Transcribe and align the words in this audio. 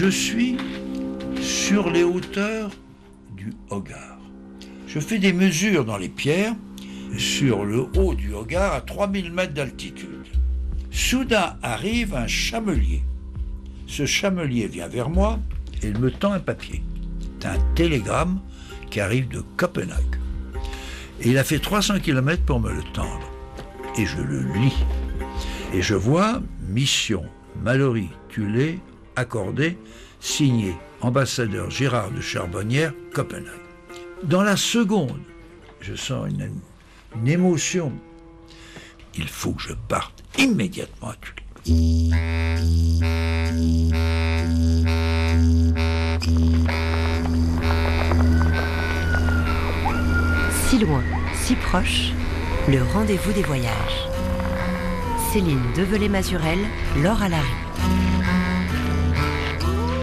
Je 0.00 0.06
suis 0.06 0.56
sur 1.42 1.90
les 1.90 2.04
hauteurs 2.04 2.70
du 3.36 3.52
Hogar. 3.68 4.20
Je 4.86 5.00
fais 5.00 5.18
des 5.18 5.32
mesures 5.32 5.84
dans 5.84 5.96
les 5.96 6.08
pierres 6.08 6.54
sur 7.16 7.64
le 7.64 7.84
haut 7.96 8.14
du 8.14 8.32
Hogar 8.32 8.74
à 8.74 8.80
3000 8.80 9.32
mètres 9.32 9.54
d'altitude. 9.54 10.28
Soudain 10.92 11.56
arrive 11.64 12.14
un 12.14 12.28
chamelier. 12.28 13.02
Ce 13.88 14.06
chamelier 14.06 14.68
vient 14.68 14.86
vers 14.86 15.10
moi 15.10 15.40
et 15.82 15.90
me 15.90 16.12
tend 16.12 16.30
un 16.30 16.38
papier. 16.38 16.80
C'est 17.40 17.48
un 17.48 17.58
télégramme 17.74 18.40
qui 18.90 19.00
arrive 19.00 19.26
de 19.26 19.42
Copenhague. 19.56 20.20
Il 21.24 21.38
a 21.38 21.42
fait 21.42 21.58
300 21.58 21.98
km 21.98 22.40
pour 22.44 22.60
me 22.60 22.72
le 22.72 22.84
tendre. 22.92 23.28
Et 23.98 24.06
je 24.06 24.22
le 24.22 24.42
lis. 24.60 24.78
Et 25.74 25.82
je 25.82 25.96
vois 25.96 26.40
mission 26.68 27.24
Mallory 27.64 28.10
Tulé 28.28 28.78
accordé, 29.18 29.76
signé 30.20 30.74
ambassadeur 31.00 31.70
Gérard 31.70 32.10
de 32.10 32.20
Charbonnière, 32.20 32.92
Copenhague. 33.12 33.52
Dans 34.22 34.42
la 34.42 34.56
seconde, 34.56 35.20
je 35.80 35.94
sens 35.94 36.28
une, 36.30 37.28
émotion. 37.28 37.92
Il 39.14 39.28
faut 39.28 39.52
que 39.52 39.62
je 39.62 39.72
parte 39.88 40.22
immédiatement 40.38 41.10
à 41.10 41.16
Tulé. 41.16 41.42
Si 50.68 50.78
loin, 50.78 51.02
si 51.34 51.54
proche, 51.56 52.12
le 52.68 52.82
rendez-vous 52.82 53.32
des 53.32 53.42
voyages. 53.42 54.08
Céline 55.32 55.72
Develay-Mazurel, 55.74 56.58
Laure 57.02 57.22
Alary. 57.22 58.07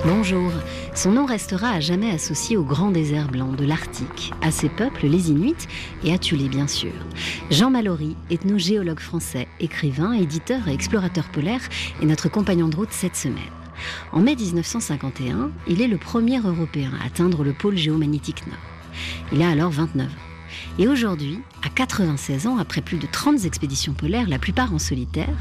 Bonjour. 0.08 0.52
Son 0.94 1.14
nom 1.14 1.25
restera 1.25 1.72
à 1.72 1.80
jamais 1.80 2.11
associé 2.11 2.58
au 2.58 2.64
grand 2.64 2.92
désert 2.92 3.28
blanc 3.28 3.53
de 3.53 3.66
l'Arctique, 3.66 4.31
à 4.44 4.52
ses 4.52 4.70
peuples, 4.70 5.08
les 5.08 5.31
Inuits, 5.31 5.67
et 6.03 6.14
à 6.14 6.20
Tulé, 6.20 6.48
bien 6.48 6.67
sûr. 6.67 6.92
Jean 7.50 7.72
Mallory, 7.72 8.16
ethnogéologue 8.30 9.00
français, 9.00 9.48
écrivain, 9.59 10.14
éditeur 10.14 10.67
et 10.67 10.73
explorateur 10.73 11.30
polaire, 11.30 11.61
est 12.03 12.06
notre 12.06 12.30
compagnon 12.30 12.67
de 12.67 12.76
route 12.76 12.92
cette 12.92 13.16
semaine. 13.16 13.42
En 14.11 14.20
mai 14.20 14.36
1951, 14.36 15.50
il 15.67 15.81
est 15.81 15.88
le 15.88 15.98
premier 15.98 16.38
Européen 16.38 16.92
à 17.02 17.08
atteindre 17.08 17.44
le 17.44 17.53
pôle 17.53 17.76
géomagnétique 17.76 18.45
nord. 18.45 18.59
Il 19.33 19.42
a 19.42 19.50
alors 19.50 19.72
29 19.72 20.06
ans. 20.06 20.25
Et 20.78 20.88
aujourd'hui, 20.88 21.39
à 21.64 21.70
96 21.70 22.48
ans, 22.48 22.58
après 22.58 22.81
plus 22.81 22.98
de 22.98 23.08
30 23.11 23.45
expéditions 23.45 23.94
polaires, 23.94 24.28
la 24.28 24.39
plupart 24.39 24.73
en 24.73 24.80
solitaire, 24.80 25.36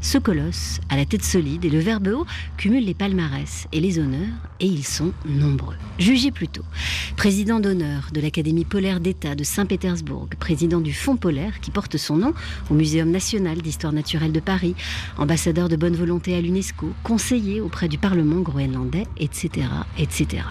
ce 0.00 0.18
colosse, 0.18 0.80
à 0.88 0.96
la 0.96 1.04
tête 1.04 1.24
solide 1.24 1.64
et 1.64 1.70
le 1.70 1.78
verbe 1.78 2.08
haut, 2.08 2.26
cumule 2.56 2.84
les 2.84 2.94
palmarès 2.94 3.66
et 3.72 3.80
les 3.80 3.98
honneurs, 3.98 4.28
et 4.60 4.66
ils 4.66 4.84
sont 4.84 5.12
nombreux. 5.26 5.76
Jugez 5.98 6.30
plutôt. 6.30 6.64
Président 7.16 7.60
d'honneur 7.60 8.08
de 8.12 8.20
l'Académie 8.20 8.64
polaire 8.64 9.00
d'État 9.00 9.34
de 9.34 9.44
Saint-Pétersbourg, 9.44 10.28
président 10.38 10.80
du 10.80 10.92
Fonds 10.92 11.16
polaire 11.16 11.60
qui 11.60 11.70
porte 11.70 11.96
son 11.96 12.16
nom 12.16 12.34
au 12.70 12.74
Muséum 12.74 13.10
national 13.10 13.58
d'histoire 13.58 13.92
naturelle 13.92 14.32
de 14.32 14.40
Paris, 14.40 14.74
ambassadeur 15.18 15.68
de 15.68 15.76
bonne 15.76 15.96
volonté 15.96 16.34
à 16.36 16.40
l'UNESCO, 16.40 16.90
conseiller 17.04 17.60
auprès 17.60 17.88
du 17.88 17.98
Parlement 17.98 18.40
groenlandais, 18.40 19.06
etc., 19.18 19.66
etc. 19.98 20.42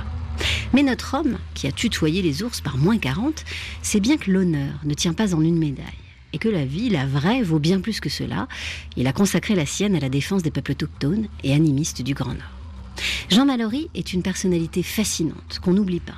Mais 0.71 0.83
notre 0.83 1.15
homme, 1.15 1.39
qui 1.55 1.65
a 1.67 1.71
tutoyé 1.71 2.21
les 2.21 2.43
ours 2.43 2.61
par 2.61 2.77
moins 2.77 2.99
40, 2.99 3.43
sait 3.81 3.99
bien 3.99 4.17
que 4.17 4.29
l'honneur 4.29 4.75
ne 4.83 4.93
tient 4.93 5.13
pas 5.13 5.33
en 5.33 5.41
une 5.41 5.57
médaille. 5.57 5.85
Et 6.31 6.37
que 6.37 6.49
la 6.49 6.63
vie, 6.63 6.89
la 6.89 7.07
vraie, 7.07 7.41
vaut 7.41 7.57
bien 7.57 7.81
plus 7.81 7.99
que 7.99 8.09
cela. 8.09 8.47
Il 8.95 9.07
a 9.07 9.13
consacré 9.13 9.55
la 9.55 9.65
sienne 9.65 9.95
à 9.95 9.99
la 9.99 10.09
défense 10.09 10.43
des 10.43 10.51
peuples 10.51 10.73
autochtones 10.73 11.27
et 11.43 11.55
animistes 11.55 12.03
du 12.03 12.13
Grand 12.13 12.35
Nord. 12.35 12.59
Jean 13.31 13.45
Mallory 13.45 13.89
est 13.95 14.13
une 14.13 14.21
personnalité 14.21 14.83
fascinante 14.83 15.59
qu'on 15.59 15.73
n'oublie 15.73 16.01
pas. 16.01 16.17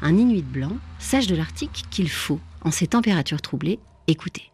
Un 0.00 0.16
Inuit 0.16 0.42
blanc, 0.42 0.76
sage 0.98 1.28
de 1.28 1.36
l'Arctique 1.36 1.84
qu'il 1.90 2.10
faut, 2.10 2.40
en 2.62 2.72
ces 2.72 2.88
températures 2.88 3.40
troublées, 3.40 3.78
écouter. 4.08 4.50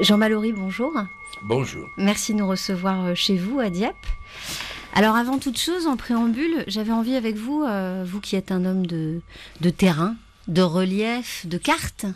Jean 0.00 0.16
Mallory, 0.16 0.52
bonjour. 0.52 0.92
Bonjour. 1.42 1.88
Merci 1.98 2.32
de 2.32 2.38
nous 2.38 2.48
recevoir 2.48 3.14
chez 3.14 3.36
vous 3.36 3.60
à 3.60 3.68
Dieppe. 3.68 3.94
Alors 4.96 5.14
avant 5.14 5.38
toute 5.38 5.58
chose, 5.58 5.86
en 5.86 5.98
préambule, 5.98 6.64
j'avais 6.68 6.90
envie 6.90 7.16
avec 7.16 7.36
vous, 7.36 7.62
euh, 7.62 8.02
vous 8.06 8.18
qui 8.18 8.34
êtes 8.34 8.50
un 8.50 8.64
homme 8.64 8.86
de, 8.86 9.20
terrain, 9.68 10.16
de 10.48 10.62
relief, 10.62 11.44
de 11.46 11.58
cartes, 11.58 12.06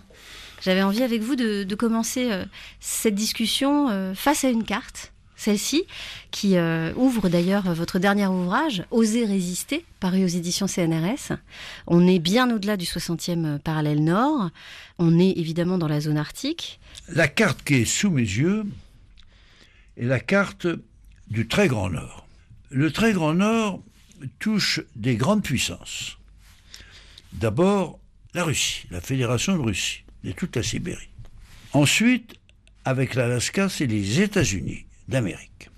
j'avais 0.62 0.82
envie 0.82 1.02
avec 1.02 1.20
vous 1.20 1.36
de, 1.36 1.62
de 1.62 1.74
commencer 1.74 2.32
euh, 2.32 2.46
cette 2.80 3.14
discussion 3.14 3.90
euh, 3.90 4.14
face 4.14 4.44
à 4.44 4.48
une 4.48 4.64
carte, 4.64 5.12
celle-ci, 5.36 5.84
qui 6.30 6.56
ouvre 6.96 7.28
d'ailleurs 7.28 7.70
votre 7.74 7.98
dernier 7.98 8.26
ouvrage, 8.26 8.84
Oser 8.90 9.26
résister, 9.26 9.84
paru 10.00 10.24
aux 10.24 10.28
éditions 10.28 10.66
CNRS. 10.66 11.36
On 11.86 12.08
est 12.08 12.19
bien 12.19 12.50
au-delà 12.50 12.78
du 12.78 12.86
60e 12.86 13.58
parallèle 13.58 14.02
nord, 14.02 14.48
on 14.98 15.19
est 15.19 15.32
évidemment 15.36 15.76
dans 15.76 15.88
la 15.88 16.00
zone 16.00 16.16
arctique. 16.16 16.80
La 17.08 17.28
carte 17.28 17.62
qui 17.62 17.74
est 17.74 17.84
sous 17.84 18.10
mes 18.10 18.22
yeux 18.22 18.64
est 19.98 20.06
la 20.06 20.20
carte 20.20 20.66
du 21.28 21.46
très 21.46 21.69
grand 21.69 21.90
nord. 21.90 22.26
Le 22.70 22.92
très 22.92 23.12
grand 23.12 23.34
nord 23.34 23.82
touche 24.38 24.81
des 24.94 25.16
grandes 25.16 25.42
puissances. 25.42 26.19
D'abord, 27.32 27.98
la 28.32 28.44
Russie, 28.44 28.86
la 28.91 29.00
Fédération 29.00 29.56
de 29.56 29.62
Russie, 29.62 30.04
et 30.22 30.34
toute 30.34 30.54
la 30.54 30.62
Sibérie. 30.62 31.08
Ensuite, 31.72 32.34
avec 32.84 33.14
l'Alaska, 33.16 33.69
c'est 33.69 33.86
les 33.86 34.20
États-Unis 34.20 34.86
d'Amérique. 35.08 35.70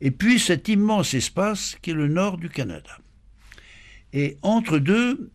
Et 0.00 0.10
puis 0.10 0.40
cet 0.40 0.68
immense 0.68 1.12
espace 1.12 1.76
qui 1.82 1.90
est 1.90 1.94
le 1.94 2.08
nord 2.08 2.38
du 2.38 2.48
Canada. 2.48 2.98
Et 4.14 4.38
entre 4.42 4.78
deux, 4.78 5.30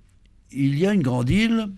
il 0.51 0.78
y 0.78 0.88
a 0.88 0.94
une 0.94 1.03
grande 1.03 1.29
île 1.29 1.69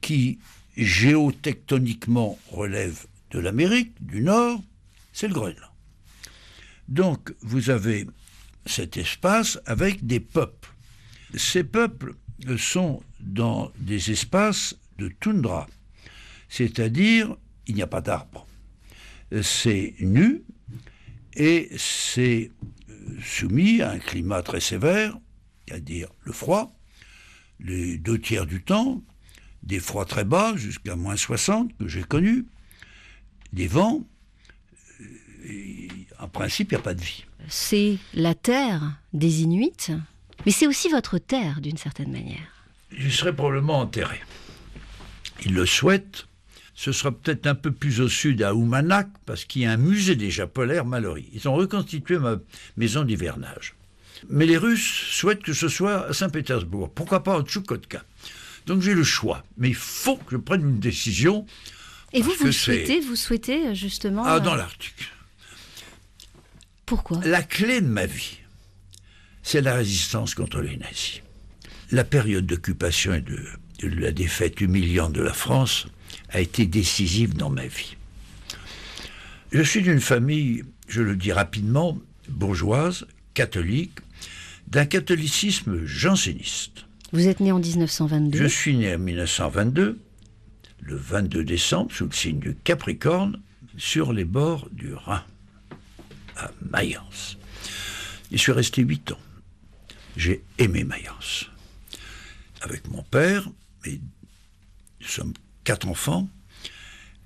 qui 0.00 0.38
géotectoniquement 0.76 2.38
relève 2.50 3.06
de 3.32 3.40
l'Amérique 3.40 3.92
du 4.00 4.22
Nord, 4.22 4.62
c'est 5.12 5.28
le 5.28 5.34
Groenland. 5.34 5.69
Donc 6.90 7.32
vous 7.40 7.70
avez 7.70 8.06
cet 8.66 8.96
espace 8.96 9.58
avec 9.64 10.04
des 10.06 10.20
peuples. 10.20 10.74
Ces 11.34 11.64
peuples 11.64 12.16
sont 12.58 13.02
dans 13.20 13.72
des 13.78 14.10
espaces 14.10 14.76
de 14.98 15.08
toundra, 15.08 15.68
c'est-à-dire 16.48 17.36
il 17.66 17.76
n'y 17.76 17.82
a 17.82 17.86
pas 17.86 18.00
d'arbres. 18.00 18.46
C'est 19.42 19.94
nu 20.00 20.42
et 21.34 21.70
c'est 21.76 22.50
soumis 23.22 23.80
à 23.82 23.92
un 23.92 23.98
climat 23.98 24.42
très 24.42 24.60
sévère, 24.60 25.16
c'est-à-dire 25.66 26.08
le 26.24 26.32
froid, 26.32 26.76
les 27.60 27.98
deux 27.98 28.18
tiers 28.18 28.46
du 28.46 28.62
temps, 28.62 29.02
des 29.62 29.78
froids 29.78 30.06
très 30.06 30.24
bas 30.24 30.56
jusqu'à 30.56 30.96
moins 30.96 31.16
60 31.16 31.76
que 31.76 31.86
j'ai 31.86 32.02
connus, 32.02 32.46
des 33.52 33.68
vents, 33.68 34.04
en 36.20 36.28
principe, 36.28 36.72
il 36.72 36.74
n'y 36.74 36.80
a 36.80 36.82
pas 36.82 36.94
de 36.94 37.00
vie. 37.00 37.24
C'est 37.48 37.96
la 38.14 38.34
terre 38.34 38.82
des 39.12 39.42
Inuits, 39.42 39.90
mais 40.44 40.52
c'est 40.52 40.66
aussi 40.66 40.88
votre 40.88 41.18
terre 41.18 41.60
d'une 41.60 41.76
certaine 41.76 42.12
manière. 42.12 42.64
Je 42.90 43.08
serai 43.08 43.34
probablement 43.34 43.80
enterré. 43.80 44.20
Ils 45.44 45.54
le 45.54 45.66
souhaitent. 45.66 46.26
Ce 46.74 46.92
sera 46.92 47.12
peut-être 47.12 47.46
un 47.46 47.54
peu 47.54 47.72
plus 47.72 48.00
au 48.00 48.08
sud, 48.08 48.42
à 48.42 48.54
Oumanak, 48.54 49.08
parce 49.26 49.44
qu'il 49.44 49.62
y 49.62 49.66
a 49.66 49.72
un 49.72 49.76
musée 49.76 50.16
déjà 50.16 50.46
polaire 50.46 50.86
Mallory. 50.86 51.28
Ils 51.34 51.46
ont 51.48 51.54
reconstitué 51.54 52.18
ma 52.18 52.36
maison 52.76 53.04
d'hivernage. 53.04 53.74
Mais 54.28 54.46
les 54.46 54.56
Russes 54.56 55.06
souhaitent 55.10 55.42
que 55.42 55.52
ce 55.52 55.68
soit 55.68 56.06
à 56.08 56.12
Saint-Pétersbourg. 56.12 56.90
Pourquoi 56.94 57.22
pas 57.22 57.36
à 57.36 57.42
Tchoukotka? 57.42 58.02
Donc 58.66 58.82
j'ai 58.82 58.94
le 58.94 59.04
choix. 59.04 59.44
Mais 59.56 59.68
il 59.68 59.74
faut 59.74 60.16
que 60.16 60.32
je 60.32 60.36
prenne 60.36 60.62
une 60.62 60.78
décision. 60.78 61.46
Et 62.12 62.22
vous, 62.22 62.32
vous 62.40 62.52
souhaitez, 62.52 63.00
vous 63.00 63.16
souhaitez 63.16 63.74
justement. 63.74 64.24
Ah, 64.26 64.40
dans 64.40 64.54
l'Arctique. 64.54 65.10
Pourquoi? 66.90 67.20
La 67.24 67.44
clé 67.44 67.80
de 67.80 67.86
ma 67.86 68.04
vie, 68.04 68.38
c'est 69.44 69.60
la 69.60 69.74
résistance 69.74 70.34
contre 70.34 70.60
les 70.60 70.76
nazis. 70.76 71.22
La 71.92 72.02
période 72.02 72.46
d'occupation 72.46 73.14
et 73.14 73.20
de, 73.20 73.38
de, 73.78 73.88
la 74.00 74.10
défaite 74.10 74.60
humiliante 74.60 75.12
de 75.12 75.22
la 75.22 75.32
France 75.32 75.86
a 76.30 76.40
été 76.40 76.66
décisive 76.66 77.34
dans 77.34 77.48
ma 77.48 77.68
vie. 77.68 77.96
Je 79.52 79.62
suis 79.62 79.82
d'une 79.82 80.00
famille, 80.00 80.64
je 80.88 81.00
le 81.00 81.14
dis 81.14 81.30
rapidement, 81.30 81.96
bourgeoise, 82.28 83.06
catholique, 83.34 84.00
d'un 84.66 84.84
catholicisme 84.84 85.86
janséniste. 85.86 86.86
Vous 87.12 87.28
êtes 87.28 87.38
né 87.38 87.52
en 87.52 87.60
1922 87.60 88.36
Je 88.36 88.46
suis 88.46 88.76
né 88.76 88.96
en 88.96 88.98
1922, 88.98 89.96
le 90.80 90.96
22 90.96 91.44
décembre, 91.44 91.92
sous 91.92 92.06
le 92.06 92.12
signe 92.12 92.40
du 92.40 92.56
Capricorne, 92.64 93.38
sur 93.78 94.12
les 94.12 94.24
bords 94.24 94.68
du 94.72 94.92
Rhin 94.92 95.22
à 96.40 96.50
Mayence. 96.70 97.36
Je 98.32 98.36
suis 98.36 98.52
resté 98.52 98.82
huit 98.82 99.12
ans. 99.12 99.18
J'ai 100.16 100.42
aimé 100.58 100.84
Mayence. 100.84 101.46
Avec 102.62 102.88
mon 102.88 103.02
père, 103.02 103.48
et 103.84 104.00
nous 105.00 105.06
sommes 105.06 105.32
quatre 105.64 105.88
enfants, 105.88 106.28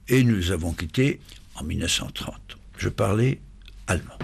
et 0.09 0.23
nous 0.23 0.51
avons 0.51 0.73
quitté 0.73 1.21
en 1.55 1.65
1930. 1.65 2.35
Je 2.79 2.89
parlais 2.89 3.41
allemand. 3.87 4.19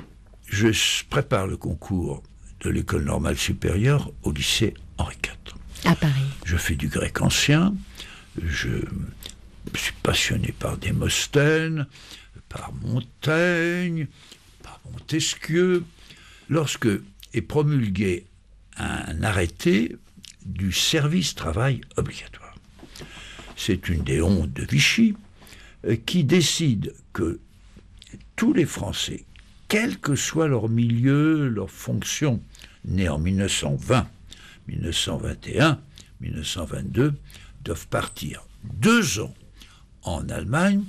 Je 0.46 0.68
prépare 1.08 1.46
le 1.46 1.56
concours 1.56 2.22
de 2.60 2.70
l'école 2.70 3.04
normale 3.04 3.38
supérieure 3.38 4.12
au 4.22 4.32
lycée 4.32 4.74
Henri 4.98 5.16
IV. 5.24 5.90
À 5.90 5.94
Paris. 5.94 6.26
Je 6.44 6.56
fais 6.56 6.74
du 6.74 6.88
grec 6.88 7.22
ancien, 7.22 7.74
je 8.42 8.68
suis 9.74 9.94
passionné 10.02 10.52
par 10.58 10.76
Démosthène, 10.76 11.86
par 12.48 12.72
Montaigne, 12.82 14.08
Montesquieu. 14.92 15.84
Lorsque 16.48 16.88
est 17.32 17.42
promulgué 17.42 18.26
un 18.76 19.22
arrêté 19.22 19.96
du 20.44 20.72
service 20.72 21.34
travail 21.34 21.80
obligatoire. 21.96 22.54
C'est 23.56 23.88
une 23.88 24.02
des 24.02 24.22
hontes 24.22 24.52
de 24.52 24.64
Vichy 24.64 25.14
euh, 25.86 25.96
qui 26.06 26.24
décide 26.24 26.94
que 27.12 27.40
tous 28.36 28.52
les 28.52 28.64
Français, 28.64 29.24
quel 29.68 29.98
que 29.98 30.16
soit 30.16 30.48
leur 30.48 30.68
milieu, 30.68 31.48
leur 31.48 31.70
fonction, 31.70 32.40
nés 32.84 33.08
en 33.08 33.18
1920, 33.18 34.08
1921, 34.68 35.78
1922, 36.20 37.14
doivent 37.62 37.86
partir 37.88 38.42
deux 38.64 39.20
ans 39.20 39.34
en 40.02 40.28
Allemagne 40.30 40.82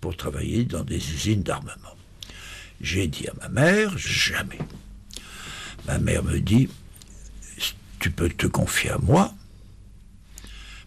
pour 0.00 0.16
travailler 0.16 0.64
dans 0.64 0.84
des 0.84 0.96
usines 0.96 1.42
d'armement. 1.42 1.97
J'ai 2.80 3.08
dit 3.08 3.26
à 3.28 3.34
ma 3.40 3.48
mère, 3.48 3.96
jamais. 3.98 4.58
Ma 5.86 5.98
mère 5.98 6.22
me 6.22 6.38
dit, 6.38 6.68
tu 7.98 8.10
peux 8.10 8.28
te 8.28 8.46
confier 8.46 8.90
à 8.90 8.98
moi, 8.98 9.34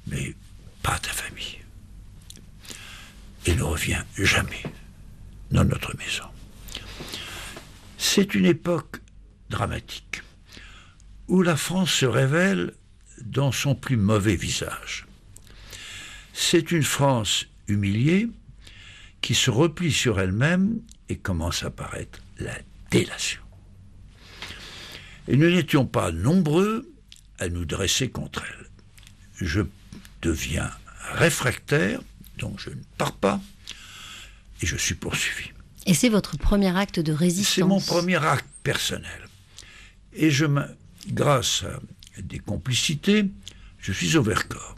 mais 0.08 0.36
pas 0.82 0.94
à 0.94 1.00
ta 1.00 1.10
famille. 1.10 1.60
Et 3.46 3.56
ne 3.56 3.64
reviens 3.64 4.06
jamais 4.18 4.64
dans 5.52 5.66
notre 5.66 5.96
maison. 5.98 6.26
C'est 7.98 8.36
une 8.36 8.46
époque 8.46 9.02
dramatique 9.50 10.22
où 11.28 11.42
la 11.42 11.56
France 11.56 11.92
se 11.92 12.06
révèle 12.06 12.74
dans 13.22 13.52
son 13.52 13.76
plus 13.76 13.98
mauvais 13.98 14.36
visage. 14.36 15.06
C'est 16.34 16.72
une 16.72 16.84
France 16.84 17.46
humiliée 17.68 18.30
qui 19.22 19.36
se 19.36 19.52
replie 19.52 19.92
sur 19.92 20.20
elle-même 20.20 20.82
et 21.12 21.18
commence 21.18 21.64
à 21.64 21.70
paraître 21.70 22.20
la 22.40 22.58
délation. 22.90 23.42
Et 25.28 25.36
nous 25.36 25.50
n'étions 25.50 25.86
pas 25.86 26.12
nombreux 26.12 26.90
à 27.38 27.50
nous 27.50 27.66
dresser 27.66 28.10
contre 28.10 28.44
elle. 28.48 28.68
Je 29.36 29.62
deviens 30.22 30.72
réfractaire, 31.14 32.00
donc 32.38 32.60
je 32.60 32.70
ne 32.70 32.82
pars 32.98 33.16
pas, 33.16 33.42
et 34.62 34.66
je 34.66 34.78
suis 34.78 34.96
poursuivi. 34.96 35.50
Et 35.86 35.94
c'est 35.94 36.10
votre 36.10 36.38
premier 36.38 36.76
acte 36.78 37.00
de 37.00 37.12
résistance 37.12 37.56
C'est 37.56 37.64
mon 37.64 37.82
premier 37.82 38.24
acte 38.24 38.48
personnel. 38.64 39.28
Et 40.14 40.32
je 40.32 40.46
me, 40.46 40.64
grâce 41.08 41.64
à 42.18 42.22
des 42.22 42.40
complicités, 42.40 43.26
je 43.80 43.92
suis 43.92 44.16
au 44.16 44.24
Vercors, 44.24 44.76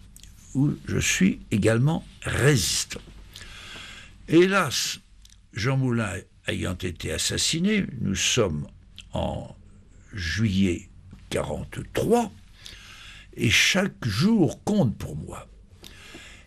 où 0.55 0.71
je 0.87 0.97
suis 0.97 1.41
également 1.51 2.03
résistant. 2.23 3.01
Hélas, 4.27 4.99
Jean 5.53 5.77
Moulin 5.77 6.13
ayant 6.47 6.73
été 6.73 7.11
assassiné, 7.11 7.85
nous 8.01 8.15
sommes 8.15 8.67
en 9.13 9.55
juillet 10.11 10.89
43, 11.29 12.31
et 13.35 13.49
chaque 13.49 14.05
jour 14.05 14.63
compte 14.63 14.97
pour 14.97 15.15
moi. 15.15 15.47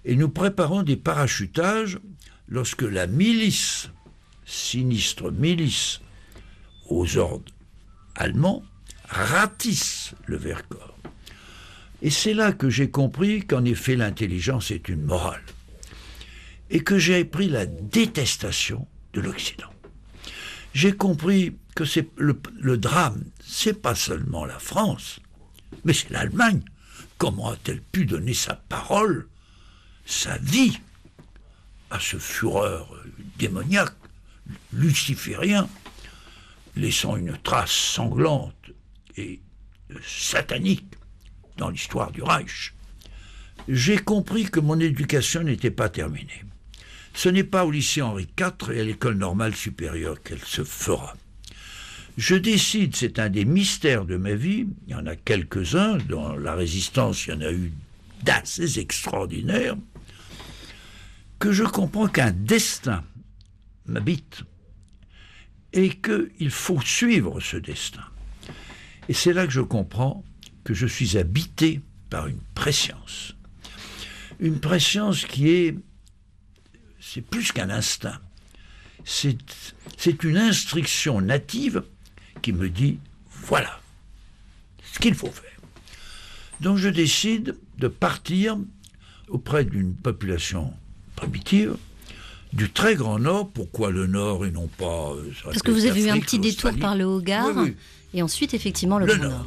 Et 0.05 0.17
nous 0.17 0.29
préparons 0.29 0.83
des 0.83 0.97
parachutages 0.97 1.99
lorsque 2.49 2.83
la 2.83 3.07
milice, 3.07 3.91
sinistre 4.45 5.31
milice, 5.31 6.01
aux 6.89 7.17
ordres 7.17 7.53
allemands, 8.15 8.63
ratisse 9.09 10.15
le 10.27 10.37
Vercors. 10.37 10.97
Et 12.03 12.11
c'est 12.11 12.35
là 12.35 12.53
que 12.53 12.71
j'ai 12.71 12.91
compris 12.91 13.45
qu'en 13.47 13.65
effet 13.65 13.97
l'intelligence 13.97 14.71
est 14.71 14.89
une 14.89 15.03
morale. 15.03 15.43
Et 16.71 16.81
que 16.81 16.99
j'ai 16.99 17.25
pris 17.25 17.49
la 17.49 17.67
détestation 17.67 18.87
de 19.17 19.23
l'Occident. 19.23 19.73
J'ai 20.75 20.93
compris 20.93 21.57
que 21.75 21.85
le, 22.19 22.39
le 22.61 22.77
drame, 22.77 23.25
c'est 23.43 23.81
pas 23.81 23.95
seulement 23.95 24.45
la 24.45 24.59
France, 24.59 25.21
mais 25.85 25.95
c'est 25.95 26.11
l'Allemagne. 26.11 26.61
Comment 27.17 27.51
a-t-elle 27.51 27.81
pu 27.81 28.05
donner 28.05 28.35
sa 28.35 28.55
parole, 28.55 29.27
sa 30.05 30.37
vie, 30.37 30.79
à 31.91 31.99
ce 31.99 32.19
fureur 32.19 32.95
démoniaque, 33.39 33.95
luciférien, 34.73 35.67
laissant 36.77 37.17
une 37.17 37.39
trace 37.39 37.73
sanglante 37.73 38.71
et 39.17 39.41
satanique 40.07 40.93
dans 41.57 41.71
l'histoire 41.71 42.13
du 42.13 42.23
Reich? 42.23 42.75
J'ai 43.67 43.97
compris 43.97 44.45
que 44.51 44.61
mon 44.61 44.79
éducation 44.79 45.43
n'était 45.43 45.71
pas 45.71 45.89
terminée. 45.89 46.45
Ce 47.17 47.31
n'est 47.31 47.45
pas 47.45 47.65
au 47.65 47.71
lycée 47.71 48.03
Henri 48.03 48.29
IV 48.39 48.71
et 48.73 48.81
à 48.81 48.85
l'école 48.85 49.17
normale 49.17 49.57
supérieure 49.57 50.23
qu'elle 50.23 50.45
se 50.45 50.63
fera. 50.65 51.17
Je 52.19 52.35
décide, 52.35 52.95
c'est 52.95 53.19
un 53.19 53.31
des 53.31 53.47
mystères 53.47 54.05
de 54.05 54.19
ma 54.19 54.35
vie, 54.35 54.67
il 54.87 54.93
y 54.93 54.95
en 54.95 55.07
a 55.07 55.17
quelques-uns, 55.17 55.97
dans 55.97 56.37
la 56.37 56.55
résistance 56.55 57.27
il 57.27 57.31
y 57.31 57.33
en 57.33 57.41
a 57.41 57.53
eu 57.53 57.73
d'assez 58.23 58.79
extraordinaires, 58.79 59.79
que 61.39 61.53
je 61.53 61.65
comprends 61.65 62.07
qu'un 62.07 62.33
destin 62.33 63.03
m'habite 63.87 64.43
et 65.73 65.89
qu'il 65.89 66.51
faut 66.51 66.83
suivre 66.83 67.41
ce 67.41 67.57
destin. 67.57 68.05
Et 69.09 69.15
c'est 69.15 69.33
là 69.33 69.47
que 69.47 69.53
je 69.55 69.63
comprends 69.63 70.23
que 70.65 70.75
je 70.75 70.87
suis 70.87 71.17
habité 71.17 71.81
par 72.11 72.27
une 72.27 72.41
préscience. 72.55 73.35
Une 74.39 74.61
préscience 74.61 75.25
qui 75.25 75.49
est, 75.49 75.79
c'est 77.07 77.21
plus 77.21 77.53
qu'un 77.53 77.71
instinct, 77.71 78.19
c'est 79.05 80.25
une 80.25 80.37
instruction 80.37 81.21
native 81.21 81.85
qui 82.43 82.53
me 82.53 82.69
dit 82.69 82.99
voilà 83.31 83.81
ce 84.93 84.99
qu'il 84.99 85.15
faut 85.15 85.31
faire. 85.31 85.61
Donc 86.61 86.79
je 86.79 86.89
décide 86.89 87.57
de 87.79 87.87
partir 87.89 88.59
auprès 89.29 89.65
d'une 89.65 89.95
population 89.95 90.73
primitive 91.15 91.77
du 92.53 92.71
très 92.71 92.97
grand 92.97 93.19
nord. 93.19 93.51
Pourquoi 93.51 93.91
le 93.91 94.07
nord 94.07 94.45
et 94.45 94.51
non 94.51 94.67
pas 94.67 95.13
euh, 95.13 95.31
Parce 95.45 95.63
que 95.63 95.71
vous 95.71 95.87
avez 95.87 96.07
eu 96.07 96.11
un 96.11 96.19
petit 96.19 96.39
détour 96.39 96.73
par 96.79 96.97
le 96.97 97.05
Haut-Gard 97.05 97.67
et 98.15 98.23
ensuite 98.23 98.55
effectivement 98.55 98.99
le, 98.99 99.07
grand 99.07 99.17
nord. 99.19 99.47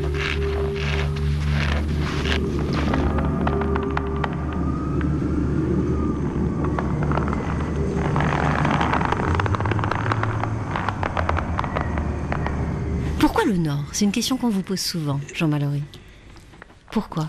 le 0.00 0.45
C'est 13.92 14.04
une 14.04 14.12
question 14.12 14.36
qu'on 14.36 14.50
vous 14.50 14.62
pose 14.62 14.80
souvent, 14.80 15.20
Jean 15.34 15.48
Mallory. 15.48 15.82
Pourquoi? 16.90 17.28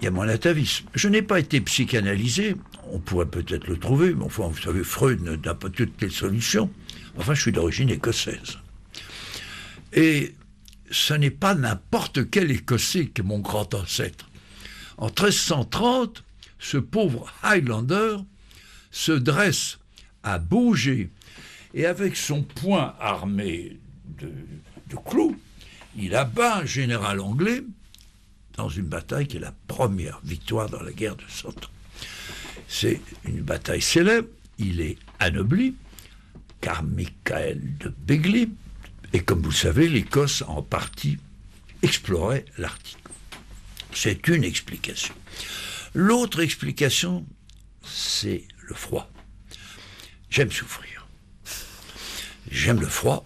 Il 0.00 0.04
y 0.04 0.08
a 0.08 0.10
mon 0.10 0.28
atavisme. 0.28 0.86
Je 0.94 1.08
n'ai 1.08 1.22
pas 1.22 1.40
été 1.40 1.60
psychanalysé. 1.60 2.54
On 2.92 2.98
pourrait 2.98 3.26
peut-être 3.26 3.66
le 3.66 3.76
trouver, 3.76 4.14
mais 4.14 4.24
enfin, 4.24 4.46
vous 4.48 4.60
savez, 4.60 4.84
Freud 4.84 5.22
n'a 5.22 5.54
pas 5.54 5.70
toutes 5.70 6.00
les 6.00 6.10
solutions. 6.10 6.70
Enfin, 7.16 7.34
je 7.34 7.40
suis 7.40 7.52
d'origine 7.52 7.88
écossaise. 7.88 8.58
Et 9.92 10.34
ce 10.90 11.14
n'est 11.14 11.30
pas 11.30 11.54
n'importe 11.54 12.30
quel 12.30 12.50
Écossais 12.50 13.06
que 13.06 13.22
mon 13.22 13.40
grand 13.40 13.74
ancêtre. 13.74 14.28
En 14.98 15.06
1330, 15.06 16.22
ce 16.58 16.76
pauvre 16.76 17.32
Highlander 17.42 18.16
se 18.90 19.12
dresse 19.12 19.78
à 20.22 20.38
bouger 20.38 21.10
et 21.74 21.86
avec 21.86 22.16
son 22.16 22.42
poing 22.42 22.94
armé 23.00 23.78
de, 24.18 24.30
de 24.90 24.96
clous, 24.96 25.36
il 25.98 26.14
abat 26.14 26.58
un 26.58 26.66
général 26.66 27.20
anglais 27.20 27.62
dans 28.56 28.68
une 28.68 28.86
bataille 28.86 29.26
qui 29.26 29.36
est 29.36 29.40
la 29.40 29.54
première 29.66 30.20
victoire 30.24 30.68
dans 30.68 30.82
la 30.82 30.92
guerre 30.92 31.16
de 31.16 31.24
Cent 31.28 31.48
Ans. 31.48 31.70
C'est 32.68 33.00
une 33.24 33.42
bataille 33.42 33.82
célèbre, 33.82 34.28
il 34.58 34.80
est 34.80 34.98
anobli, 35.18 35.74
car 36.60 36.82
Michael 36.82 37.60
de 37.78 37.88
Begley, 37.88 38.48
et 39.12 39.20
comme 39.20 39.40
vous 39.40 39.50
le 39.50 39.54
savez, 39.54 39.88
l'Écosse 39.88 40.42
en 40.46 40.62
partie 40.62 41.18
explorait 41.82 42.44
l'Arctique. 42.58 42.98
C'est 43.92 44.28
une 44.28 44.44
explication. 44.44 45.14
L'autre 45.94 46.40
explication, 46.40 47.24
c'est 47.84 48.44
le 48.62 48.74
froid. 48.74 49.10
J'aime 50.28 50.50
souffrir. 50.50 51.06
J'aime 52.50 52.80
le 52.80 52.88
froid. 52.88 53.24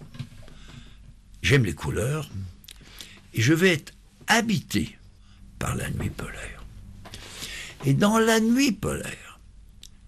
J'aime 1.42 1.64
les 1.64 1.74
couleurs 1.74 2.28
et 3.34 3.40
je 3.40 3.52
vais 3.52 3.72
être 3.72 3.92
habité 4.26 4.96
par 5.58 5.74
la 5.74 5.90
nuit 5.90 6.10
polaire. 6.10 6.64
Et 7.84 7.94
dans 7.94 8.18
la 8.18 8.40
nuit 8.40 8.72
polaire, 8.72 9.40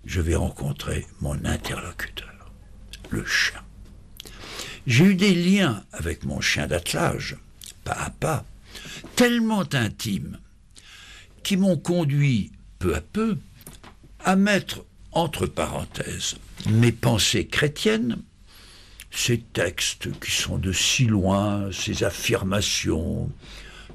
je 0.05 0.21
vais 0.21 0.35
rencontrer 0.35 1.07
mon 1.21 1.45
interlocuteur, 1.45 2.53
le 3.11 3.25
chat. 3.25 3.63
J'ai 4.87 5.05
eu 5.05 5.15
des 5.15 5.35
liens 5.35 5.85
avec 5.93 6.25
mon 6.25 6.41
chien 6.41 6.67
d'attelage, 6.67 7.37
pas 7.85 7.93
à 7.93 8.11
pas, 8.11 8.45
tellement 9.17 9.65
intimes, 9.75 10.39
qui 11.43 11.57
m'ont 11.57 11.77
conduit 11.77 12.53
peu 12.79 12.95
à 12.95 13.01
peu 13.01 13.39
à 14.21 14.37
mettre 14.37 14.85
entre 15.13 15.47
parenthèses 15.47 16.37
mes 16.71 16.93
pensées 16.93 17.47
chrétiennes, 17.47 18.19
ces 19.13 19.39
textes 19.39 20.19
qui 20.21 20.31
sont 20.31 20.59
de 20.59 20.73
si 20.73 21.05
loin, 21.05 21.71
ces 21.71 22.03
affirmations, 22.03 23.31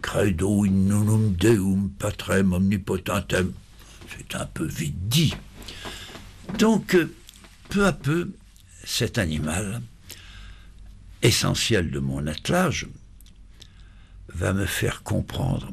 credo 0.02 0.64
in 0.64 0.88
nunum 0.88 1.34
deum 1.34 1.90
patrem 1.90 2.54
omnipotentem, 2.54 3.52
c'est 4.16 4.36
un 4.36 4.46
peu 4.46 4.66
vite 4.66 5.10
dit. 5.10 5.34
Donc, 6.60 6.96
euh, 6.96 7.14
peu 7.70 7.86
à 7.86 7.94
peu, 7.94 8.32
cet 8.86 9.18
animal, 9.18 9.82
essentiel 11.24 11.92
de 11.92 12.00
mon 12.00 12.26
attelage, 12.28 12.88
va 14.30 14.54
me 14.54 14.66
faire 14.66 15.04
comprendre 15.04 15.72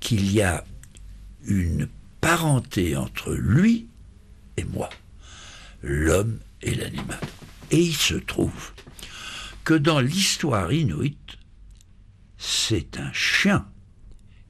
qu'il 0.00 0.32
y 0.32 0.42
a 0.42 0.64
une 1.46 1.88
parenté 2.20 2.96
entre 2.96 3.32
lui 3.32 3.86
et 4.56 4.64
moi, 4.64 4.90
l'homme 5.82 6.38
et 6.60 6.74
l'animal. 6.74 7.20
Et 7.70 7.80
il 7.80 7.94
se 7.94 8.14
trouve 8.14 8.72
que 9.64 9.74
dans 9.74 10.00
l'histoire 10.00 10.72
inuite, 10.72 11.38
c'est 12.38 12.98
un 12.98 13.12
chien 13.12 13.66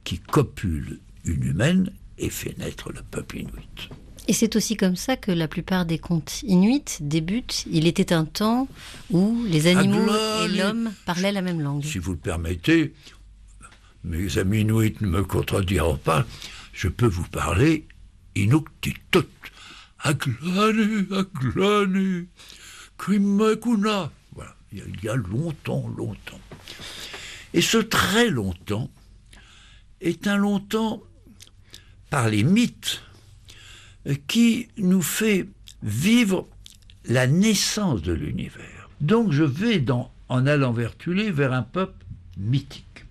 qui 0.03 0.19
copule 0.19 0.99
une 1.25 1.43
humaine 1.43 1.91
et 2.17 2.29
fait 2.29 2.57
naître 2.57 2.91
le 2.91 3.01
peuple 3.01 3.37
inuit. 3.39 3.89
Et 4.27 4.33
c'est 4.33 4.55
aussi 4.55 4.77
comme 4.77 4.95
ça 4.95 5.17
que 5.17 5.31
la 5.31 5.47
plupart 5.47 5.85
des 5.85 5.97
contes 5.97 6.43
inuits 6.43 6.99
débutent. 7.01 7.65
Il 7.71 7.87
était 7.87 8.13
un 8.13 8.25
temps 8.25 8.67
où 9.09 9.43
les 9.47 9.65
animaux 9.67 10.07
et 10.43 10.47
l'homme 10.47 10.91
parlaient 11.05 11.31
la 11.31 11.41
même 11.41 11.61
langue. 11.61 11.83
Si 11.83 11.97
vous 11.97 12.11
le 12.11 12.17
permettez, 12.17 12.93
mes 14.03 14.37
amis 14.37 14.61
inuits 14.61 14.95
ne 15.01 15.07
me 15.07 15.23
contrediront 15.23 15.97
pas, 15.97 16.27
je 16.73 16.87
peux 16.89 17.07
vous 17.07 17.27
parler 17.27 17.87
inuktitut. 18.35 19.25
Aglani, 20.01 21.07
aglani, 21.11 22.27
krimakuna. 22.99 24.11
Voilà, 24.35 24.55
il 24.71 24.83
y 25.01 25.09
a 25.09 25.15
longtemps, 25.15 25.87
longtemps. 25.97 26.39
Et 27.55 27.61
ce 27.61 27.79
très 27.79 28.29
longtemps 28.29 28.91
est 30.01 30.27
un 30.27 30.37
longtemps 30.37 31.01
par 32.11 32.29
les 32.29 32.43
mythes 32.43 33.01
qui 34.27 34.67
nous 34.77 35.01
fait 35.01 35.47
vivre 35.81 36.47
la 37.05 37.25
naissance 37.25 38.03
de 38.03 38.13
l'univers. 38.13 38.89
Donc 39.01 39.31
je 39.31 39.43
vais 39.43 39.83
en 40.27 40.45
allant 40.45 40.73
vers 40.73 40.95
Tulé 40.95 41.31
vers 41.31 41.53
un 41.53 41.63
peuple 41.63 42.05
mythique. 42.37 43.05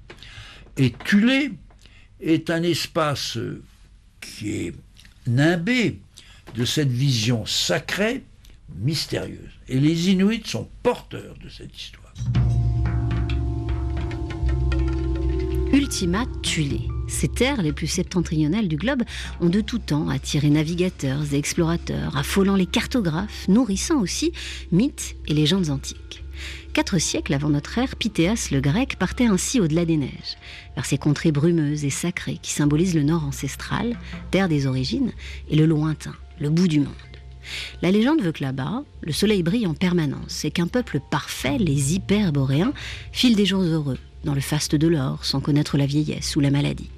Et 0.76 0.92
Tulé 0.92 1.52
est 2.20 2.50
un 2.50 2.62
espace 2.62 3.38
qui 4.20 4.50
est 4.50 4.74
nimbé 5.26 5.98
de 6.54 6.64
cette 6.64 6.90
vision 6.90 7.44
sacrée, 7.46 8.24
mystérieuse. 8.76 9.50
Et 9.68 9.80
les 9.80 10.10
Inuits 10.10 10.42
sont 10.44 10.68
porteurs 10.82 11.36
de 11.42 11.48
cette 11.48 11.76
histoire. 11.76 12.14
Ultima 15.72 16.24
Thule. 16.42 16.80
Ces 17.08 17.28
terres 17.28 17.62
les 17.62 17.72
plus 17.72 17.86
septentrionales 17.86 18.68
du 18.68 18.76
globe 18.76 19.02
ont 19.40 19.48
de 19.48 19.60
tout 19.60 19.78
temps 19.78 20.08
attiré 20.08 20.50
navigateurs 20.50 21.32
et 21.32 21.36
explorateurs, 21.36 22.16
affolant 22.16 22.56
les 22.56 22.66
cartographes, 22.66 23.48
nourrissant 23.48 24.00
aussi 24.00 24.32
mythes 24.72 25.16
et 25.26 25.34
légendes 25.34 25.70
antiques. 25.70 26.24
Quatre 26.72 26.98
siècles 26.98 27.34
avant 27.34 27.50
notre 27.50 27.78
ère, 27.78 27.96
Pythéas 27.96 28.48
le 28.52 28.60
grec 28.60 28.96
partait 28.98 29.26
ainsi 29.26 29.60
au-delà 29.60 29.84
des 29.84 29.96
neiges, 29.96 30.36
vers 30.74 30.86
ces 30.86 30.98
contrées 30.98 31.32
brumeuses 31.32 31.84
et 31.84 31.90
sacrées 31.90 32.38
qui 32.40 32.52
symbolisent 32.52 32.94
le 32.94 33.02
nord 33.02 33.24
ancestral, 33.24 33.96
terre 34.30 34.48
des 34.48 34.66
origines, 34.66 35.12
et 35.48 35.56
le 35.56 35.66
lointain, 35.66 36.14
le 36.38 36.50
bout 36.50 36.68
du 36.68 36.80
monde. 36.80 37.07
La 37.82 37.90
légende 37.90 38.22
veut 38.22 38.32
que 38.32 38.42
là-bas, 38.42 38.84
le 39.02 39.12
soleil 39.12 39.42
brille 39.42 39.66
en 39.66 39.74
permanence 39.74 40.44
et 40.44 40.50
qu'un 40.50 40.66
peuple 40.66 41.00
parfait, 41.10 41.58
les 41.58 41.94
hyperboréens, 41.94 42.72
file 43.12 43.36
des 43.36 43.46
jours 43.46 43.62
heureux, 43.62 43.98
dans 44.24 44.34
le 44.34 44.40
faste 44.40 44.74
de 44.74 44.88
l'or, 44.88 45.24
sans 45.24 45.40
connaître 45.40 45.76
la 45.76 45.86
vieillesse 45.86 46.36
ou 46.36 46.40
la 46.40 46.50
maladie. 46.50 46.90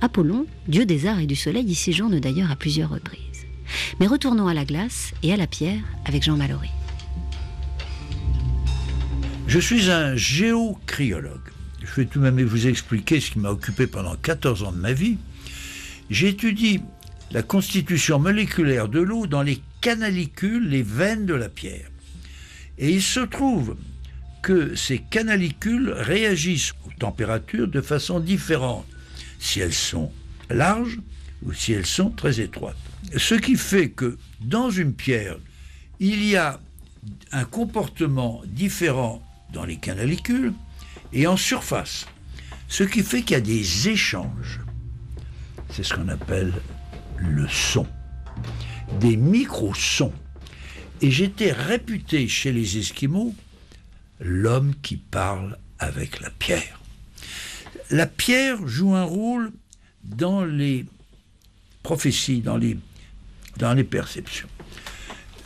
Apollon, 0.00 0.46
dieu 0.68 0.86
des 0.86 1.06
arts 1.06 1.20
et 1.20 1.26
du 1.26 1.36
soleil, 1.36 1.64
y 1.64 1.74
séjourne 1.74 2.20
d'ailleurs 2.20 2.50
à 2.50 2.56
plusieurs 2.56 2.90
reprises. 2.90 3.22
Mais 4.00 4.06
retournons 4.06 4.48
à 4.48 4.54
la 4.54 4.64
glace 4.64 5.12
et 5.22 5.32
à 5.32 5.36
la 5.36 5.46
pierre 5.46 5.82
avec 6.04 6.22
Jean 6.22 6.36
Mallory. 6.36 6.70
Je 9.46 9.58
suis 9.58 9.90
un 9.90 10.14
géocryologue. 10.14 11.40
Je 11.82 11.94
vais 11.94 12.06
tout 12.06 12.18
de 12.18 12.24
même 12.24 12.42
vous 12.44 12.66
expliquer 12.66 13.20
ce 13.20 13.30
qui 13.30 13.38
m'a 13.38 13.50
occupé 13.50 13.86
pendant 13.86 14.14
14 14.14 14.62
ans 14.62 14.72
de 14.72 14.76
ma 14.76 14.92
vie. 14.92 15.16
J'étudie 16.10 16.80
la 17.30 17.42
constitution 17.42 18.18
moléculaire 18.18 18.88
de 18.88 19.00
l'eau 19.00 19.26
dans 19.26 19.42
les 19.42 19.60
canalicules, 19.80 20.68
les 20.68 20.82
veines 20.82 21.26
de 21.26 21.34
la 21.34 21.48
pierre. 21.48 21.90
Et 22.78 22.90
il 22.90 23.02
se 23.02 23.20
trouve 23.20 23.76
que 24.42 24.74
ces 24.74 24.98
canalicules 24.98 25.90
réagissent 25.90 26.72
aux 26.86 26.92
températures 26.98 27.68
de 27.68 27.80
façon 27.80 28.20
différente, 28.20 28.86
si 29.38 29.60
elles 29.60 29.74
sont 29.74 30.12
larges 30.48 30.98
ou 31.44 31.52
si 31.52 31.72
elles 31.72 31.86
sont 31.86 32.10
très 32.10 32.40
étroites. 32.40 32.76
Ce 33.16 33.34
qui 33.34 33.56
fait 33.56 33.90
que 33.90 34.18
dans 34.40 34.70
une 34.70 34.94
pierre, 34.94 35.36
il 36.00 36.24
y 36.24 36.36
a 36.36 36.60
un 37.32 37.44
comportement 37.44 38.42
différent 38.46 39.22
dans 39.52 39.64
les 39.64 39.76
canalicules 39.76 40.52
et 41.12 41.26
en 41.26 41.36
surface. 41.36 42.06
Ce 42.68 42.84
qui 42.84 43.02
fait 43.02 43.22
qu'il 43.22 43.32
y 43.32 43.36
a 43.36 43.40
des 43.40 43.88
échanges. 43.88 44.60
C'est 45.70 45.82
ce 45.82 45.94
qu'on 45.94 46.08
appelle 46.08 46.52
le 47.16 47.48
son. 47.48 47.86
Des 49.00 49.16
micro-sons. 49.16 50.12
Et 51.00 51.10
j'étais 51.10 51.52
réputé 51.52 52.26
chez 52.26 52.52
les 52.52 52.78
Esquimaux 52.78 53.34
l'homme 54.20 54.74
qui 54.82 54.96
parle 54.96 55.58
avec 55.78 56.20
la 56.20 56.30
pierre. 56.30 56.80
La 57.90 58.06
pierre 58.06 58.66
joue 58.66 58.94
un 58.94 59.04
rôle 59.04 59.52
dans 60.02 60.44
les 60.44 60.86
prophéties, 61.82 62.40
dans 62.40 62.56
les, 62.56 62.76
dans 63.58 63.74
les 63.74 63.84
perceptions. 63.84 64.48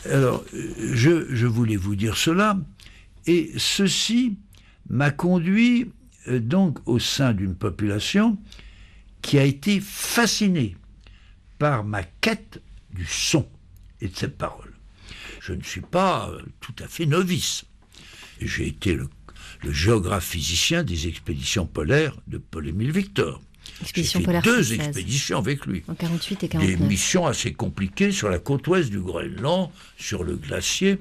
Alors, 0.09 0.43
je, 0.53 1.33
je 1.33 1.47
voulais 1.47 1.77
vous 1.77 1.95
dire 1.95 2.17
cela 2.17 2.57
et 3.25 3.51
ceci 3.57 4.37
m'a 4.89 5.11
conduit 5.11 5.91
euh, 6.27 6.39
donc 6.39 6.79
au 6.85 6.99
sein 6.99 7.33
d'une 7.33 7.55
population 7.55 8.37
qui 9.21 9.39
a 9.39 9.43
été 9.43 9.79
fascinée 9.79 10.75
par 11.57 11.85
ma 11.85 12.03
quête 12.03 12.61
du 12.93 13.05
son 13.05 13.47
et 14.01 14.07
de 14.07 14.15
cette 14.15 14.37
parole. 14.37 14.73
Je 15.39 15.53
ne 15.53 15.61
suis 15.61 15.81
pas 15.81 16.29
euh, 16.29 16.41
tout 16.59 16.75
à 16.79 16.87
fait 16.87 17.05
novice. 17.05 17.65
J'ai 18.41 18.67
été 18.67 18.95
le, 18.95 19.09
géographe 19.71 20.25
physicien 20.25 20.83
des 20.83 21.07
expéditions 21.07 21.65
polaires 21.65 22.15
de 22.27 22.37
Paul-Émile 22.37 22.91
Victor. 22.91 23.41
J'ai 23.93 24.03
fait 24.03 24.41
deux 24.41 24.73
expéditions 24.73 25.37
avec 25.37 25.65
lui. 25.65 25.83
En 25.87 25.95
48 25.95 26.43
et 26.43 26.47
49. 26.49 26.79
Des 26.79 26.85
missions 26.85 27.25
assez 27.25 27.53
compliquées 27.53 28.11
sur 28.11 28.29
la 28.29 28.39
côte 28.39 28.67
ouest 28.67 28.89
du 28.89 28.99
Groenland, 28.99 29.69
sur 29.97 30.23
le 30.23 30.35
glacier. 30.35 30.99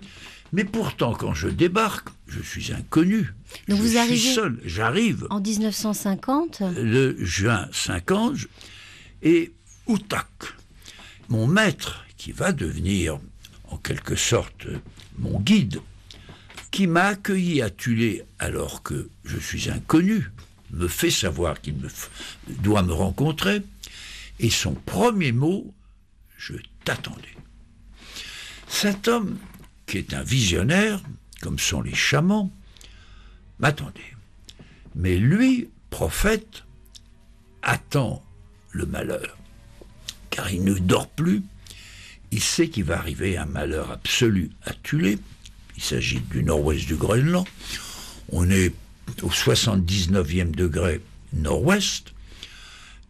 Mais 0.53 0.65
pourtant, 0.65 1.15
quand 1.15 1.35
je 1.35 1.49
débarque, 1.49 2.09
je 2.29 2.41
suis 2.41 2.73
inconnu. 2.73 3.35
Donc 3.69 3.79
je 3.79 3.83
vous 3.83 4.07
suis 4.07 4.19
seul. 4.19 4.61
J'arrive. 4.65 5.27
En 5.31 5.41
1950 5.41 6.63
Le 6.77 7.17
juin 7.25 7.69
50. 7.73 8.37
Et 9.23 9.53
Outak, 9.87 10.29
mon 11.29 11.47
maître, 11.47 12.05
qui 12.17 12.33
va 12.33 12.53
devenir 12.53 13.19
en 13.71 13.77
quelque 13.77 14.17
sorte 14.17 14.67
mon 15.19 15.41
guide, 15.41 15.81
qui 16.71 16.87
m'a 16.87 17.07
accueilli 17.07 17.63
à 17.63 17.71
Tulé 17.71 18.25
alors 18.39 18.83
que 18.83 19.09
je 19.25 19.39
suis 19.39 19.71
inconnu, 19.71 20.31
me 20.71 20.89
fait 20.89 21.11
savoir 21.11 21.61
qu'il 21.61 21.77
doit 22.49 22.83
me 22.83 22.93
rencontrer, 22.93 23.63
et 24.41 24.51
son 24.51 24.75
premier 24.75 25.33
mot, 25.33 25.73
je 26.39 26.55
t'attendais. 26.85 27.37
Cet 28.69 29.07
homme 29.07 29.39
qui 29.87 29.99
est 29.99 30.15
un 30.15 30.23
visionnaire, 30.23 31.03
comme 31.43 31.59
sont 31.59 31.83
les 31.83 31.95
chamans, 31.95 32.51
m'attendait. 33.59 34.01
Mais 34.95 35.19
lui, 35.19 35.69
prophète, 35.91 36.65
attend 37.63 38.25
le 38.71 38.87
malheur, 38.87 39.37
car 40.33 40.51
il 40.51 40.65
ne 40.65 40.75
dort 40.75 41.09
plus. 41.09 41.43
Il 42.33 42.43
sait 42.43 42.69
qu'il 42.69 42.85
va 42.85 42.99
arriver 42.99 43.37
un 43.37 43.47
malheur 43.47 43.93
absolu 43.93 44.51
à 44.65 44.73
Tulé. 44.73 45.19
Il 45.77 45.83
s'agit 45.83 46.21
du 46.21 46.43
nord-ouest 46.43 46.87
du 46.87 46.97
Groenland. 46.97 47.47
On 48.31 48.51
est 48.51 48.73
au 49.23 49.29
79e 49.29 50.51
degré 50.51 51.01
nord-ouest, 51.35 52.13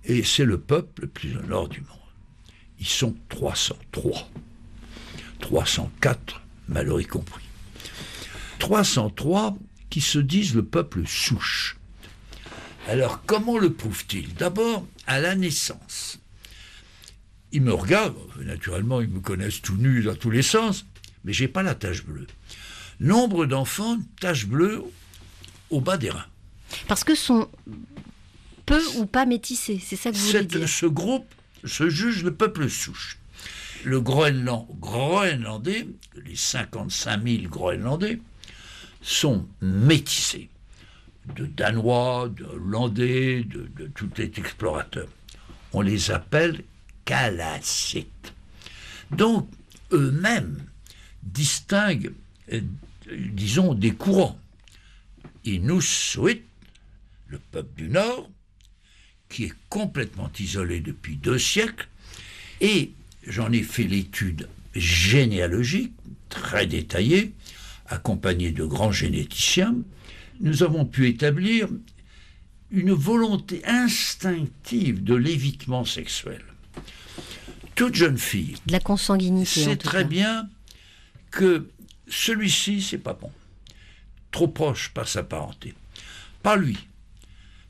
et 0.05 0.23
c'est 0.25 0.45
le 0.45 0.59
peuple 0.59 1.03
le 1.03 1.09
plus 1.09 1.37
au 1.37 1.43
nord 1.43 1.69
du 1.69 1.81
monde. 1.81 1.89
Ils 2.81 2.87
sont 2.87 3.15
303. 3.29 4.29
304 5.41 6.41
Mallory 6.69 7.07
compris. 7.07 7.45
303 8.59 9.57
qui 9.91 10.01
se 10.01 10.19
disent 10.19 10.55
le 10.55 10.65
peuple 10.65 11.07
souche. 11.07 11.77
Alors 12.89 13.23
comment 13.25 13.59
le 13.59 13.73
prouvent-ils? 13.73 14.35
D'abord 14.35 14.87
à 15.07 15.21
la 15.21 15.35
naissance. 15.35 16.12
Ils 17.53 17.63
me 17.63 17.73
regardent, 17.75 18.17
naturellement 18.41 19.01
ils 19.01 19.09
me 19.09 19.21
connaissent 19.21 19.61
tout 19.61 19.77
nu 19.77 20.03
dans 20.03 20.15
tous 20.15 20.31
les 20.31 20.43
sens, 20.43 20.87
mais 21.25 21.33
j'ai 21.33 21.49
pas 21.49 21.63
la 21.63 21.75
tache 21.75 22.05
bleue. 22.05 22.27
Nombre 22.99 23.47
d'enfants, 23.47 23.99
tache 24.21 24.47
bleue 24.47 24.83
au 25.71 25.81
bas 25.81 25.99
des 25.99 26.11
reins. 26.11 26.27
Parce 26.89 27.05
que 27.05 27.15
sont 27.15 27.49
peu 28.65 28.81
ou 28.97 29.07
pas 29.07 29.27
métissés, 29.27 29.81
c'est 29.85 29.97
ça 29.97 30.11
que 30.11 30.17
vous 30.17 30.27
voulez 30.27 30.45
dire 30.45 30.69
Ce 30.69 30.87
groupe 30.87 31.27
se 31.65 31.89
juge 31.89 32.25
le 32.25 32.35
peuple 32.35 32.69
souche. 32.69 33.19
Le 33.85 34.01
Groenland, 34.01 34.67
groenlandais, 34.79 35.89
les 36.25 36.37
55 36.37 37.23
000 37.23 37.43
Groenlandais, 37.49 38.21
sont 39.03 39.47
métissés 39.61 40.49
de 41.35 41.47
Danois, 41.47 42.31
de 42.35 42.45
Hollandais, 42.45 43.43
de, 43.43 43.69
de 43.77 43.91
tous 43.95 44.09
les 44.17 44.31
explorateurs. 44.37 45.09
On 45.73 45.81
les 45.81 46.11
appelle 46.11 46.63
Donc, 49.11 49.49
eux-mêmes 49.93 50.65
distinguent, 51.23 52.13
euh, 52.53 52.61
disons, 53.11 53.75
des 53.75 53.93
courants. 53.93 54.39
Inuit, 55.45 56.43
le 57.29 57.39
peuple 57.39 57.75
du 57.77 57.89
Nord, 57.89 58.31
qui 59.29 59.45
est 59.45 59.55
complètement 59.69 60.31
isolé 60.39 60.81
depuis 60.81 61.17
deux 61.17 61.39
siècles, 61.39 61.89
et 62.61 62.93
j'en 63.27 63.51
ai 63.51 63.63
fait 63.63 63.85
l'étude 63.85 64.49
généalogique, 64.75 65.93
très 66.29 66.67
détaillée, 66.67 67.33
accompagnée 67.87 68.53
de 68.53 68.65
grands 68.65 68.93
généticiens, 68.93 69.77
nous 70.41 70.63
avons 70.63 70.85
pu 70.85 71.09
établir 71.09 71.69
une 72.71 72.93
volonté 72.93 73.63
instinctive 73.67 75.05
de 75.05 75.15
l'évitement 75.15 75.85
sexuel. 75.85 76.43
Toute 77.83 77.97
jeune 77.97 78.17
fille 78.17 78.55
de 78.67 78.71
la 78.71 78.79
consanguinité 78.79 79.65
sait 79.65 79.77
très 79.77 80.05
bien 80.05 80.49
que 81.33 81.69
celui-ci, 82.07 82.81
c'est 82.81 82.97
pas 82.97 83.15
bon. 83.15 83.33
Trop 84.31 84.47
proche 84.47 84.91
par 84.91 85.09
sa 85.09 85.25
parenté. 85.25 85.75
Pas 86.45 86.55
lui. 86.55 86.79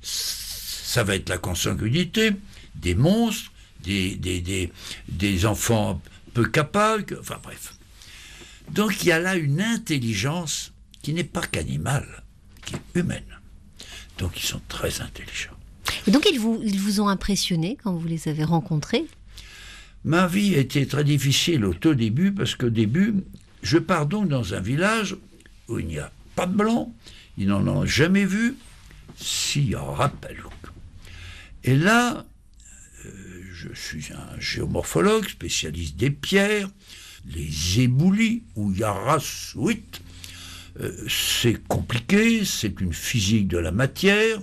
Ça 0.03 1.03
va 1.03 1.15
être 1.15 1.31
la 1.31 1.39
consanguinité, 1.39 2.33
des 2.75 2.95
monstres, 2.95 3.53
des, 3.85 4.17
des, 4.17 4.43
des, 4.43 4.71
des 5.09 5.47
enfants 5.47 6.03
peu 6.35 6.45
capables, 6.45 7.07
enfin 7.19 7.39
bref. 7.43 7.73
Donc 8.71 9.03
il 9.03 9.09
y 9.09 9.13
a 9.13 9.19
là 9.19 9.35
une 9.37 9.63
intelligence 9.63 10.75
qui 11.01 11.15
n'est 11.15 11.25
pas 11.25 11.47
qu'animale 11.47 12.23
qui 12.67 12.75
est 12.75 13.01
humaine. 13.01 13.41
Donc 14.19 14.39
ils 14.39 14.47
sont 14.47 14.61
très 14.69 15.01
intelligents. 15.01 15.57
Et 16.07 16.11
donc 16.11 16.29
ils 16.31 16.39
vous, 16.39 16.61
ils 16.63 16.79
vous 16.79 17.01
ont 17.01 17.09
impressionné 17.09 17.79
quand 17.83 17.95
vous 17.95 18.07
les 18.07 18.29
avez 18.29 18.45
rencontrés? 18.45 19.07
Ma 20.05 20.27
vie 20.27 20.55
été 20.55 20.87
très 20.87 21.05
difficile 21.05 21.65
au 21.65 21.75
tout 21.75 21.95
début 21.95 22.33
parce 22.33 22.55
qu'au 22.55 22.71
début, 22.71 23.15
je 23.63 23.79
pars 23.79 24.07
donc 24.07 24.29
dans 24.29 24.55
un 24.55 24.61
village 24.61 25.17
où 25.69 25.79
il 25.79 25.87
n'y 25.87 25.99
a 25.99 26.11
pas 26.35 26.47
de 26.47 26.55
blanc, 26.55 26.95
ils 27.39 27.47
n'en 27.47 27.67
ont 27.69 27.87
jamais 27.87 28.25
vu, 28.25 28.57
si 29.17 29.75
en 29.77 29.93
rappelle. 29.93 30.43
Et 31.65 31.77
là, 31.77 32.27
euh, 33.07 33.43
je 33.53 33.69
suis 33.75 34.13
un 34.13 34.41
géomorphologue, 34.41 35.29
spécialiste 35.29 35.97
des 35.97 36.11
pierres, 36.11 36.69
les 37.27 37.81
éboulis 37.81 38.43
ou 38.57 38.73
yarasuit, 38.73 39.85
euh, 40.81 40.93
c'est 41.09 41.63
compliqué, 41.69 42.45
c'est 42.45 42.81
une 42.81 42.93
physique 42.93 43.49
de 43.49 43.59
la 43.59 43.71
matière. 43.71 44.39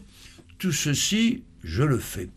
Tout 0.59 0.71
ceci, 0.71 1.43
je 1.63 1.83
le 1.83 1.99
fais. 1.99 2.29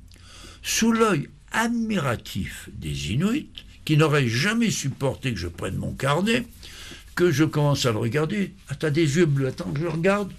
Sous 0.62 0.92
l'œil 0.92 1.28
admiratif 1.52 2.68
des 2.72 3.12
Inuits, 3.12 3.48
qui 3.84 3.96
n'auraient 3.96 4.28
jamais 4.28 4.70
supporté 4.70 5.32
que 5.32 5.38
je 5.38 5.48
prenne 5.48 5.76
mon 5.76 5.92
carnet, 5.92 6.46
que 7.14 7.30
je 7.30 7.44
commence 7.44 7.86
à 7.86 7.92
le 7.92 7.98
regarder. 7.98 8.54
Ah, 8.68 8.74
t'as 8.74 8.90
des 8.90 9.16
yeux 9.16 9.26
bleus, 9.26 9.48
attends 9.48 9.70
que 9.72 9.80
je 9.80 9.86
regarde. 9.86 10.32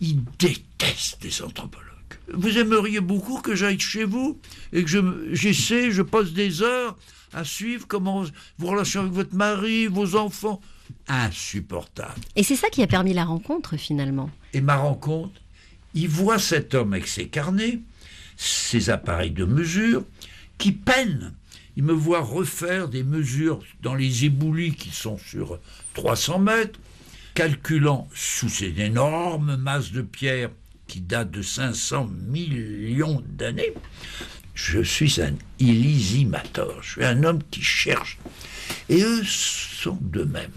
Ils 0.00 0.22
détestent 0.38 1.22
les 1.22 1.42
anthropologues. 1.42 1.86
Vous 2.32 2.58
aimeriez 2.58 3.00
beaucoup 3.00 3.40
que 3.40 3.54
j'aille 3.54 3.80
chez 3.80 4.04
vous 4.04 4.38
et 4.72 4.84
que 4.84 5.28
j'essaie, 5.32 5.90
je 5.90 6.02
passe 6.02 6.32
des 6.32 6.62
heures 6.62 6.96
à 7.32 7.44
suivre 7.44 7.86
comment 7.86 8.24
vos 8.58 8.68
relations 8.68 9.02
avec 9.02 9.12
votre 9.12 9.34
mari, 9.34 9.86
vos 9.86 10.16
enfants 10.16 10.60
insupportable. 11.08 12.20
Et 12.36 12.42
c'est 12.42 12.56
ça 12.56 12.68
qui 12.68 12.82
a 12.82 12.86
permis 12.86 13.14
la 13.14 13.24
rencontre 13.24 13.76
finalement. 13.76 14.30
Et 14.52 14.60
ma 14.60 14.76
rencontre, 14.76 15.40
il 15.94 16.08
voit 16.08 16.38
cet 16.38 16.74
homme 16.74 16.92
avec 16.92 17.06
ses 17.06 17.28
carnets, 17.28 17.80
ses 18.36 18.90
appareils 18.90 19.30
de 19.30 19.44
mesure, 19.44 20.04
qui 20.60 20.72
peine. 20.72 21.34
Il 21.76 21.82
me 21.82 21.92
voit 21.92 22.20
refaire 22.20 22.88
des 22.88 23.02
mesures 23.02 23.60
dans 23.80 23.94
les 23.94 24.26
éboulis 24.26 24.74
qui 24.74 24.90
sont 24.90 25.18
sur 25.18 25.58
300 25.94 26.38
mètres, 26.38 26.78
calculant 27.34 28.08
sous 28.14 28.50
ces 28.50 28.74
énormes 28.78 29.56
masses 29.56 29.90
de 29.90 30.02
pierre 30.02 30.50
qui 30.86 31.00
datent 31.00 31.30
de 31.30 31.42
500 31.42 32.10
millions 32.28 33.24
d'années. 33.26 33.72
Je 34.54 34.82
suis 34.82 35.20
un 35.22 35.34
illisimator, 35.58 36.82
je 36.82 36.90
suis 36.90 37.04
un 37.04 37.24
homme 37.24 37.42
qui 37.50 37.62
cherche. 37.62 38.18
Et 38.88 39.02
eux 39.02 39.24
sont 39.24 39.98
de 40.02 40.24
même. 40.24 40.52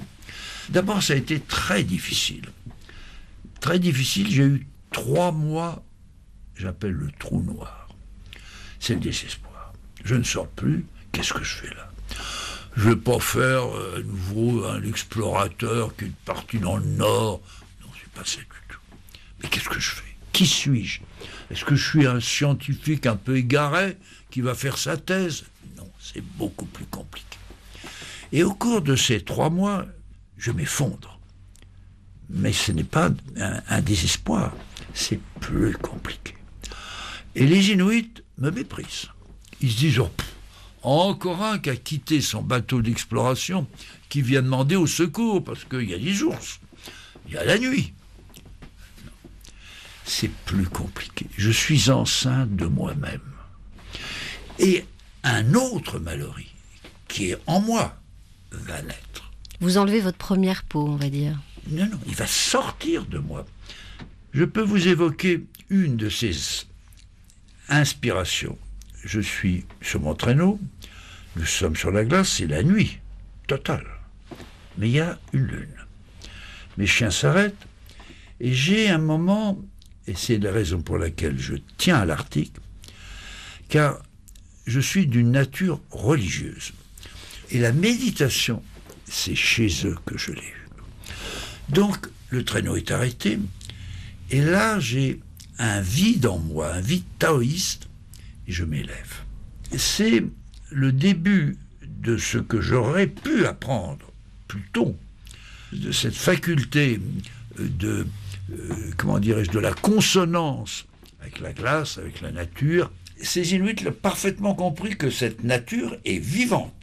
D'abord, 0.69 1.01
ça 1.01 1.13
a 1.13 1.15
été 1.15 1.39
très 1.39 1.83
difficile. 1.83 2.49
Très 3.61 3.79
difficile, 3.79 4.29
j'ai 4.29 4.43
eu 4.43 4.67
trois 4.91 5.31
mois, 5.31 5.85
j'appelle 6.55 6.91
le 6.91 7.11
trou 7.17 7.41
noir. 7.41 7.87
C'est 8.79 8.95
le 8.95 8.99
désespoir. 8.99 9.52
Je 10.03 10.15
ne 10.15 10.23
sors 10.23 10.47
plus, 10.47 10.85
qu'est-ce 11.11 11.33
que 11.33 11.43
je 11.43 11.55
fais 11.55 11.73
là? 11.75 11.91
Je 12.75 12.89
ne 12.89 12.93
vais 12.93 12.99
pas 12.99 13.19
faire 13.19 13.65
euh, 13.75 13.99
à 13.99 14.03
nouveau 14.03 14.65
un 14.65 14.83
explorateur 14.83 15.95
qui 15.95 16.05
est 16.05 16.11
parti 16.25 16.59
dans 16.59 16.77
le 16.77 16.85
nord. 16.85 17.41
Non, 17.81 17.87
c'est 17.99 18.11
pas 18.11 18.25
ça 18.25 18.39
du 18.39 18.45
tout. 18.67 18.79
Mais 19.41 19.49
qu'est-ce 19.49 19.69
que 19.69 19.79
je 19.79 19.91
fais? 19.91 20.15
Qui 20.31 20.47
suis-je? 20.47 21.01
Est-ce 21.51 21.63
que 21.63 21.75
je 21.75 21.87
suis 21.87 22.07
un 22.07 22.19
scientifique 22.19 23.05
un 23.05 23.15
peu 23.15 23.37
égaré 23.37 23.97
qui 24.31 24.41
va 24.41 24.55
faire 24.55 24.77
sa 24.77 24.97
thèse? 24.97 25.45
Non, 25.77 25.89
c'est 25.99 26.23
beaucoup 26.37 26.65
plus 26.65 26.85
compliqué. 26.85 27.37
Et 28.31 28.43
au 28.43 28.53
cours 28.55 28.81
de 28.81 28.95
ces 28.95 29.21
trois 29.21 29.51
mois, 29.51 29.85
je 30.37 30.51
m'effondre. 30.51 31.19
Mais 32.29 32.51
ce 32.51 32.71
n'est 32.71 32.83
pas 32.83 33.11
un, 33.37 33.81
désespoir, 33.81 34.55
c'est 34.95 35.19
plus 35.39 35.77
compliqué. 35.77 36.35
Et 37.35 37.45
les 37.45 37.69
Inuits 37.69 38.13
me 38.39 38.49
méprisent. 38.49 39.09
Ils 39.63 39.71
se 39.71 39.78
disent, 39.78 39.99
oh, 39.99 40.12
encore 40.84 41.41
un 41.41 41.58
qui 41.58 41.69
a 41.69 41.76
quitté 41.78 42.19
son 42.19 42.41
bateau 42.41 42.82
d'exploration, 42.82 43.65
qui 44.10 44.21
vient 44.21 44.41
demander 44.41 44.76
au 44.76 44.88
secours, 44.88 45.41
parce 45.41 45.63
qu'il 45.63 45.89
y 45.89 45.93
a 45.93 45.97
des 45.97 46.21
ours, 46.21 46.60
il 47.28 47.36
y 47.36 47.38
a 47.38 47.45
la 47.45 47.58
nuit. 47.58 47.93
C'est 50.04 50.30
plus 50.30 50.65
compliqué. 50.65 51.28
Je 51.38 51.49
suis 51.49 51.89
enceinte 51.89 52.54
de 52.58 52.65
moi-même. 52.65 53.21
Et 54.60 54.84
un 55.23 55.54
autre 55.54 55.97
Mallory, 55.97 56.52
qui 57.08 57.32
est 57.32 57.38
en 57.47 57.62
moi, 57.62 57.97
va 58.52 58.82
naître. 58.82 59.32
Vous 59.62 59.78
enlevez 59.78 60.02
votre 60.02 60.17
première 60.17 60.63
peau, 60.63 60.86
on 60.86 60.97
va 60.97 61.10
dire. 61.10 61.39
Non, 61.69 61.86
non, 61.86 61.99
il 62.06 62.15
va 62.15 62.28
sortir 62.28 63.06
de 63.06 63.17
moi. 63.17 63.45
Je 64.34 64.43
peux 64.43 64.62
vous 64.62 64.89
évoquer 64.89 65.45
une 65.69 65.95
de 65.95 66.10
ces 66.10 66.65
inspirations. 67.69 68.58
Je 69.03 69.19
suis 69.19 69.65
sur 69.81 70.01
mon 70.01 70.15
traîneau, 70.15 70.59
nous 71.35 71.45
sommes 71.45 71.75
sur 71.75 71.91
la 71.91 72.05
glace, 72.05 72.29
c'est 72.37 72.47
la 72.47 72.63
nuit, 72.63 72.99
totale. 73.47 73.85
Mais 74.77 74.89
il 74.89 74.95
y 74.95 74.99
a 74.99 75.19
une 75.33 75.45
lune. 75.45 75.75
Mes 76.77 76.87
chiens 76.87 77.11
s'arrêtent 77.11 77.67
et 78.39 78.53
j'ai 78.53 78.89
un 78.89 78.97
moment, 78.97 79.61
et 80.07 80.15
c'est 80.15 80.37
la 80.37 80.51
raison 80.51 80.81
pour 80.81 80.97
laquelle 80.97 81.39
je 81.39 81.55
tiens 81.77 81.97
à 81.97 82.05
l'article, 82.05 82.61
car 83.69 84.01
je 84.65 84.79
suis 84.79 85.07
d'une 85.07 85.31
nature 85.31 85.81
religieuse. 85.91 86.73
Et 87.51 87.59
la 87.59 87.71
méditation 87.71 88.63
c'est 89.13 89.35
chez 89.35 89.69
eux 89.85 89.97
que 90.05 90.17
je 90.17 90.31
l'ai 90.31 90.41
eu. 90.41 90.67
Donc, 91.69 92.07
le 92.29 92.43
traîneau 92.43 92.75
est 92.75 92.91
arrêté, 92.91 93.39
et 94.31 94.41
là, 94.41 94.79
j'ai 94.79 95.19
un 95.59 95.81
vide 95.81 96.25
en 96.25 96.39
moi, 96.39 96.73
un 96.73 96.81
vide 96.81 97.03
taoïste, 97.19 97.87
et 98.47 98.51
je 98.51 98.63
m'élève. 98.63 99.23
C'est 99.75 100.23
le 100.71 100.91
début 100.91 101.58
de 101.82 102.17
ce 102.17 102.38
que 102.38 102.62
j'aurais 102.62 103.08
pu 103.08 103.45
apprendre 103.45 104.12
plus 104.47 104.63
tôt, 104.73 104.95
de 105.71 105.91
cette 105.91 106.15
faculté 106.15 106.99
de, 107.58 108.06
euh, 108.51 108.91
comment 108.97 109.19
dirais-je, 109.19 109.51
de 109.51 109.60
la 109.60 109.73
consonance 109.73 110.86
avec 111.21 111.39
la 111.39 111.53
glace, 111.53 111.97
avec 111.97 112.21
la 112.21 112.32
nature. 112.32 112.91
Ces 113.21 113.53
Inuits 113.53 113.84
l'ont 113.84 113.93
parfaitement 113.93 114.53
compris 114.53 114.97
que 114.97 115.10
cette 115.10 115.43
nature 115.43 115.95
est 116.03 116.19
vivante 116.19 116.73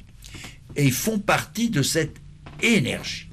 et 0.77 0.87
ils 0.87 0.93
font 0.93 1.19
partie 1.19 1.69
de 1.69 1.83
cette 1.83 2.17
énergie. 2.63 3.29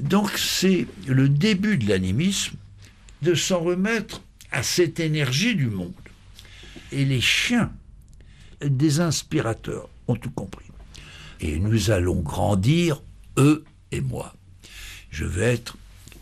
Donc 0.00 0.30
c'est 0.36 0.86
le 1.06 1.28
début 1.28 1.78
de 1.78 1.88
l'animisme 1.88 2.56
de 3.22 3.34
s'en 3.34 3.60
remettre 3.60 4.22
à 4.50 4.62
cette 4.62 5.00
énergie 5.00 5.54
du 5.54 5.66
monde. 5.66 5.92
Et 6.92 7.04
les 7.04 7.20
chiens 7.20 7.72
des 8.62 9.00
inspirateurs 9.00 9.88
ont 10.08 10.16
tout 10.16 10.30
compris. 10.30 10.66
Et 11.40 11.58
nous 11.58 11.90
allons 11.90 12.20
grandir, 12.20 13.02
eux 13.38 13.64
et 13.90 14.00
moi. 14.00 14.34
Je 15.10 15.24
vais 15.24 15.54
être 15.54 15.76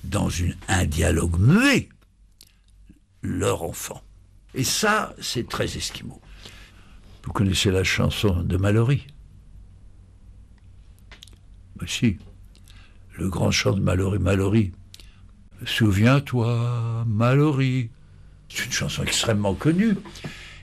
dans 0.04 0.30
un 0.68 0.87
dialogue 0.87 1.38
muet, 1.38 1.88
leur 3.22 3.62
enfant. 3.62 4.02
Et 4.54 4.64
ça, 4.64 5.14
c'est 5.20 5.48
très 5.48 5.76
esquimau. 5.76 6.20
Vous 7.24 7.33
connaissez 7.33 7.70
la 7.70 7.85
chanson 7.85 8.42
de 8.42 8.56
Mallory? 8.56 9.06
Mais 11.80 11.87
si, 11.87 12.16
le 13.18 13.28
grand 13.28 13.50
chant 13.50 13.72
de 13.72 13.80
Mallory, 13.80 14.18
Mallory. 14.18 14.72
Souviens-toi, 15.66 17.04
Mallory. 17.06 17.90
C'est 18.48 18.64
une 18.64 18.72
chanson 18.72 19.02
extrêmement 19.02 19.54
connue. 19.54 19.96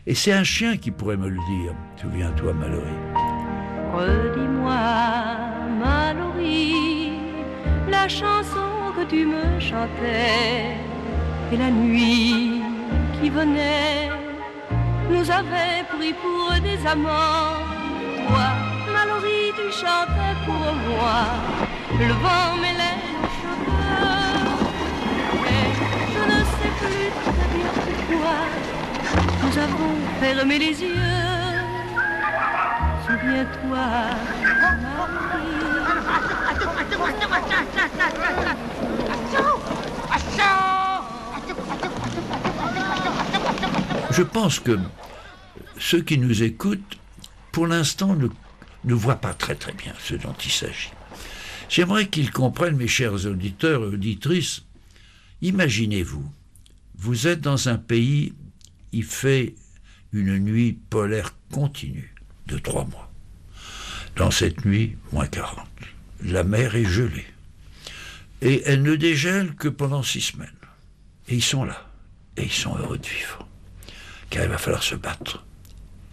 Et 0.09 0.15
c'est 0.15 0.31
un 0.31 0.45
chien 0.45 0.77
qui 0.77 0.89
pourrait 0.89 1.17
me 1.17 1.27
le 1.27 1.35
dire. 1.35 1.73
Souviens-toi, 1.97 2.53
Mallory. 2.53 2.97
Redis-moi, 3.93 4.79
Mallory, 5.83 7.11
la 7.89 8.07
chanson 8.07 8.69
que 8.95 9.03
tu 9.03 9.25
me 9.25 9.59
chantais. 9.59 10.77
Et 11.51 11.57
la 11.57 11.69
nuit 11.69 12.61
qui 13.19 13.29
venait 13.29 14.09
nous 15.11 15.29
avait 15.29 15.83
pris 15.93 16.13
pour 16.13 16.53
des 16.61 16.79
amants. 16.87 17.59
Toi, 18.29 18.47
Mallory, 18.93 19.51
tu 19.57 19.69
chantais 19.73 20.35
pour 20.45 20.73
moi. 20.87 21.19
Le 21.99 22.13
vent 22.23 22.55
mêlait. 22.61 23.01
Mais 25.43 25.65
je 26.13 26.21
ne 26.31 26.39
sais 26.55 26.71
plus 26.79 27.09
très 27.25 27.47
bien 27.57 27.71
pourquoi 27.75 28.76
nous 29.43 29.57
avons 29.57 29.95
fermé 30.19 30.59
les 30.59 30.81
yeux. 30.81 30.95
Souviens-toi, 33.05 33.77
Je 44.17 44.23
pense 44.23 44.59
que 44.59 44.79
ceux 45.77 46.01
qui 46.01 46.17
nous 46.17 46.41
écoutent, 46.41 46.97
pour 47.51 47.67
l'instant, 47.67 48.15
ne, 48.15 48.27
ne 48.83 48.93
voient 48.95 49.21
pas 49.21 49.35
très 49.35 49.53
très 49.53 49.73
bien 49.73 49.93
ce 49.99 50.15
dont 50.15 50.33
il 50.43 50.49
s'agit. 50.49 50.89
J'aimerais 51.69 52.07
qu'ils 52.07 52.31
comprennent, 52.31 52.77
mes 52.77 52.87
chers 52.87 53.27
auditeurs 53.27 53.83
et 53.83 53.87
auditrices, 53.93 54.63
imaginez-vous, 55.43 56.25
vous 56.97 57.27
êtes 57.27 57.41
dans 57.41 57.69
un 57.69 57.77
pays, 57.77 58.33
fait 59.03 59.55
une 60.13 60.37
nuit 60.39 60.79
polaire 60.89 61.35
continue 61.51 62.13
de 62.47 62.57
trois 62.57 62.85
mois. 62.85 63.11
Dans 64.15 64.31
cette 64.31 64.65
nuit, 64.65 64.97
moins 65.11 65.27
40. 65.27 65.67
La 66.23 66.43
mer 66.43 66.75
est 66.75 66.85
gelée. 66.85 67.27
Et 68.41 68.63
elle 68.65 68.81
ne 68.81 68.95
dégèle 68.95 69.55
que 69.55 69.67
pendant 69.67 70.03
six 70.03 70.21
semaines. 70.21 70.49
Et 71.27 71.35
ils 71.35 71.43
sont 71.43 71.63
là. 71.63 71.87
Et 72.35 72.43
ils 72.45 72.51
sont 72.51 72.75
heureux 72.77 72.97
de 72.97 73.07
vivre. 73.07 73.47
Car 74.29 74.43
il 74.43 74.49
va 74.49 74.57
falloir 74.57 74.83
se 74.83 74.95
battre. 74.95 75.45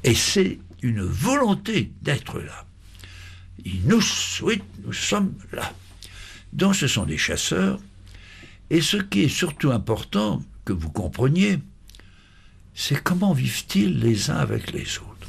Et 0.03 0.15
c'est 0.15 0.59
une 0.83 1.03
volonté 1.03 1.93
d'être 2.03 2.41
là. 2.41 2.67
Ils 3.65 3.87
nous 3.87 4.01
souhaitent, 4.01 4.63
nous 4.85 4.93
sommes 4.93 5.35
là. 5.53 5.73
Donc 6.53 6.77
ce 6.77 6.87
sont 6.87 7.05
des 7.05 7.19
chasseurs. 7.19 7.81
Et 8.71 8.81
ce 8.81 8.97
qui 8.97 9.25
est 9.25 9.29
surtout 9.29 9.71
important 9.71 10.43
que 10.65 10.73
vous 10.73 10.91
compreniez, 10.91 11.59
c'est 12.75 13.03
comment 13.03 13.33
vivent-ils 13.33 14.01
les 14.01 14.31
uns 14.31 14.37
avec 14.37 14.73
les 14.73 14.99
autres? 14.99 15.29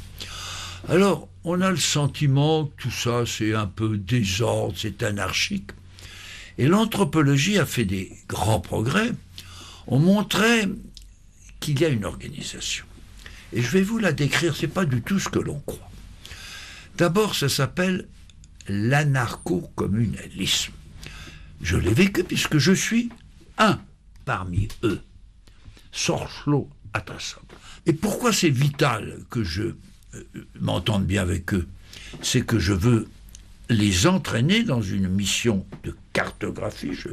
Alors, 0.88 1.28
on 1.44 1.60
a 1.60 1.70
le 1.70 1.76
sentiment 1.76 2.66
que 2.66 2.82
tout 2.82 2.90
ça, 2.90 3.24
c'est 3.26 3.54
un 3.54 3.66
peu 3.66 3.98
désordre, 3.98 4.74
c'est 4.76 5.02
anarchique. 5.02 5.70
Et 6.58 6.66
l'anthropologie 6.66 7.58
a 7.58 7.66
fait 7.66 7.84
des 7.84 8.12
grands 8.28 8.60
progrès. 8.60 9.10
On 9.86 9.98
montrait 9.98 10.68
qu'il 11.60 11.80
y 11.80 11.84
a 11.84 11.88
une 11.88 12.04
organisation. 12.04 12.84
Et 13.52 13.62
je 13.62 13.70
vais 13.70 13.82
vous 13.82 13.98
la 13.98 14.12
décrire, 14.12 14.56
c'est 14.56 14.68
pas 14.68 14.84
du 14.84 15.02
tout 15.02 15.20
ce 15.20 15.28
que 15.28 15.38
l'on 15.38 15.60
croit. 15.60 15.90
D'abord, 16.96 17.34
ça 17.34 17.48
s'appelle 17.48 18.08
l'anarcho-communalisme. 18.68 20.72
Je 21.62 21.76
l'ai 21.76 21.94
vécu 21.94 22.24
puisque 22.24 22.58
je 22.58 22.72
suis 22.72 23.10
un 23.58 23.80
parmi 24.24 24.68
eux. 24.82 25.00
Sorchlo 25.92 26.68
Et 27.86 27.92
pourquoi 27.92 28.32
c'est 28.32 28.50
vital 28.50 29.18
que 29.30 29.44
je 29.44 29.62
euh, 29.62 30.24
m'entende 30.60 31.06
bien 31.06 31.22
avec 31.22 31.54
eux? 31.54 31.66
C'est 32.22 32.44
que 32.44 32.58
je 32.58 32.72
veux 32.72 33.08
les 33.68 34.06
entraîner 34.06 34.62
dans 34.62 34.82
une 34.82 35.08
mission 35.08 35.66
de 35.82 35.94
cartographie. 36.12 36.94
Je 36.94 37.08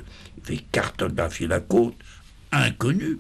vais 0.45 0.57
cartographier 0.71 1.47
la 1.47 1.59
côte, 1.59 1.95
inconnue. 2.51 3.19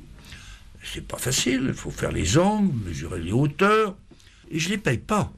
C'est 0.83 1.05
pas 1.07 1.17
facile, 1.17 1.65
il 1.67 1.73
faut 1.73 1.91
faire 1.91 2.11
les 2.11 2.37
angles, 2.37 2.73
mesurer 2.85 3.21
les 3.21 3.31
hauteurs. 3.31 3.95
Et 4.51 4.59
je 4.59 4.69
les 4.69 4.77
paye 4.77 4.97
pas. 4.97 5.31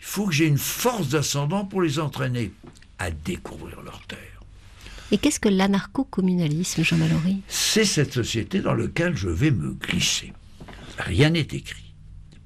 Il 0.00 0.06
faut 0.06 0.26
que 0.26 0.32
j'ai 0.32 0.46
une 0.46 0.58
force 0.58 1.10
d'ascendant 1.10 1.64
pour 1.66 1.82
les 1.82 1.98
entraîner 1.98 2.52
à 2.98 3.10
découvrir 3.10 3.82
leur 3.82 4.00
terre. 4.06 4.18
Et 5.12 5.18
qu'est-ce 5.18 5.40
que 5.40 5.48
l'anarcho-communalisme, 5.48 6.82
Jean 6.82 6.96
Mallory 6.96 7.42
C'est 7.48 7.84
cette 7.84 8.12
société 8.12 8.60
dans 8.60 8.74
laquelle 8.74 9.16
je 9.16 9.28
vais 9.28 9.50
me 9.50 9.72
glisser. 9.72 10.32
Rien 11.00 11.30
n'est 11.30 11.40
écrit, 11.40 11.94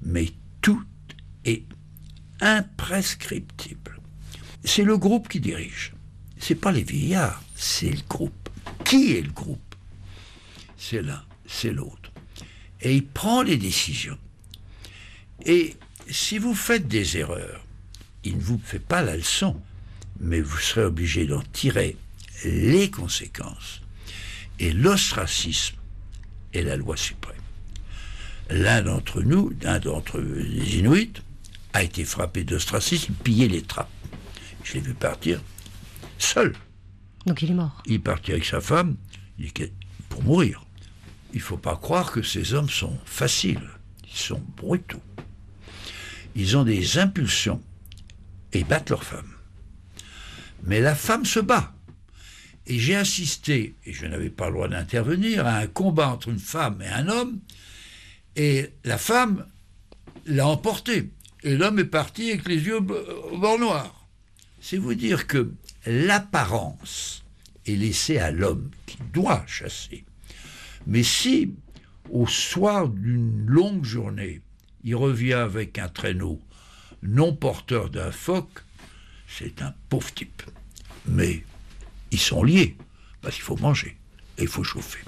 mais 0.01 0.29
tout 0.61 0.83
est 1.43 1.65
imprescriptible. 2.39 3.99
C'est 4.63 4.83
le 4.83 4.97
groupe 4.97 5.27
qui 5.27 5.41
dirige. 5.41 5.93
C'est 6.39 6.55
pas 6.55 6.71
les 6.71 6.83
vieillards, 6.83 7.43
c'est 7.55 7.91
le 7.91 8.01
groupe. 8.07 8.49
Qui 8.85 9.13
est 9.13 9.21
le 9.21 9.31
groupe? 9.31 9.75
C'est 10.77 11.01
l'un, 11.01 11.23
c'est 11.45 11.73
l'autre. 11.73 12.11
Et 12.81 12.95
il 12.95 13.05
prend 13.05 13.41
les 13.41 13.57
décisions. 13.57 14.17
Et 15.45 15.75
si 16.09 16.37
vous 16.37 16.55
faites 16.55 16.87
des 16.87 17.17
erreurs, 17.17 17.65
il 18.23 18.37
ne 18.37 18.41
vous 18.41 18.61
fait 18.63 18.79
pas 18.79 19.01
la 19.01 19.17
leçon, 19.17 19.61
mais 20.19 20.39
vous 20.39 20.57
serez 20.57 20.85
obligé 20.85 21.25
d'en 21.25 21.41
tirer 21.41 21.97
les 22.45 22.89
conséquences. 22.89 23.81
Et 24.59 24.71
l'ostracisme 24.71 25.75
est 26.53 26.63
la 26.63 26.77
loi 26.77 26.95
suprême. 26.95 27.34
L'un 28.49 28.81
d'entre 28.83 29.21
nous, 29.21 29.51
l'un 29.61 29.79
d'entre 29.79 30.19
les 30.19 30.77
Inuits, 30.77 31.13
a 31.73 31.83
été 31.83 32.05
frappé 32.05 32.43
d'ostracisme, 32.43 33.13
pillé 33.23 33.47
les 33.47 33.61
trappes. 33.61 33.89
Je 34.63 34.75
l'ai 34.75 34.79
vu 34.79 34.93
partir 34.93 35.41
seul. 36.17 36.53
Donc 37.25 37.41
il 37.41 37.51
est 37.51 37.55
mort. 37.55 37.81
Il 37.85 37.95
est 37.95 37.99
parti 37.99 38.31
avec 38.31 38.45
sa 38.45 38.61
femme 38.61 38.95
pour 40.09 40.23
mourir. 40.23 40.63
Il 41.33 41.39
ne 41.39 41.43
faut 41.43 41.57
pas 41.57 41.75
croire 41.75 42.11
que 42.11 42.21
ces 42.21 42.53
hommes 42.53 42.69
sont 42.69 42.97
faciles. 43.05 43.67
Ils 44.07 44.17
sont 44.17 44.41
brutaux. 44.55 45.01
Ils 46.35 46.55
ont 46.55 46.63
des 46.63 46.97
impulsions 46.97 47.61
et 48.53 48.63
battent 48.63 48.89
leur 48.89 49.03
femme. 49.03 49.31
Mais 50.63 50.79
la 50.79 50.95
femme 50.95 51.25
se 51.25 51.39
bat. 51.39 51.73
Et 52.67 52.79
j'ai 52.79 52.95
assisté, 52.95 53.75
et 53.85 53.93
je 53.93 54.05
n'avais 54.05 54.29
pas 54.29 54.47
le 54.47 54.53
droit 54.53 54.67
d'intervenir, 54.67 55.45
à 55.45 55.57
un 55.57 55.67
combat 55.67 56.07
entre 56.07 56.29
une 56.29 56.39
femme 56.39 56.81
et 56.81 56.87
un 56.87 57.07
homme, 57.09 57.39
et 58.35 58.69
la 58.83 58.97
femme 58.97 59.45
l'a 60.25 60.47
emporté. 60.47 61.09
Et 61.43 61.55
l'homme 61.55 61.79
est 61.79 61.85
parti 61.85 62.31
avec 62.31 62.47
les 62.47 62.65
yeux 62.65 62.77
au 62.77 63.37
bord 63.37 63.59
noir. 63.59 64.07
C'est 64.61 64.77
vous 64.77 64.95
dire 64.95 65.27
que 65.27 65.51
l'apparence 65.85 67.23
est 67.67 67.75
laissée 67.75 68.17
à 68.17 68.31
l'homme 68.31 68.71
qui 68.85 68.97
doit 69.13 69.43
chasser. 69.45 70.05
Mais 70.87 71.03
si, 71.03 71.53
au 72.09 72.27
soir 72.27 72.89
d'une 72.89 73.45
longue 73.45 73.85
journée, 73.85 74.41
il 74.83 74.95
revient 74.95 75.33
avec 75.33 75.77
un 75.77 75.87
traîneau 75.87 76.39
non 77.03 77.35
porteur 77.35 77.89
d'un 77.89 78.11
phoque, 78.11 78.63
c'est 79.27 79.61
un 79.61 79.73
pauvre 79.89 80.11
type. 80.13 80.43
Mais 81.07 81.43
ils 82.11 82.19
sont 82.19 82.43
liés, 82.43 82.75
parce 83.21 83.35
qu'il 83.35 83.43
faut 83.43 83.57
manger 83.57 83.97
et 84.37 84.43
il 84.43 84.47
faut 84.47 84.63
chauffer. 84.63 84.99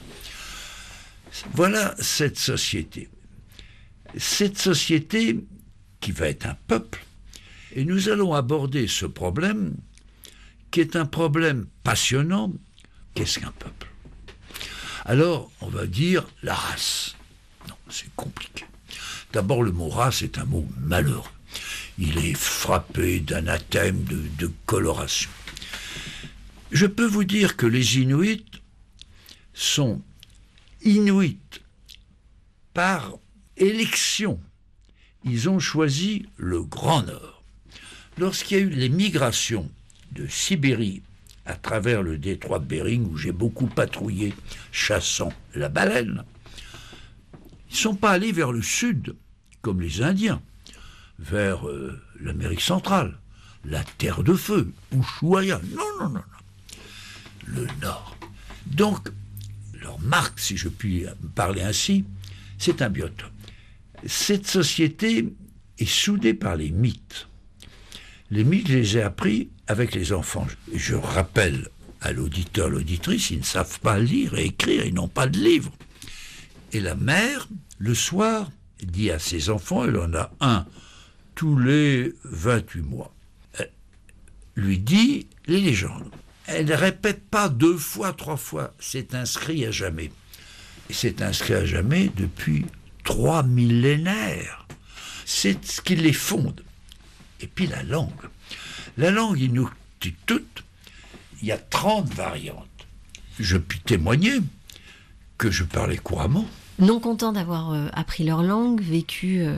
Voilà 1.53 1.95
cette 1.99 2.37
société. 2.37 3.09
Cette 4.15 4.57
société 4.57 5.39
qui 5.99 6.11
va 6.11 6.27
être 6.27 6.45
un 6.45 6.57
peuple, 6.67 7.03
et 7.75 7.83
nous 7.85 8.09
allons 8.09 8.33
aborder 8.33 8.87
ce 8.87 9.05
problème 9.05 9.75
qui 10.71 10.79
est 10.79 10.95
un 10.95 11.05
problème 11.05 11.67
passionnant. 11.83 12.53
Qu'est-ce 13.13 13.39
qu'un 13.39 13.51
peuple? 13.51 13.87
Alors, 15.05 15.51
on 15.61 15.67
va 15.67 15.85
dire 15.85 16.27
la 16.43 16.53
race. 16.53 17.15
Non, 17.67 17.75
c'est 17.89 18.13
compliqué. 18.15 18.65
D'abord, 19.33 19.63
le 19.63 19.71
mot 19.71 19.89
race 19.89 20.21
est 20.21 20.37
un 20.37 20.45
mot 20.45 20.67
malheureux. 20.79 21.29
Il 21.97 22.17
est 22.17 22.35
frappé 22.35 23.19
d'anathème, 23.19 24.03
de, 24.03 24.21
de 24.37 24.51
coloration. 24.65 25.29
Je 26.71 26.85
peux 26.85 27.05
vous 27.05 27.23
dire 27.23 27.55
que 27.55 27.65
les 27.65 27.97
Inuits 27.99 28.45
sont 29.53 30.01
Inuits 30.83 31.39
par 32.73 33.13
élection. 33.57 34.39
Ils 35.23 35.49
ont 35.49 35.59
choisi 35.59 36.25
le 36.37 36.63
Grand 36.63 37.03
Nord. 37.03 37.43
Lorsqu'il 38.17 38.57
y 38.57 38.59
a 38.59 38.63
eu 38.63 38.69
les 38.69 38.89
migrations 38.89 39.69
de 40.11 40.25
Sibérie 40.27 41.01
à 41.45 41.55
travers 41.55 42.01
le 42.01 42.17
détroit 42.17 42.59
de 42.59 42.65
Bering, 42.65 43.05
où 43.05 43.17
j'ai 43.17 43.31
beaucoup 43.31 43.67
patrouillé 43.67 44.33
chassant 44.71 45.31
la 45.55 45.69
baleine, 45.69 46.23
ils 47.69 47.73
ne 47.73 47.77
sont 47.77 47.95
pas 47.95 48.11
allés 48.11 48.31
vers 48.31 48.51
le 48.51 48.61
sud, 48.61 49.15
comme 49.61 49.81
les 49.81 50.01
Indiens, 50.01 50.41
vers 51.19 51.67
euh, 51.67 52.01
l'Amérique 52.19 52.61
centrale, 52.61 53.17
la 53.65 53.83
Terre 53.83 54.23
de 54.23 54.33
Feu, 54.33 54.71
Ushuaia. 54.91 55.59
Non, 55.75 55.83
non, 55.99 56.09
non, 56.09 56.15
non. 56.15 56.21
Le 57.45 57.67
Nord. 57.81 58.17
Donc, 58.65 59.09
leur 59.81 59.99
marque, 59.99 60.39
si 60.39 60.57
je 60.57 60.69
puis 60.69 61.05
parler 61.35 61.61
ainsi, 61.61 62.05
c'est 62.57 62.81
un 62.81 62.89
biotope. 62.89 63.31
Cette 64.05 64.47
société 64.47 65.33
est 65.79 65.89
soudée 65.89 66.33
par 66.33 66.55
les 66.55 66.71
mythes. 66.71 67.27
Les 68.29 68.43
mythes, 68.43 68.67
je 68.67 68.77
les 68.77 68.97
ai 68.97 69.01
appris 69.01 69.49
avec 69.67 69.95
les 69.95 70.13
enfants. 70.13 70.47
Je 70.73 70.95
rappelle 70.95 71.69
à 72.01 72.11
l'auditeur, 72.11 72.69
l'auditrice, 72.69 73.31
ils 73.31 73.39
ne 73.39 73.43
savent 73.43 73.79
pas 73.79 73.97
lire 73.97 74.37
et 74.37 74.45
écrire, 74.45 74.85
ils 74.85 74.93
n'ont 74.93 75.07
pas 75.07 75.27
de 75.27 75.39
livre. 75.39 75.71
Et 76.73 76.79
la 76.79 76.95
mère, 76.95 77.47
le 77.79 77.95
soir, 77.95 78.51
dit 78.83 79.09
à 79.09 79.19
ses 79.19 79.49
enfants, 79.49 79.85
elle 79.85 79.97
en 79.97 80.13
a 80.13 80.31
un 80.39 80.65
tous 81.35 81.57
les 81.57 82.13
28 82.23 82.81
mois, 82.81 83.13
elle 83.53 83.71
lui 84.55 84.79
dit 84.79 85.27
les 85.45 85.61
légendes. 85.61 86.09
Elle 86.47 86.65
ne 86.65 86.73
répète 86.73 87.23
pas 87.29 87.49
deux 87.49 87.77
fois, 87.77 88.13
trois 88.13 88.37
fois, 88.37 88.73
c'est 88.79 89.13
inscrit 89.13 89.65
à 89.65 89.71
jamais. 89.71 90.11
C'est 90.89 91.21
inscrit 91.21 91.53
à 91.53 91.65
jamais 91.65 92.09
depuis 92.15 92.65
trois 93.07 93.41
millénaires. 93.41 94.67
C'est 95.25 95.63
ce 95.65 95.81
qui 95.81 95.95
les 95.95 96.11
fonde. 96.11 96.61
Et 97.39 97.47
puis 97.47 97.65
la 97.65 97.81
langue. 97.81 98.11
La 98.97 99.11
langue 99.11 99.39
toute, 100.25 100.63
il 101.41 101.47
y 101.47 101.51
a 101.53 101.57
30 101.57 102.13
variantes. 102.13 102.67
Je 103.39 103.57
puis 103.57 103.79
témoigner 103.79 104.39
que 105.37 105.49
je 105.49 105.63
parlais 105.63 105.97
couramment. 105.97 106.45
Non 106.79 106.99
content 106.99 107.31
d'avoir 107.31 107.71
euh, 107.71 107.87
appris 107.93 108.25
leur 108.25 108.43
langue, 108.43 108.81
vécu 108.81 109.39
euh, 109.39 109.55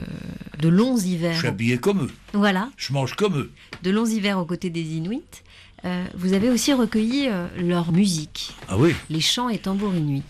de 0.60 0.68
longs 0.68 0.96
hivers. 0.96 1.34
Je 1.34 1.38
suis 1.40 1.48
habillé 1.48 1.78
comme 1.78 2.04
eux. 2.04 2.10
Voilà. 2.32 2.70
Je 2.76 2.92
mange 2.92 3.14
comme 3.14 3.36
eux. 3.36 3.50
De 3.82 3.90
longs 3.90 4.06
hivers 4.06 4.38
aux 4.38 4.46
côtés 4.46 4.70
des 4.70 4.94
Inuits. 4.94 5.42
Euh, 5.84 6.04
vous 6.14 6.34
avez 6.34 6.50
aussi 6.50 6.72
recueilli 6.72 7.28
leur 7.58 7.90
musique. 7.90 8.54
Ah 8.68 8.76
oui. 8.78 8.94
Les 9.08 9.20
chants 9.20 9.48
et 9.48 9.58
tambours 9.58 9.94
inuits. 9.94 10.22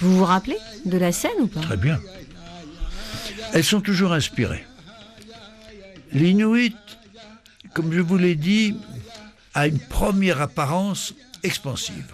Vous 0.00 0.18
vous 0.18 0.24
rappelez 0.24 0.56
de 0.84 0.98
la 0.98 1.12
scène 1.12 1.30
ou 1.40 1.46
pas? 1.46 1.60
Très 1.60 1.76
bien. 1.76 2.00
Elles 3.52 3.64
sont 3.64 3.80
toujours 3.80 4.12
inspirées. 4.12 4.64
L'Inuit, 6.12 6.76
comme 7.72 7.92
je 7.92 8.00
vous 8.00 8.16
l'ai 8.16 8.34
dit, 8.34 8.76
a 9.54 9.66
une 9.66 9.78
première 9.78 10.40
apparence 10.40 11.14
expansive. 11.42 12.12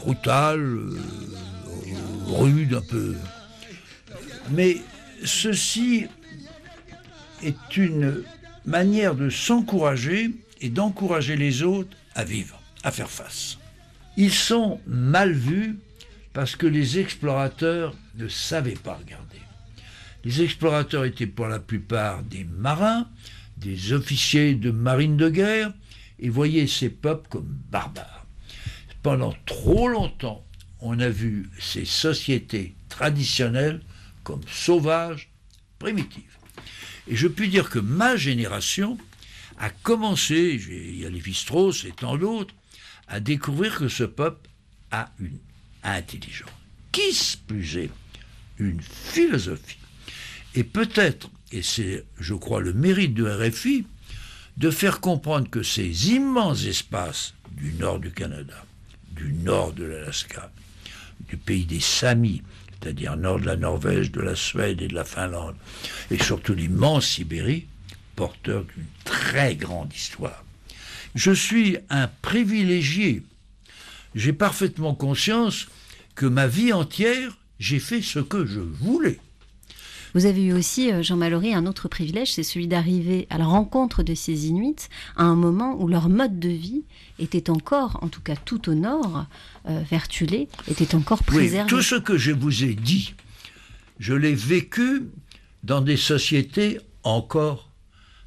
Brutale, 0.00 0.60
euh, 0.60 0.98
rude 2.26 2.74
un 2.74 2.82
peu. 2.82 3.16
Mais 4.50 4.78
ceci 5.24 6.06
est 7.42 7.76
une 7.76 8.22
manière 8.64 9.14
de 9.14 9.30
s'encourager 9.30 10.30
et 10.60 10.68
d'encourager 10.68 11.36
les 11.36 11.62
autres 11.62 11.96
à 12.14 12.24
vivre, 12.24 12.60
à 12.82 12.90
faire 12.90 13.10
face. 13.10 13.58
Ils 14.16 14.32
sont 14.32 14.80
mal 14.86 15.32
vus 15.32 15.78
parce 16.32 16.56
que 16.56 16.66
les 16.66 16.98
explorateurs 16.98 17.94
ne 18.16 18.28
savaient 18.28 18.72
pas 18.72 18.94
regarder. 18.94 19.40
Les 20.24 20.42
explorateurs 20.42 21.04
étaient 21.04 21.26
pour 21.26 21.46
la 21.46 21.60
plupart 21.60 22.22
des 22.22 22.44
marins, 22.44 23.08
des 23.58 23.92
officiers 23.92 24.54
de 24.54 24.70
marine 24.70 25.16
de 25.16 25.28
guerre, 25.28 25.72
et 26.18 26.28
voyaient 26.28 26.66
ces 26.66 26.88
peuples 26.88 27.28
comme 27.28 27.58
barbares. 27.70 28.26
Pendant 29.02 29.34
trop 29.44 29.88
longtemps, 29.88 30.45
on 30.80 30.98
a 31.00 31.08
vu 31.08 31.48
ces 31.58 31.84
sociétés 31.84 32.74
traditionnelles 32.88 33.80
comme 34.24 34.42
sauvages, 34.48 35.30
primitives. 35.78 36.36
Et 37.08 37.16
je 37.16 37.28
puis 37.28 37.48
dire 37.48 37.70
que 37.70 37.78
ma 37.78 38.16
génération 38.16 38.98
a 39.58 39.70
commencé, 39.70 40.60
il 40.68 41.00
y 41.00 41.06
a 41.06 41.10
Lévi-Strauss 41.10 41.84
et 41.84 41.92
tant 41.92 42.16
d'autres, 42.16 42.54
à 43.08 43.20
découvrir 43.20 43.78
que 43.78 43.88
ce 43.88 44.04
peuple 44.04 44.48
a 44.90 45.12
une 45.20 45.38
intelligence. 45.82 46.50
Qui 46.92 47.38
plus 47.46 47.76
est, 47.76 47.90
une 48.58 48.80
philosophie. 48.80 49.78
Et 50.54 50.64
peut-être, 50.64 51.30
et 51.52 51.62
c'est, 51.62 52.04
je 52.18 52.34
crois, 52.34 52.60
le 52.60 52.72
mérite 52.72 53.14
de 53.14 53.24
RFI, 53.24 53.86
de 54.56 54.70
faire 54.70 55.00
comprendre 55.00 55.50
que 55.50 55.62
ces 55.62 56.10
immenses 56.10 56.64
espaces 56.64 57.34
du 57.52 57.72
nord 57.74 58.00
du 58.00 58.10
Canada, 58.10 58.64
du 59.10 59.32
nord 59.32 59.72
de 59.72 59.84
l'Alaska, 59.84 60.50
du 61.28 61.36
pays 61.36 61.64
des 61.64 61.80
Samis, 61.80 62.42
c'est-à-dire 62.80 63.16
nord 63.16 63.40
de 63.40 63.46
la 63.46 63.56
Norvège, 63.56 64.12
de 64.12 64.20
la 64.20 64.36
Suède 64.36 64.82
et 64.82 64.88
de 64.88 64.94
la 64.94 65.04
Finlande, 65.04 65.56
et 66.10 66.22
surtout 66.22 66.54
l'immense 66.54 67.06
Sibérie, 67.06 67.66
porteur 68.14 68.64
d'une 68.64 68.86
très 69.04 69.54
grande 69.56 69.92
histoire. 69.92 70.44
Je 71.14 71.32
suis 71.32 71.78
un 71.90 72.08
privilégié. 72.22 73.22
J'ai 74.14 74.32
parfaitement 74.32 74.94
conscience 74.94 75.66
que 76.14 76.26
ma 76.26 76.46
vie 76.46 76.72
entière, 76.72 77.36
j'ai 77.58 77.78
fait 77.78 78.02
ce 78.02 78.18
que 78.18 78.46
je 78.46 78.60
voulais. 78.60 79.18
Vous 80.16 80.24
avez 80.24 80.44
eu 80.44 80.54
aussi, 80.54 80.90
euh, 80.90 81.02
Jean 81.02 81.18
Mallory, 81.18 81.52
un 81.52 81.66
autre 81.66 81.88
privilège, 81.88 82.32
c'est 82.32 82.42
celui 82.42 82.68
d'arriver 82.68 83.26
à 83.28 83.36
la 83.36 83.44
rencontre 83.44 84.02
de 84.02 84.14
ces 84.14 84.46
Inuits 84.46 84.88
à 85.14 85.24
un 85.24 85.34
moment 85.34 85.76
où 85.78 85.88
leur 85.88 86.08
mode 86.08 86.40
de 86.40 86.48
vie 86.48 86.84
était 87.18 87.50
encore, 87.50 87.98
en 88.00 88.08
tout 88.08 88.22
cas 88.22 88.34
tout 88.34 88.70
au 88.70 88.74
nord, 88.74 89.26
euh, 89.68 89.82
vertulé, 89.90 90.48
était 90.70 90.94
encore 90.94 91.22
préservé. 91.22 91.64
Oui, 91.64 91.68
tout 91.68 91.82
ce 91.82 91.96
que 91.96 92.16
je 92.16 92.32
vous 92.32 92.64
ai 92.64 92.72
dit, 92.72 93.12
je 93.98 94.14
l'ai 94.14 94.34
vécu 94.34 95.02
dans 95.64 95.82
des 95.82 95.98
sociétés 95.98 96.80
encore 97.02 97.70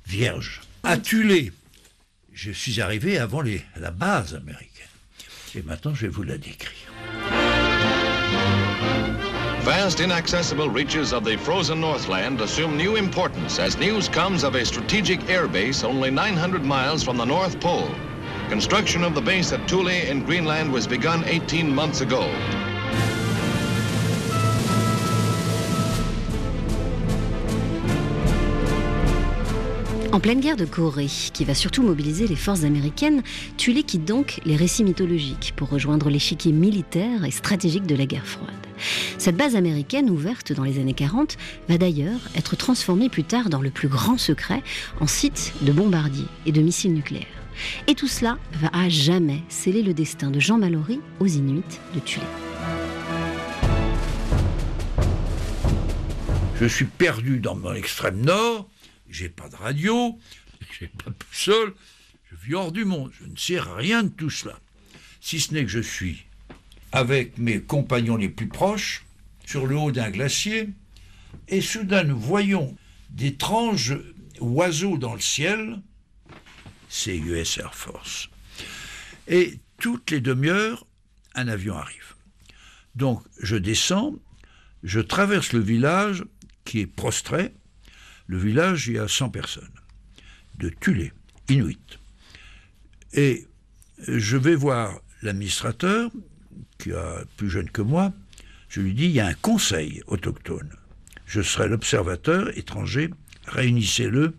vierges. 0.06 0.62
À 0.84 0.96
Tulé, 0.96 1.52
je 2.32 2.52
suis 2.52 2.82
arrivé 2.82 3.18
avant 3.18 3.42
les, 3.42 3.64
la 3.78 3.90
base 3.90 4.36
américaine. 4.36 4.70
Et 5.56 5.64
maintenant, 5.64 5.96
je 5.96 6.04
vais 6.04 6.10
vous 6.10 6.22
la 6.22 6.38
décrire. 6.38 6.94
Vast, 9.70 10.00
inaccessible 10.00 10.68
reaches 10.68 11.14
of 11.14 11.24
the 11.24 11.38
frozen 11.38 11.80
Northland 11.80 12.42
assume 12.42 12.76
new 12.76 12.96
importance 12.96 13.60
as 13.60 13.78
news 13.78 14.10
comes 14.10 14.44
of 14.44 14.56
a 14.56 14.66
strategic 14.66 15.30
air 15.30 15.48
base 15.48 15.84
only 15.84 16.10
900 16.10 16.66
miles 16.66 17.04
from 17.04 17.18
the 17.18 17.24
North 17.24 17.60
Pole. 17.60 17.94
Construction 18.50 19.04
of 19.04 19.14
the 19.14 19.22
base 19.22 19.54
at 19.54 19.70
Thule 19.70 19.90
in 19.90 20.26
Greenland 20.26 20.74
was 20.74 20.88
begun 20.88 21.24
18 21.24 21.72
months 21.72 22.02
ago. 22.02 22.24
En 30.12 30.20
pleine 30.20 30.40
guerre 30.40 30.58
de 30.58 30.66
Corée, 30.66 31.06
qui 31.32 31.46
va 31.46 31.54
surtout 31.54 31.84
mobiliser 31.84 32.26
les 32.26 32.36
forces 32.36 32.64
américaines, 32.64 33.22
Tulé 33.58 33.84
quitte 33.84 34.06
donc 34.06 34.42
les 34.46 34.56
récits 34.56 34.84
mythologiques 34.84 35.54
pour 35.56 35.70
rejoindre 35.70 36.10
l'échiquier 36.10 36.54
militaire 36.54 37.24
et 37.24 37.32
stratégique 37.32 37.86
de 37.86 37.96
la 37.96 38.08
guerre 38.08 38.26
froide. 38.26 38.69
Cette 39.18 39.38
base 39.38 39.56
américaine, 39.56 40.10
ouverte 40.10 40.54
dans 40.54 40.64
les 40.64 40.80
années 40.80 40.94
40, 40.94 41.38
va 41.68 41.78
d'ailleurs 41.78 42.20
être 42.36 42.56
transformée 42.56 43.10
plus 43.10 43.24
tard 43.24 43.50
dans 43.50 43.62
le 43.62 43.70
plus 43.70 43.88
grand 43.88 44.18
secret 44.18 44.62
en 45.00 45.08
site 45.08 45.54
de 45.62 45.72
bombardiers 45.72 46.28
et 46.46 46.52
de 46.52 46.62
missiles 46.62 46.94
nucléaires. 46.94 47.26
Et 47.88 47.96
tout 47.96 48.08
cela 48.08 48.38
va 48.54 48.70
à 48.74 48.90
jamais 48.90 49.44
sceller 49.50 49.84
le 49.84 49.94
destin 49.94 50.32
de 50.32 50.40
Jean 50.40 50.58
Mallory 50.58 51.00
aux 51.20 51.28
Inuits 51.28 51.80
de 51.94 52.00
Tulé. 52.00 52.26
Je 56.60 56.66
suis 56.66 56.86
perdu 56.86 57.40
dans 57.40 57.56
mon 57.56 57.74
extrême 57.74 58.20
nord, 58.22 58.70
j'ai 59.10 59.30
pas 59.30 59.48
de 59.48 59.56
radio, 59.56 60.18
j'ai 60.80 60.88
pas 60.88 61.10
de 61.10 61.16
seul, 61.32 61.74
je 62.30 62.36
vis 62.46 62.56
hors 62.56 62.72
du 62.72 62.84
monde, 62.84 63.12
je 63.18 63.26
ne 63.26 63.36
sais 63.38 63.60
rien 63.60 64.04
de 64.04 64.10
tout 64.10 64.30
cela. 64.30 64.60
Si 65.22 65.40
ce 65.40 65.54
n'est 65.54 65.64
que 65.64 65.70
je 65.70 65.80
suis 65.80 66.26
avec 66.92 67.38
mes 67.38 67.62
compagnons 67.62 68.18
les 68.18 68.30
plus 68.30 68.48
proches 68.48 69.06
sur 69.46 69.66
le 69.68 69.78
haut 69.78 69.92
d'un 69.92 70.10
glacier, 70.10 70.70
et 71.48 71.62
soudain 71.62 72.04
nous 72.04 72.20
voyons 72.20 72.76
d'étranges 73.10 73.98
oiseau 74.40 74.98
dans 74.98 75.14
le 75.14 75.20
ciel, 75.20 75.82
c'est 76.88 77.18
US 77.18 77.58
Air 77.58 77.76
Force. 77.76 78.30
Et 79.28 79.60
toutes 79.78 80.12
les 80.12 80.22
demi-heures, 80.22 80.86
un 81.36 81.48
avion 81.48 81.76
arrive. 81.76 82.16
Donc 82.96 83.24
je 83.42 83.56
descends, 83.56 84.16
je 84.84 85.00
traverse 85.00 85.54
le 85.54 85.60
village 85.60 86.24
qui 86.66 86.80
est 86.80 86.88
prostré. 86.88 87.54
Le 88.28 88.38
village, 88.38 88.88
il 88.88 88.94
y 88.94 89.00
a 89.00 89.08
100 89.08 89.30
personnes, 89.30 89.74
de 90.58 90.70
Tulé, 90.70 91.12
Inuit. 91.50 92.00
Et 93.14 93.48
je 94.08 94.38
vais 94.38 94.56
voir 94.56 95.00
l'administrateur, 95.24 96.12
qui 96.78 96.92
est 96.92 97.26
plus 97.38 97.50
jeune 97.50 97.70
que 97.70 97.82
moi. 97.82 98.14
Je 98.70 98.82
lui 98.82 98.94
dis, 98.94 99.06
il 99.06 99.12
y 99.12 99.20
a 99.20 99.28
un 99.28 99.34
conseil 99.34 100.02
autochtone. 100.08 100.70
Je 101.26 101.42
serai 101.42 101.68
l'observateur 101.68 102.56
étranger, 102.58 103.10
réunissez-le. 103.48 104.34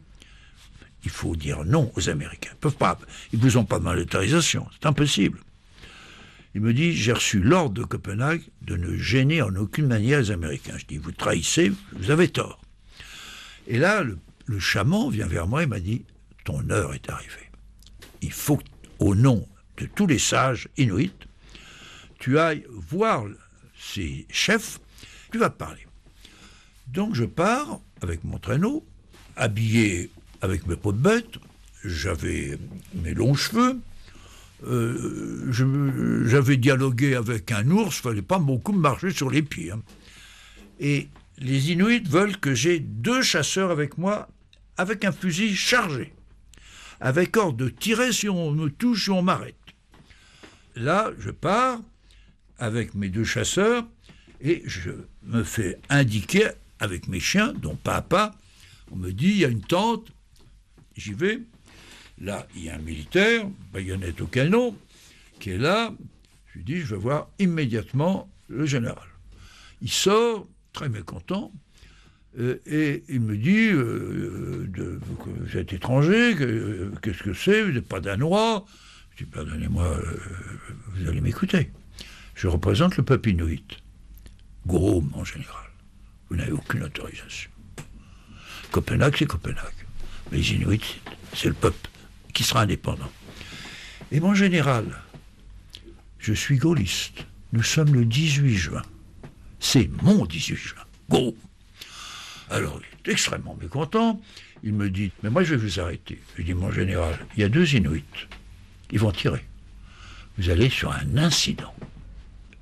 Il 1.04 1.10
faut 1.10 1.34
dire 1.34 1.64
non 1.64 1.90
aux 1.96 2.08
Américains. 2.08 2.50
Ils 2.52 2.58
peuvent 2.58 2.76
pas. 2.76 2.98
Ils 3.32 3.38
vous 3.38 3.56
ont 3.56 3.64
pas 3.64 3.78
mal 3.78 3.98
d'autorisation. 3.98 4.66
C'est 4.72 4.86
impossible. 4.86 5.40
Il 6.54 6.60
me 6.60 6.74
dit, 6.74 6.92
j'ai 6.92 7.12
reçu 7.12 7.40
l'ordre 7.40 7.74
de 7.74 7.84
Copenhague 7.84 8.42
de 8.62 8.76
ne 8.76 8.96
gêner 8.96 9.40
en 9.40 9.54
aucune 9.54 9.86
manière 9.86 10.18
les 10.18 10.30
Américains. 10.32 10.76
Je 10.78 10.86
dis, 10.86 10.98
vous 10.98 11.12
trahissez, 11.12 11.72
vous 11.92 12.10
avez 12.10 12.28
tort. 12.28 12.60
Et 13.68 13.78
là, 13.78 14.02
le, 14.02 14.18
le 14.46 14.58
chaman 14.58 15.10
vient 15.10 15.28
vers 15.28 15.46
moi 15.46 15.62
et 15.62 15.66
m'a 15.66 15.78
dit, 15.78 16.04
ton 16.44 16.68
heure 16.70 16.92
est 16.92 17.08
arrivée. 17.08 17.50
Il 18.20 18.32
faut, 18.32 18.58
au 18.98 19.14
nom 19.14 19.46
de 19.76 19.86
tous 19.86 20.06
les 20.08 20.18
sages 20.18 20.68
inuits, 20.76 21.12
tu 22.20 22.38
ailles 22.38 22.64
voir 22.70 23.24
ces 23.76 24.26
chefs, 24.30 24.78
tu 25.32 25.38
vas 25.38 25.50
parler. 25.50 25.86
Donc 26.86 27.14
je 27.14 27.24
pars 27.24 27.80
avec 28.02 28.22
mon 28.22 28.38
traîneau, 28.38 28.86
habillé 29.36 30.10
avec 30.42 30.66
mes 30.66 30.76
peaux 30.76 30.92
de 30.92 30.98
bête, 30.98 31.38
j'avais 31.84 32.58
mes 32.94 33.14
longs 33.14 33.34
cheveux, 33.34 33.78
euh, 34.66 35.50
j'avais 36.26 36.56
dialogué 36.58 37.14
avec 37.14 37.50
un 37.52 37.68
ours, 37.70 37.96
il 37.98 38.02
fallait 38.02 38.22
pas 38.22 38.38
beaucoup 38.38 38.72
marcher 38.72 39.10
sur 39.10 39.30
les 39.30 39.42
pieds. 39.42 39.70
hein. 39.72 39.82
Et 40.78 41.08
les 41.38 41.72
Inuits 41.72 42.04
veulent 42.06 42.36
que 42.38 42.54
j'ai 42.54 42.80
deux 42.80 43.22
chasseurs 43.22 43.70
avec 43.70 43.96
moi, 43.96 44.28
avec 44.76 45.04
un 45.04 45.12
fusil 45.12 45.56
chargé, 45.56 46.12
avec 47.00 47.36
ordre 47.36 47.56
de 47.56 47.68
tirer 47.70 48.12
si 48.12 48.28
on 48.28 48.50
me 48.50 48.68
touche 48.68 49.08
ou 49.08 49.14
on 49.14 49.22
m'arrête. 49.22 49.54
Là, 50.76 51.10
je 51.18 51.30
pars 51.30 51.80
avec 52.60 52.94
mes 52.94 53.08
deux 53.08 53.24
chasseurs 53.24 53.84
et 54.40 54.62
je 54.66 54.90
me 55.24 55.42
fais 55.42 55.78
indiquer 55.88 56.48
avec 56.78 57.08
mes 57.08 57.20
chiens, 57.20 57.52
dont 57.52 57.74
papa, 57.74 58.34
on 58.92 58.96
me 58.96 59.10
dit, 59.12 59.28
il 59.28 59.36
y 59.38 59.44
a 59.44 59.48
une 59.48 59.60
tente, 59.62 60.12
j'y 60.96 61.12
vais. 61.12 61.40
Là, 62.20 62.46
il 62.54 62.64
y 62.64 62.70
a 62.70 62.74
un 62.76 62.78
militaire, 62.78 63.46
baïonnette 63.72 64.20
au 64.20 64.26
canon, 64.26 64.76
qui 65.40 65.50
est 65.50 65.58
là. 65.58 65.92
Je 66.52 66.58
lui 66.58 66.64
dis, 66.64 66.76
je 66.80 66.94
veux 66.94 67.00
voir 67.00 67.28
immédiatement 67.38 68.30
le 68.48 68.66
général. 68.66 69.08
Il 69.82 69.90
sort, 69.90 70.46
très 70.72 70.88
mécontent, 70.88 71.52
euh, 72.38 72.58
et 72.66 73.02
il 73.08 73.20
me 73.20 73.36
dit, 73.36 73.68
euh, 73.72 74.66
de- 74.68 75.00
que 75.24 75.30
vous 75.30 75.56
êtes 75.56 75.72
étranger, 75.72 76.34
que- 76.36 76.44
euh, 76.44 76.92
qu'est-ce 77.02 77.22
que 77.22 77.34
c'est, 77.34 77.62
vous 77.62 77.72
n'êtes 77.72 77.88
pas 77.88 78.00
danois. 78.00 78.64
Je 79.16 79.24
dis, 79.24 79.30
pardonnez-moi, 79.30 79.84
euh, 79.86 80.16
vous 80.94 81.08
allez 81.08 81.20
m'écouter. 81.20 81.70
Je 82.40 82.48
représente 82.48 82.96
le 82.96 83.02
peuple 83.02 83.28
inuit. 83.28 83.82
Grom 84.66 85.10
en 85.12 85.24
général. 85.24 85.66
Vous 86.30 86.36
n'avez 86.36 86.52
aucune 86.52 86.82
autorisation. 86.84 87.50
Copenhague, 88.70 89.14
c'est 89.18 89.26
Copenhague. 89.26 89.84
Mais 90.32 90.38
les 90.38 90.54
Inuits, 90.54 91.02
c'est 91.34 91.48
le 91.48 91.54
peuple 91.54 91.90
qui 92.32 92.42
sera 92.42 92.62
indépendant. 92.62 93.12
Et 94.10 94.20
mon 94.20 94.32
général, 94.32 94.86
je 96.18 96.32
suis 96.32 96.56
gaulliste. 96.56 97.26
Nous 97.52 97.62
sommes 97.62 97.92
le 97.92 98.06
18 98.06 98.56
juin. 98.56 98.82
C'est 99.58 99.90
mon 100.02 100.24
18 100.24 100.56
juin. 100.56 100.84
Go 101.10 101.36
Alors, 102.48 102.80
il 102.80 103.10
est 103.10 103.12
extrêmement 103.12 103.58
mécontent. 103.60 104.18
Il 104.62 104.72
me 104.72 104.88
dit, 104.88 105.12
mais 105.22 105.28
moi 105.28 105.44
je 105.44 105.56
vais 105.56 105.62
vous 105.62 105.78
arrêter. 105.78 106.18
Je 106.38 106.42
dis, 106.42 106.54
mon 106.54 106.70
général, 106.70 107.18
il 107.36 107.42
y 107.42 107.44
a 107.44 107.50
deux 107.50 107.74
Inuits. 107.74 108.28
Ils 108.92 108.98
vont 108.98 109.12
tirer. 109.12 109.44
Vous 110.38 110.48
allez 110.48 110.70
sur 110.70 110.90
un 110.90 111.18
incident. 111.18 111.74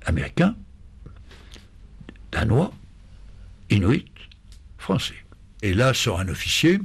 Américain, 0.05 0.55
danois, 2.31 2.73
inuit, 3.69 4.11
français. 4.77 5.15
Et 5.61 5.73
là 5.73 5.93
sort 5.93 6.19
un 6.19 6.29
officier, 6.29 6.79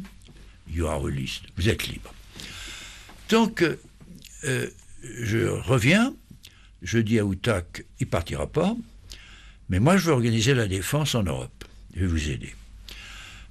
you 0.69 0.87
are 0.87 1.01
released, 1.01 1.43
vous 1.57 1.69
êtes 1.69 1.87
libre. 1.87 2.13
Donc, 3.29 3.63
euh, 3.63 3.77
euh, 4.45 4.69
je 5.03 5.39
reviens, 5.39 6.15
je 6.83 6.99
dis 6.99 7.19
à 7.19 7.25
Outak, 7.25 7.85
il 8.01 8.07
partira 8.07 8.47
pas, 8.47 8.77
mais 9.69 9.81
moi 9.81 9.97
je 9.97 10.07
veux 10.07 10.13
organiser 10.13 10.55
la 10.55 10.67
défense 10.67 11.15
en 11.15 11.23
Europe, 11.23 11.65
je 11.95 12.01
vais 12.01 12.07
vous 12.07 12.31
aider. 12.31 12.55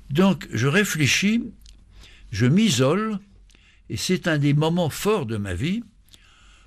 Donc, 0.09 0.47
je 0.51 0.67
réfléchis, 0.67 1.43
je 2.31 2.45
m'isole, 2.45 3.19
et 3.89 3.97
c'est 3.97 4.27
un 4.27 4.37
des 4.37 4.53
moments 4.53 4.89
forts 4.89 5.25
de 5.25 5.37
ma 5.37 5.53
vie 5.53 5.83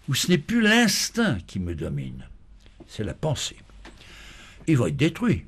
où 0.09 0.15
ce 0.15 0.29
n'est 0.29 0.39
plus 0.39 0.61
l'instinct 0.61 1.39
qui 1.47 1.59
me 1.59 1.75
domine, 1.75 2.27
c'est 2.89 3.05
la 3.05 3.15
pensée. 3.15 3.57
Il 4.67 4.77
va 4.77 4.89
être 4.89 4.97
détruit. 4.97 5.45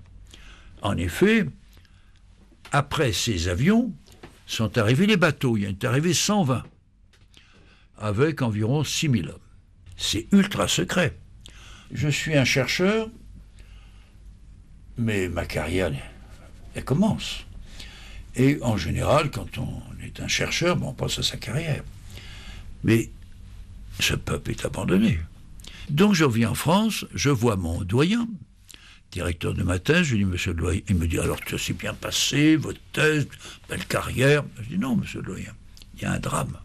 En 0.82 0.96
effet, 0.96 1.46
après 2.72 3.12
ces 3.12 3.48
avions, 3.48 3.92
sont 4.46 4.78
arrivés 4.78 5.06
les 5.06 5.16
bateaux. 5.16 5.56
Il 5.56 5.64
y 5.64 5.66
en 5.66 5.70
est 5.70 5.84
arrivé 5.84 6.14
120, 6.14 6.64
avec 7.98 8.42
environ 8.42 8.82
6000 8.82 9.28
hommes. 9.28 9.38
C'est 9.96 10.26
ultra 10.32 10.68
secret. 10.68 11.16
Je 11.92 12.08
suis 12.08 12.36
un 12.36 12.44
chercheur, 12.44 13.08
mais 14.96 15.28
ma 15.28 15.44
carrière, 15.44 15.92
elle 16.74 16.84
commence. 16.84 17.44
Et 18.36 18.58
en 18.62 18.76
général, 18.76 19.30
quand 19.30 19.58
on 19.58 19.82
est 20.02 20.20
un 20.20 20.28
chercheur, 20.28 20.80
on 20.82 20.92
pense 20.92 21.18
à 21.18 21.22
sa 21.22 21.36
carrière. 21.36 21.82
Mais 22.84 23.10
ce 24.00 24.14
peuple 24.14 24.52
est 24.52 24.64
abandonné. 24.64 25.18
Donc 25.90 26.14
je 26.14 26.24
reviens 26.24 26.50
en 26.50 26.54
France, 26.54 27.04
je 27.14 27.30
vois 27.30 27.56
mon 27.56 27.82
doyen, 27.82 28.28
directeur 29.10 29.54
de 29.54 29.62
ma 29.62 29.78
thèse, 29.78 30.04
je 30.04 30.14
lui 30.16 30.24
dis, 30.24 30.30
monsieur 30.30 30.52
le 30.52 30.58
doyen, 30.60 30.80
il 30.88 30.96
me 30.96 31.06
dit, 31.06 31.18
alors 31.18 31.38
ça 31.48 31.56
s'est 31.58 31.72
bien 31.72 31.94
passé, 31.94 32.56
votre 32.56 32.80
thèse, 32.92 33.26
belle 33.68 33.84
carrière. 33.86 34.44
Je 34.62 34.68
dis, 34.68 34.78
non, 34.78 34.96
monsieur 34.96 35.20
le 35.20 35.26
doyen, 35.26 35.52
il 35.96 36.02
y 36.02 36.04
a 36.04 36.12
un 36.12 36.18
drame. 36.18 36.58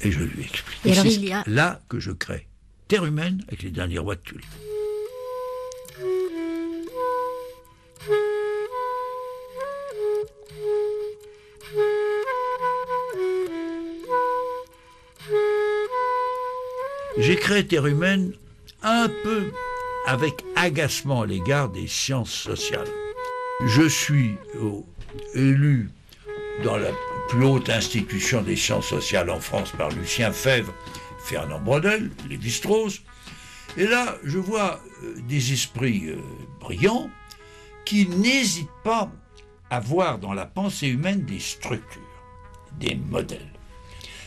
Et 0.00 0.10
je 0.10 0.20
lui 0.20 0.42
explique. 0.44 0.80
Et 0.86 0.94
c'est 0.94 1.32
a- 1.32 1.44
là 1.46 1.80
que 1.88 2.00
je 2.00 2.10
crée 2.10 2.48
Terre 2.88 3.04
humaine 3.04 3.44
avec 3.48 3.62
les 3.62 3.70
derniers 3.70 3.98
rois 3.98 4.16
de 4.16 4.20
Tulle. 4.22 4.40
J'ai 17.22 17.36
créé 17.36 17.64
Terre 17.64 17.86
humaine 17.86 18.32
un 18.82 19.08
peu 19.22 19.52
avec 20.08 20.42
agacement 20.56 21.22
à 21.22 21.26
l'égard 21.26 21.68
des 21.68 21.86
sciences 21.86 22.32
sociales. 22.32 22.88
Je 23.64 23.88
suis 23.88 24.34
élu 25.32 25.88
dans 26.64 26.76
la 26.76 26.90
plus 27.28 27.44
haute 27.44 27.70
institution 27.70 28.42
des 28.42 28.56
sciences 28.56 28.88
sociales 28.88 29.30
en 29.30 29.38
France 29.38 29.70
par 29.78 29.90
Lucien 29.90 30.32
Fèvre, 30.32 30.74
Fernand 31.24 31.60
Brodel, 31.60 32.10
Lévi-Strauss. 32.28 33.02
Et 33.76 33.86
là, 33.86 34.16
je 34.24 34.38
vois 34.38 34.80
euh, 35.04 35.14
des 35.28 35.52
esprits 35.52 36.08
euh, 36.08 36.16
brillants 36.58 37.08
qui 37.84 38.08
n'hésitent 38.08 38.66
pas 38.82 39.12
à 39.70 39.78
voir 39.78 40.18
dans 40.18 40.34
la 40.34 40.44
pensée 40.44 40.88
humaine 40.88 41.24
des 41.24 41.38
structures, 41.38 42.02
des 42.80 42.96
modèles. 42.96 43.52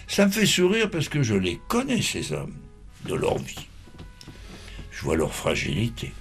Ça 0.08 0.28
me 0.28 0.32
fait 0.32 0.46
sourire 0.46 0.90
parce 0.90 1.10
que 1.10 1.24
je 1.24 1.36
les 1.36 1.60
connais, 1.68 2.02
ces 2.02 2.32
hommes, 2.32 2.56
de 3.06 3.16
leur 3.16 3.38
vie. 3.38 3.68
Je 4.92 5.02
vois 5.04 5.16
leur 5.16 5.34
fragilité. 5.34 6.14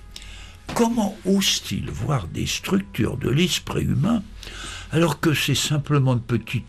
Comment 0.74 1.16
osent-ils 1.24 1.90
voir 1.90 2.26
des 2.28 2.46
structures 2.46 3.16
de 3.16 3.30
l'esprit 3.30 3.84
humain 3.84 4.22
alors 4.92 5.20
que 5.20 5.34
c'est 5.34 5.54
simplement 5.54 6.14
une 6.14 6.20
petite 6.20 6.66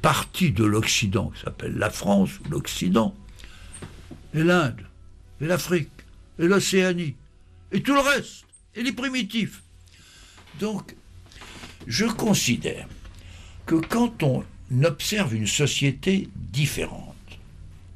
partie 0.00 0.50
de 0.50 0.64
l'Occident 0.64 1.30
qui 1.30 1.42
s'appelle 1.42 1.76
la 1.76 1.90
France 1.90 2.30
ou 2.40 2.50
l'Occident, 2.50 3.14
et 4.34 4.42
l'Inde, 4.42 4.80
et 5.40 5.46
l'Afrique, 5.46 5.90
et 6.38 6.46
l'Océanie, 6.46 7.14
et 7.70 7.82
tout 7.82 7.94
le 7.94 8.00
reste, 8.00 8.44
et 8.74 8.82
les 8.82 8.92
primitifs. 8.92 9.62
Donc, 10.58 10.96
je 11.86 12.06
considère 12.06 12.88
que 13.66 13.76
quand 13.76 14.22
on 14.22 14.44
observe 14.84 15.34
une 15.34 15.46
société 15.46 16.28
différente, 16.34 17.11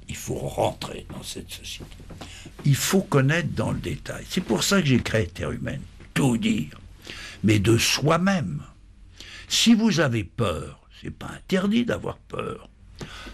il 0.08 0.16
faut 0.16 0.34
rentrer 0.36 1.06
dans 1.12 1.22
cette 1.22 1.50
société. 1.50 1.96
Il 2.64 2.76
faut 2.76 3.02
connaître 3.02 3.50
dans 3.54 3.72
le 3.72 3.78
détail. 3.78 4.24
C'est 4.28 4.40
pour 4.40 4.62
ça 4.62 4.80
que 4.80 4.86
j'ai 4.86 5.00
créé 5.00 5.26
Terre 5.26 5.50
humaine. 5.52 5.82
Tout 6.14 6.36
dire. 6.36 6.78
Mais 7.44 7.58
de 7.58 7.76
soi-même. 7.78 8.62
Si 9.48 9.74
vous 9.74 10.00
avez 10.00 10.24
peur, 10.24 10.80
C'est 11.02 11.10
pas 11.10 11.28
interdit 11.28 11.84
d'avoir 11.84 12.16
peur. 12.16 12.68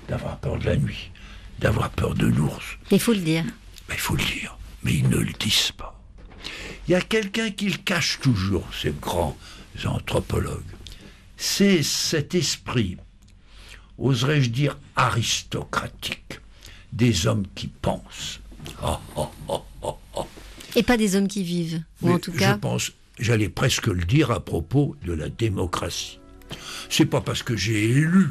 D'avoir 0.08 0.38
peur 0.38 0.58
de 0.58 0.66
la 0.66 0.76
nuit, 0.76 1.10
d'avoir 1.60 1.90
peur 1.90 2.14
de 2.14 2.26
l'ours. 2.26 2.76
Il 2.90 2.98
faut 2.98 3.12
le 3.12 3.20
dire. 3.20 3.44
Ben, 3.88 3.94
il 3.94 4.00
faut 4.00 4.16
le 4.16 4.24
dire, 4.24 4.58
mais 4.82 4.94
ils 4.94 5.08
ne 5.08 5.18
le 5.18 5.32
disent 5.32 5.72
pas. 5.72 6.00
Il 6.86 6.90
y 6.90 6.94
a 6.96 7.00
quelqu'un 7.00 7.50
qui 7.50 7.70
le 7.70 7.78
cache 7.78 8.18
toujours, 8.20 8.66
ces 8.74 8.90
grands 8.90 9.36
anthropologues. 9.84 10.62
C'est 11.36 11.82
cet 11.82 12.34
esprit, 12.34 12.96
oserais-je 13.98 14.50
dire 14.50 14.78
aristocratique, 14.96 16.40
des 16.92 17.26
hommes 17.26 17.44
qui 17.54 17.68
pensent. 17.68 18.40
Oh, 18.84 18.96
oh, 19.16 19.28
oh. 19.48 19.62
Et 20.74 20.82
pas 20.82 20.96
des 20.96 21.16
hommes 21.16 21.28
qui 21.28 21.42
vivent, 21.42 21.82
ou 22.00 22.08
Mais 22.08 22.14
en 22.14 22.18
tout 22.18 22.32
cas. 22.32 22.54
Je 22.54 22.58
pense, 22.58 22.92
j'allais 23.18 23.48
presque 23.48 23.88
le 23.88 24.04
dire 24.04 24.30
à 24.30 24.40
propos 24.40 24.96
de 25.04 25.12
la 25.12 25.28
démocratie. 25.28 26.18
C'est 26.88 27.06
pas 27.06 27.20
parce 27.20 27.42
que 27.42 27.56
j'ai 27.56 27.84
élu 27.84 28.30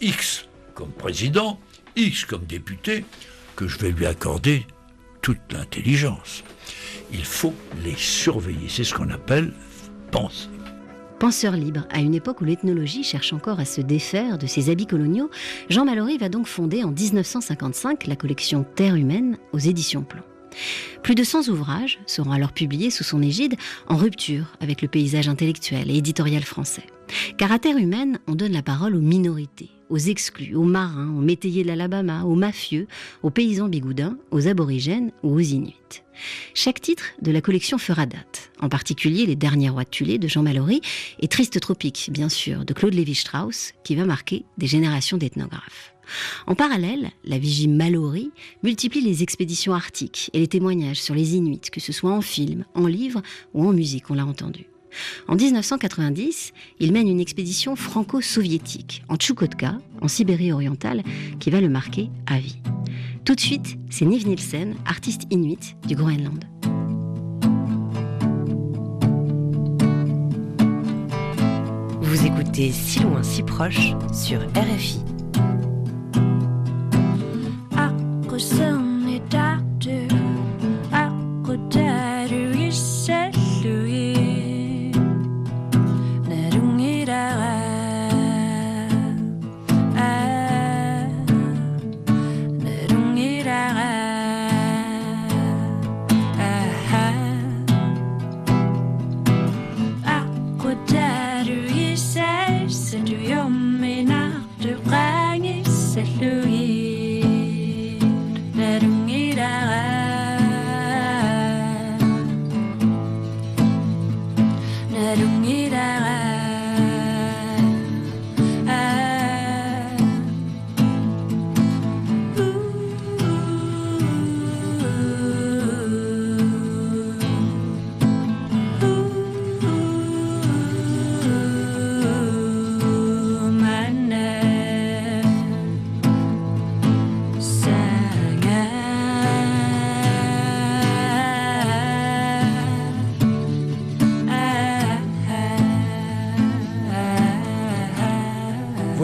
X 0.00 0.46
comme 0.74 0.90
président, 0.90 1.60
X 1.96 2.24
comme 2.24 2.44
député, 2.44 3.04
que 3.56 3.68
je 3.68 3.78
vais 3.78 3.90
lui 3.90 4.06
accorder 4.06 4.66
toute 5.22 5.40
l'intelligence. 5.52 6.42
Il 7.12 7.24
faut 7.24 7.54
les 7.84 7.94
surveiller. 7.96 8.68
C'est 8.68 8.84
ce 8.84 8.94
qu'on 8.94 9.10
appelle 9.10 9.52
penser. 10.10 10.48
Penseur 11.24 11.56
libre, 11.56 11.86
à 11.88 12.00
une 12.00 12.14
époque 12.14 12.42
où 12.42 12.44
l'ethnologie 12.44 13.02
cherche 13.02 13.32
encore 13.32 13.58
à 13.58 13.64
se 13.64 13.80
défaire 13.80 14.36
de 14.36 14.46
ses 14.46 14.68
habits 14.68 14.84
coloniaux, 14.84 15.30
Jean 15.70 15.86
Mallory 15.86 16.18
va 16.18 16.28
donc 16.28 16.46
fonder 16.46 16.84
en 16.84 16.90
1955 16.90 18.06
la 18.06 18.14
collection 18.14 18.66
Terre 18.74 18.94
humaine 18.94 19.38
aux 19.54 19.58
éditions 19.58 20.02
Plomb. 20.02 20.22
Plus 21.02 21.14
de 21.14 21.24
100 21.24 21.48
ouvrages 21.48 21.98
seront 22.04 22.32
alors 22.32 22.52
publiés 22.52 22.90
sous 22.90 23.04
son 23.04 23.22
égide, 23.22 23.54
en 23.88 23.96
rupture 23.96 24.52
avec 24.60 24.82
le 24.82 24.88
paysage 24.88 25.26
intellectuel 25.26 25.90
et 25.90 25.96
éditorial 25.96 26.42
français. 26.42 26.84
Car 27.38 27.52
à 27.52 27.58
Terre 27.58 27.78
humaine, 27.78 28.18
on 28.26 28.34
donne 28.34 28.52
la 28.52 28.60
parole 28.60 28.94
aux 28.94 29.00
minorités, 29.00 29.70
aux 29.88 29.96
exclus, 29.96 30.54
aux 30.54 30.64
marins, 30.64 31.08
aux 31.16 31.22
métayers 31.22 31.62
de 31.62 31.68
l'Alabama, 31.68 32.24
aux 32.24 32.34
mafieux, 32.34 32.86
aux 33.22 33.30
paysans 33.30 33.68
bigoudins, 33.68 34.18
aux 34.30 34.46
aborigènes 34.46 35.10
ou 35.22 35.36
aux 35.36 35.40
inuits. 35.40 36.03
Chaque 36.54 36.80
titre 36.80 37.04
de 37.22 37.30
la 37.30 37.40
collection 37.40 37.78
fera 37.78 38.06
date, 38.06 38.50
en 38.60 38.68
particulier 38.68 39.26
Les 39.26 39.36
Derniers 39.36 39.70
Rois 39.70 39.84
de 39.84 39.88
Tulé 39.88 40.18
de 40.18 40.28
Jean 40.28 40.42
Mallory 40.42 40.80
et 41.20 41.28
Triste 41.28 41.60
Tropique, 41.60 42.10
bien 42.12 42.28
sûr, 42.28 42.64
de 42.64 42.72
Claude 42.72 42.94
Lévi-Strauss, 42.94 43.72
qui 43.84 43.96
va 43.96 44.04
marquer 44.04 44.44
des 44.58 44.66
générations 44.66 45.16
d'ethnographes. 45.16 45.94
En 46.46 46.54
parallèle, 46.54 47.10
la 47.24 47.38
vigie 47.38 47.68
Mallory 47.68 48.30
multiplie 48.62 49.00
les 49.00 49.22
expéditions 49.22 49.74
arctiques 49.74 50.30
et 50.32 50.38
les 50.38 50.48
témoignages 50.48 51.00
sur 51.00 51.14
les 51.14 51.36
Inuits, 51.36 51.70
que 51.72 51.80
ce 51.80 51.92
soit 51.92 52.12
en 52.12 52.20
film, 52.20 52.64
en 52.74 52.86
livre 52.86 53.22
ou 53.54 53.66
en 53.66 53.72
musique, 53.72 54.10
on 54.10 54.14
l'a 54.14 54.26
entendu. 54.26 54.66
En 55.26 55.34
1990, 55.34 56.52
il 56.80 56.92
mène 56.92 57.08
une 57.08 57.20
expédition 57.20 57.74
franco-soviétique 57.74 59.02
en 59.08 59.16
Tchoukotka, 59.16 59.78
en 60.00 60.08
Sibérie 60.08 60.52
orientale, 60.52 61.02
qui 61.40 61.50
va 61.50 61.60
le 61.60 61.68
marquer 61.68 62.10
à 62.26 62.38
vie. 62.38 62.58
Tout 63.24 63.34
de 63.34 63.40
suite, 63.40 63.78
c'est 63.88 64.04
Niv 64.04 64.26
Nielsen, 64.26 64.74
artiste 64.84 65.22
inuit 65.30 65.76
du 65.86 65.96
Groenland. 65.96 66.44
Vous 72.02 72.26
écoutez 72.26 72.70
Si 72.70 73.00
loin, 73.00 73.22
si 73.22 73.42
proche 73.42 73.92
sur 74.12 74.40
RFI. 74.54 75.00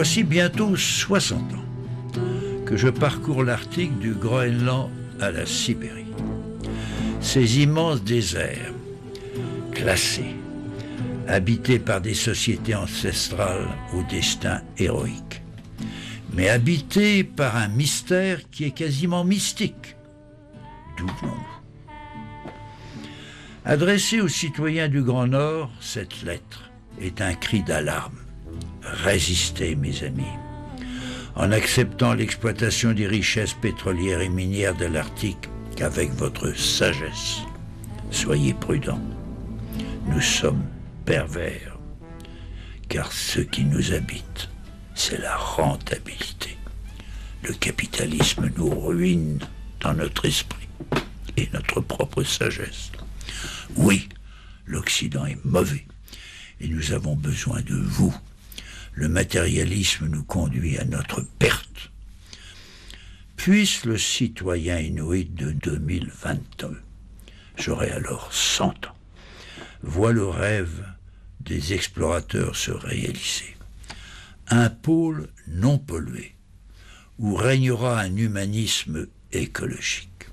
Voici 0.03 0.25
bientôt 0.25 0.79
60 0.79 1.39
ans 1.53 2.65
que 2.65 2.75
je 2.75 2.89
parcours 2.89 3.45
l'Arctique 3.45 3.99
du 3.99 4.15
Groenland 4.15 4.89
à 5.21 5.31
la 5.31 5.45
Sibérie. 5.45 6.07
Ces 7.21 7.61
immenses 7.61 8.03
déserts, 8.03 8.73
classés, 9.73 10.35
habités 11.29 11.79
par 11.79 12.01
des 12.01 12.15
sociétés 12.15 12.75
ancestrales 12.75 13.69
au 13.93 14.03
destin 14.05 14.63
héroïque, 14.79 15.43
mais 16.33 16.49
habités 16.49 17.23
par 17.23 17.57
un 17.57 17.69
mystère 17.69 18.49
qui 18.51 18.65
est 18.65 18.71
quasiment 18.71 19.23
mystique. 19.23 19.97
D'où 20.97 21.09
venons-nous 21.21 21.61
Adressée 23.67 24.23
aux 24.23 24.29
citoyens 24.29 24.89
du 24.89 25.03
Grand 25.03 25.27
Nord, 25.27 25.71
cette 25.79 26.23
lettre 26.23 26.71
est 26.99 27.21
un 27.21 27.35
cri 27.35 27.63
d'alarme. 27.63 28.17
Résistez, 28.83 29.75
mes 29.77 30.03
amis. 30.03 30.25
En 31.37 31.53
acceptant 31.53 32.15
l'exploitation 32.15 32.93
des 32.93 33.07
richesses 33.07 33.55
pétrolières 33.55 34.21
et 34.21 34.29
minières 34.29 34.77
de 34.77 34.87
l'Arctique 34.87 35.49
qu'avec 35.77 36.11
votre 36.13 36.57
sagesse. 36.57 37.39
Soyez 38.11 38.55
prudents. 38.55 39.01
Nous 40.09 40.21
sommes 40.21 40.65
pervers, 41.05 41.79
car 42.89 43.13
ce 43.13 43.41
qui 43.41 43.65
nous 43.65 43.93
habite, 43.93 44.49
c'est 44.95 45.21
la 45.21 45.37
rentabilité. 45.37 46.57
Le 47.43 47.55
capitalisme 47.55 48.51
nous 48.57 48.69
ruine 48.69 49.39
dans 49.81 49.95
notre 49.95 50.27
esprit 50.27 50.69
et 51.37 51.49
notre 51.53 51.81
propre 51.81 52.23
sagesse. 52.23 52.91
Oui, 53.77 54.09
l'Occident 54.67 55.27
est 55.27 55.43
mauvais 55.45 55.87
et 56.61 56.69
nous 56.69 56.93
avons 56.93 57.17
besoin 57.17 57.61
de 57.63 57.75
vous. 57.75 58.15
Le 59.01 59.09
matérialisme 59.09 60.09
nous 60.09 60.25
conduit 60.25 60.77
à 60.77 60.85
notre 60.85 61.23
perte. 61.39 61.91
Puisse 63.35 63.87
le 63.87 63.97
citoyen 63.97 64.79
inuit 64.79 65.25
de 65.25 65.53
2022, 65.53 66.79
j'aurai 67.57 67.93
alors 67.93 68.31
100 68.31 68.67
ans, 68.67 68.97
voit 69.83 70.13
le 70.13 70.29
rêve 70.29 70.85
des 71.41 71.73
explorateurs 71.73 72.57
se 72.57 72.73
réaliser. 72.73 73.57
Un 74.49 74.69
pôle 74.69 75.31
non 75.49 75.79
pollué, 75.79 76.35
où 77.19 77.35
régnera 77.35 78.01
un 78.01 78.15
humanisme 78.15 79.07
écologique. 79.33 80.27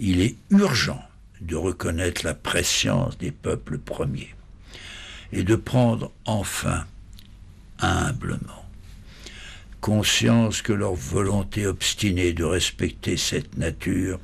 Il 0.00 0.22
est 0.22 0.34
urgent 0.50 1.04
de 1.40 1.54
reconnaître 1.54 2.24
la 2.24 2.34
préscience 2.34 3.16
des 3.16 3.30
peuples 3.30 3.78
premiers 3.78 4.34
et 5.30 5.44
de 5.44 5.54
prendre 5.54 6.10
enfin 6.24 6.84
humblement 7.80 8.66
conscience 9.86 10.62
que 10.62 10.72
leur 10.72 10.94
volonté 10.94 11.64
obstinée 11.64 12.32
de 12.32 12.42
respecter 12.42 13.16
cette 13.16 13.56
nature 13.56 14.18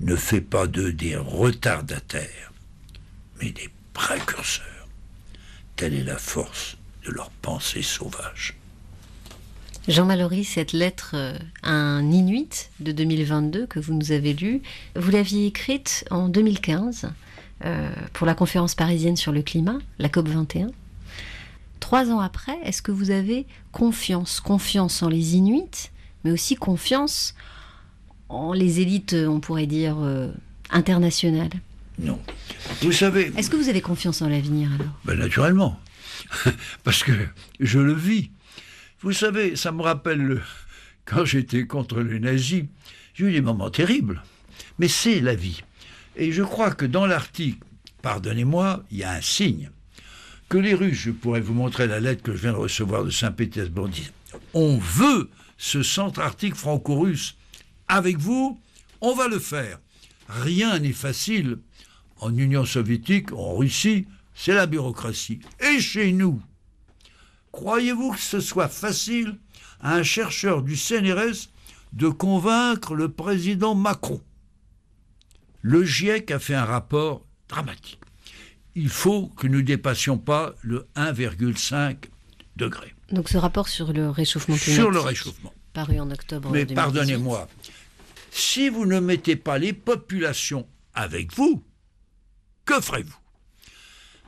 ne 0.00 0.16
fait 0.16 0.40
pas 0.40 0.66
d'eux 0.66 0.94
des 0.94 1.14
retardataires, 1.14 2.52
mais 3.38 3.50
des 3.50 3.68
précurseurs. 3.92 4.88
Telle 5.76 5.92
est 5.92 6.04
la 6.04 6.16
force 6.16 6.78
de 7.04 7.10
leur 7.10 7.28
pensée 7.42 7.82
sauvage. 7.82 8.56
Jean 9.88 10.06
Mallory, 10.06 10.42
cette 10.44 10.72
lettre 10.72 11.10
euh, 11.12 11.36
à 11.62 11.72
un 11.72 12.10
Inuit 12.10 12.70
de 12.80 12.92
2022 12.92 13.66
que 13.66 13.80
vous 13.80 13.92
nous 13.92 14.10
avez 14.10 14.32
lue, 14.32 14.62
vous 14.96 15.10
l'aviez 15.10 15.44
écrite 15.44 16.06
en 16.10 16.30
2015 16.30 17.10
euh, 17.66 17.90
pour 18.14 18.26
la 18.26 18.34
conférence 18.34 18.74
parisienne 18.74 19.16
sur 19.16 19.32
le 19.32 19.42
climat, 19.42 19.80
la 19.98 20.08
COP 20.08 20.28
21. 20.28 20.68
Trois 21.80 22.10
ans 22.10 22.20
après, 22.20 22.56
est-ce 22.64 22.82
que 22.82 22.92
vous 22.92 23.10
avez 23.10 23.46
confiance? 23.72 24.40
Confiance 24.40 25.02
en 25.02 25.08
les 25.08 25.36
Inuits, 25.36 25.90
mais 26.24 26.30
aussi 26.32 26.54
confiance 26.56 27.34
en 28.28 28.52
les 28.52 28.80
élites, 28.80 29.14
on 29.14 29.40
pourrait 29.40 29.66
dire, 29.66 29.96
euh, 30.00 30.30
internationales? 30.70 31.50
Non. 31.98 32.20
Vous 32.82 32.92
savez, 32.92 33.32
Est-ce 33.36 33.50
que 33.50 33.56
vous 33.56 33.68
avez 33.68 33.80
confiance 33.80 34.22
en 34.22 34.28
l'avenir 34.28 34.70
alors? 34.72 34.92
Ben, 35.04 35.18
naturellement, 35.18 35.80
parce 36.84 37.02
que 37.02 37.12
je 37.60 37.78
le 37.78 37.92
vis. 37.94 38.30
Vous 39.00 39.12
savez, 39.12 39.56
ça 39.56 39.72
me 39.72 39.82
rappelle 39.82 40.18
le- 40.20 40.42
quand 41.04 41.24
j'étais 41.24 41.66
contre 41.66 42.00
les 42.00 42.20
nazis, 42.20 42.64
j'ai 43.14 43.24
eu 43.26 43.32
des 43.32 43.40
moments 43.40 43.70
terribles. 43.70 44.22
Mais 44.78 44.88
c'est 44.88 45.20
la 45.20 45.34
vie. 45.34 45.62
Et 46.16 46.30
je 46.32 46.42
crois 46.42 46.72
que 46.72 46.84
dans 46.84 47.06
l'Arctique, 47.06 47.60
pardonnez-moi, 48.02 48.84
il 48.90 48.98
y 48.98 49.04
a 49.04 49.12
un 49.12 49.20
signe 49.20 49.70
que 50.48 50.58
les 50.58 50.74
Russes, 50.74 50.98
je 50.98 51.10
pourrais 51.10 51.40
vous 51.40 51.54
montrer 51.54 51.86
la 51.86 52.00
lettre 52.00 52.22
que 52.22 52.32
je 52.32 52.42
viens 52.42 52.52
de 52.52 52.58
recevoir 52.58 53.04
de 53.04 53.10
Saint-Pétersbourg, 53.10 53.90
on 54.54 54.78
veut 54.78 55.28
ce 55.58 55.82
centre 55.82 56.20
arctique 56.20 56.54
franco-russe 56.54 57.36
avec 57.86 58.16
vous, 58.16 58.60
on 59.00 59.14
va 59.14 59.28
le 59.28 59.38
faire. 59.38 59.78
Rien 60.28 60.78
n'est 60.78 60.92
facile 60.92 61.58
en 62.20 62.36
Union 62.36 62.64
soviétique, 62.64 63.32
en 63.32 63.56
Russie, 63.56 64.06
c'est 64.34 64.54
la 64.54 64.66
bureaucratie. 64.66 65.40
Et 65.60 65.80
chez 65.80 66.12
nous, 66.12 66.40
croyez-vous 67.52 68.12
que 68.12 68.20
ce 68.20 68.40
soit 68.40 68.68
facile 68.68 69.38
à 69.80 69.94
un 69.96 70.02
chercheur 70.02 70.62
du 70.62 70.76
CNRS 70.76 71.48
de 71.92 72.08
convaincre 72.08 72.94
le 72.94 73.10
président 73.10 73.74
Macron? 73.74 74.20
Le 75.60 75.84
GIEC 75.84 76.30
a 76.30 76.38
fait 76.38 76.54
un 76.54 76.64
rapport 76.64 77.26
dramatique. 77.48 78.00
Il 78.80 78.90
faut 78.90 79.26
que 79.36 79.48
nous 79.48 79.58
ne 79.58 79.62
dépassions 79.62 80.18
pas 80.18 80.54
le 80.62 80.86
1,5 80.94 81.96
degré 82.54 82.94
Donc 83.10 83.28
ce 83.28 83.36
rapport 83.36 83.66
sur 83.66 83.92
le 83.92 84.08
réchauffement 84.08 84.54
climatique. 84.54 84.74
sur 84.80 84.92
le 84.92 85.00
réchauffement. 85.00 85.52
Paru 85.72 85.98
en 85.98 86.08
octobre 86.12 86.48
Mais 86.52 86.64
2018. 86.64 86.74
pardonnez-moi, 86.76 87.48
si 88.30 88.68
vous 88.68 88.86
ne 88.86 89.00
mettez 89.00 89.34
pas 89.34 89.58
les 89.58 89.72
populations 89.72 90.64
avec 90.94 91.34
vous, 91.34 91.64
que 92.64 92.80
ferez-vous? 92.80 93.18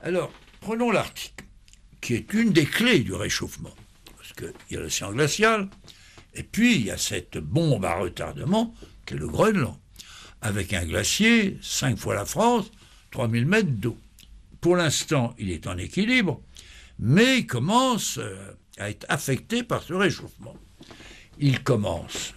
Alors, 0.02 0.32
prenons 0.60 0.90
l'Arctique, 0.90 1.44
qui 2.00 2.14
est 2.14 2.32
une 2.32 2.50
des 2.50 2.66
clés 2.66 3.04
du 3.04 3.14
réchauffement. 3.14 3.74
Parce 4.16 4.32
qu'il 4.32 4.52
y 4.72 4.76
a 4.76 4.80
l'océan 4.80 5.12
glacial, 5.12 5.68
et 6.34 6.42
puis 6.42 6.74
il 6.74 6.86
y 6.86 6.90
a 6.90 6.98
cette 6.98 7.38
bombe 7.38 7.84
à 7.84 7.94
retardement 7.94 8.74
qu'est 9.06 9.14
le 9.14 9.28
Groenland, 9.28 9.76
avec 10.42 10.72
un 10.72 10.84
glacier, 10.84 11.56
cinq 11.62 11.96
fois 11.98 12.16
la 12.16 12.24
France, 12.24 12.72
3000 13.12 13.46
mètres 13.46 13.70
d'eau. 13.70 13.96
Pour 14.60 14.76
l'instant, 14.76 15.34
il 15.38 15.50
est 15.50 15.66
en 15.66 15.78
équilibre, 15.78 16.40
mais 16.98 17.38
il 17.38 17.46
commence 17.46 18.18
euh, 18.18 18.52
à 18.78 18.90
être 18.90 19.06
affecté 19.08 19.62
par 19.62 19.82
ce 19.82 19.94
réchauffement. 19.94 20.56
Il 21.38 21.62
commence 21.62 22.34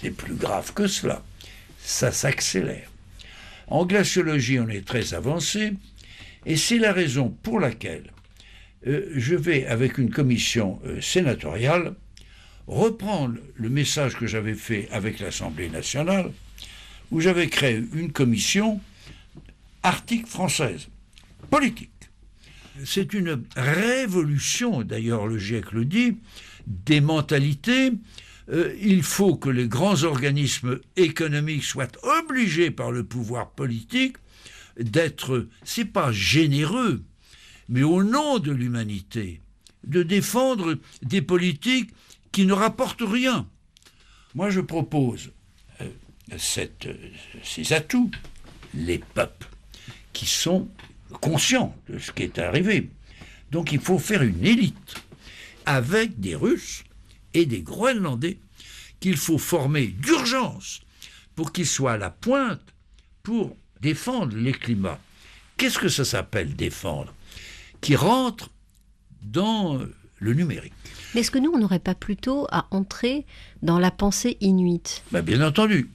c'est 0.00 0.10
plus 0.10 0.34
grave 0.34 0.72
que 0.72 0.86
cela. 0.86 1.22
Ça 1.78 2.12
s'accélère. 2.12 2.88
En 3.66 3.84
glaciologie, 3.84 4.58
on 4.58 4.68
est 4.68 4.86
très 4.86 5.14
avancé, 5.14 5.72
et 6.46 6.56
c'est 6.56 6.78
la 6.78 6.92
raison 6.92 7.28
pour 7.42 7.60
laquelle 7.60 8.10
euh, 8.86 9.12
je 9.14 9.34
vais, 9.34 9.66
avec 9.66 9.98
une 9.98 10.10
commission 10.10 10.80
euh, 10.86 11.00
sénatoriale, 11.00 11.94
reprendre 12.66 13.36
le 13.54 13.68
message 13.68 14.16
que 14.16 14.26
j'avais 14.26 14.54
fait 14.54 14.88
avec 14.90 15.20
l'Assemblée 15.20 15.68
nationale, 15.68 16.32
où 17.10 17.20
j'avais 17.20 17.48
créé 17.48 17.82
une 17.94 18.12
commission 18.12 18.80
arctique 19.82 20.26
française, 20.26 20.88
politique. 21.50 21.90
C'est 22.84 23.12
une 23.12 23.44
révolution, 23.56 24.82
d'ailleurs 24.82 25.26
le 25.26 25.38
GIEC 25.38 25.72
le 25.72 25.84
dit, 25.84 26.16
des 26.66 27.00
mentalités, 27.00 27.92
euh, 28.50 28.74
il 28.80 29.02
faut 29.02 29.36
que 29.36 29.50
les 29.50 29.68
grands 29.68 30.02
organismes 30.04 30.80
économiques 30.96 31.64
soient 31.64 31.92
obligés 32.22 32.70
par 32.70 32.90
le 32.90 33.04
pouvoir 33.04 33.50
politique 33.50 34.16
d'être, 34.78 35.46
c'est 35.62 35.84
pas 35.84 36.10
généreux, 36.12 37.02
mais 37.68 37.82
au 37.82 38.02
nom 38.02 38.38
de 38.38 38.50
l'humanité, 38.50 39.40
de 39.86 40.02
défendre 40.02 40.78
des 41.02 41.22
politiques 41.22 41.90
qui 42.32 42.46
ne 42.46 42.52
rapportent 42.52 43.02
rien. 43.02 43.46
Moi, 44.34 44.50
je 44.50 44.60
propose 44.60 45.32
euh, 45.80 45.88
euh, 46.32 46.94
ces 47.42 47.72
atouts, 47.72 48.10
les 48.74 48.98
peuples 48.98 49.48
qui 50.12 50.26
sont 50.26 50.68
conscients 51.20 51.74
de 51.88 51.98
ce 51.98 52.12
qui 52.12 52.22
est 52.22 52.38
arrivé. 52.38 52.88
Donc, 53.50 53.72
il 53.72 53.80
faut 53.80 53.98
faire 53.98 54.22
une 54.22 54.44
élite 54.44 54.94
avec 55.66 56.20
des 56.20 56.34
Russes 56.34 56.84
et 57.34 57.46
des 57.46 57.62
Groenlandais 57.62 58.38
qu'il 59.00 59.16
faut 59.16 59.38
former 59.38 59.88
d'urgence 59.88 60.80
pour 61.34 61.52
qu'ils 61.52 61.66
soient 61.66 61.92
à 61.92 61.96
la 61.96 62.10
pointe 62.10 62.60
pour 63.22 63.56
défendre 63.80 64.36
les 64.36 64.52
climats. 64.52 65.00
Qu'est-ce 65.56 65.78
que 65.78 65.88
ça 65.88 66.04
s'appelle 66.04 66.54
défendre? 66.54 67.12
Qui 67.80 67.96
rentre 67.96 68.50
dans 69.22 69.80
le 70.18 70.34
numérique. 70.34 70.72
Mais 71.14 71.22
est-ce 71.22 71.30
que 71.30 71.38
nous, 71.38 71.50
on 71.52 71.58
n'aurait 71.58 71.78
pas 71.78 71.94
plutôt 71.94 72.46
à 72.50 72.66
entrer 72.70 73.26
dans 73.62 73.78
la 73.78 73.90
pensée 73.90 74.36
inuite? 74.40 75.02
Ben, 75.12 75.22
bien 75.22 75.46
entendu. 75.46 75.90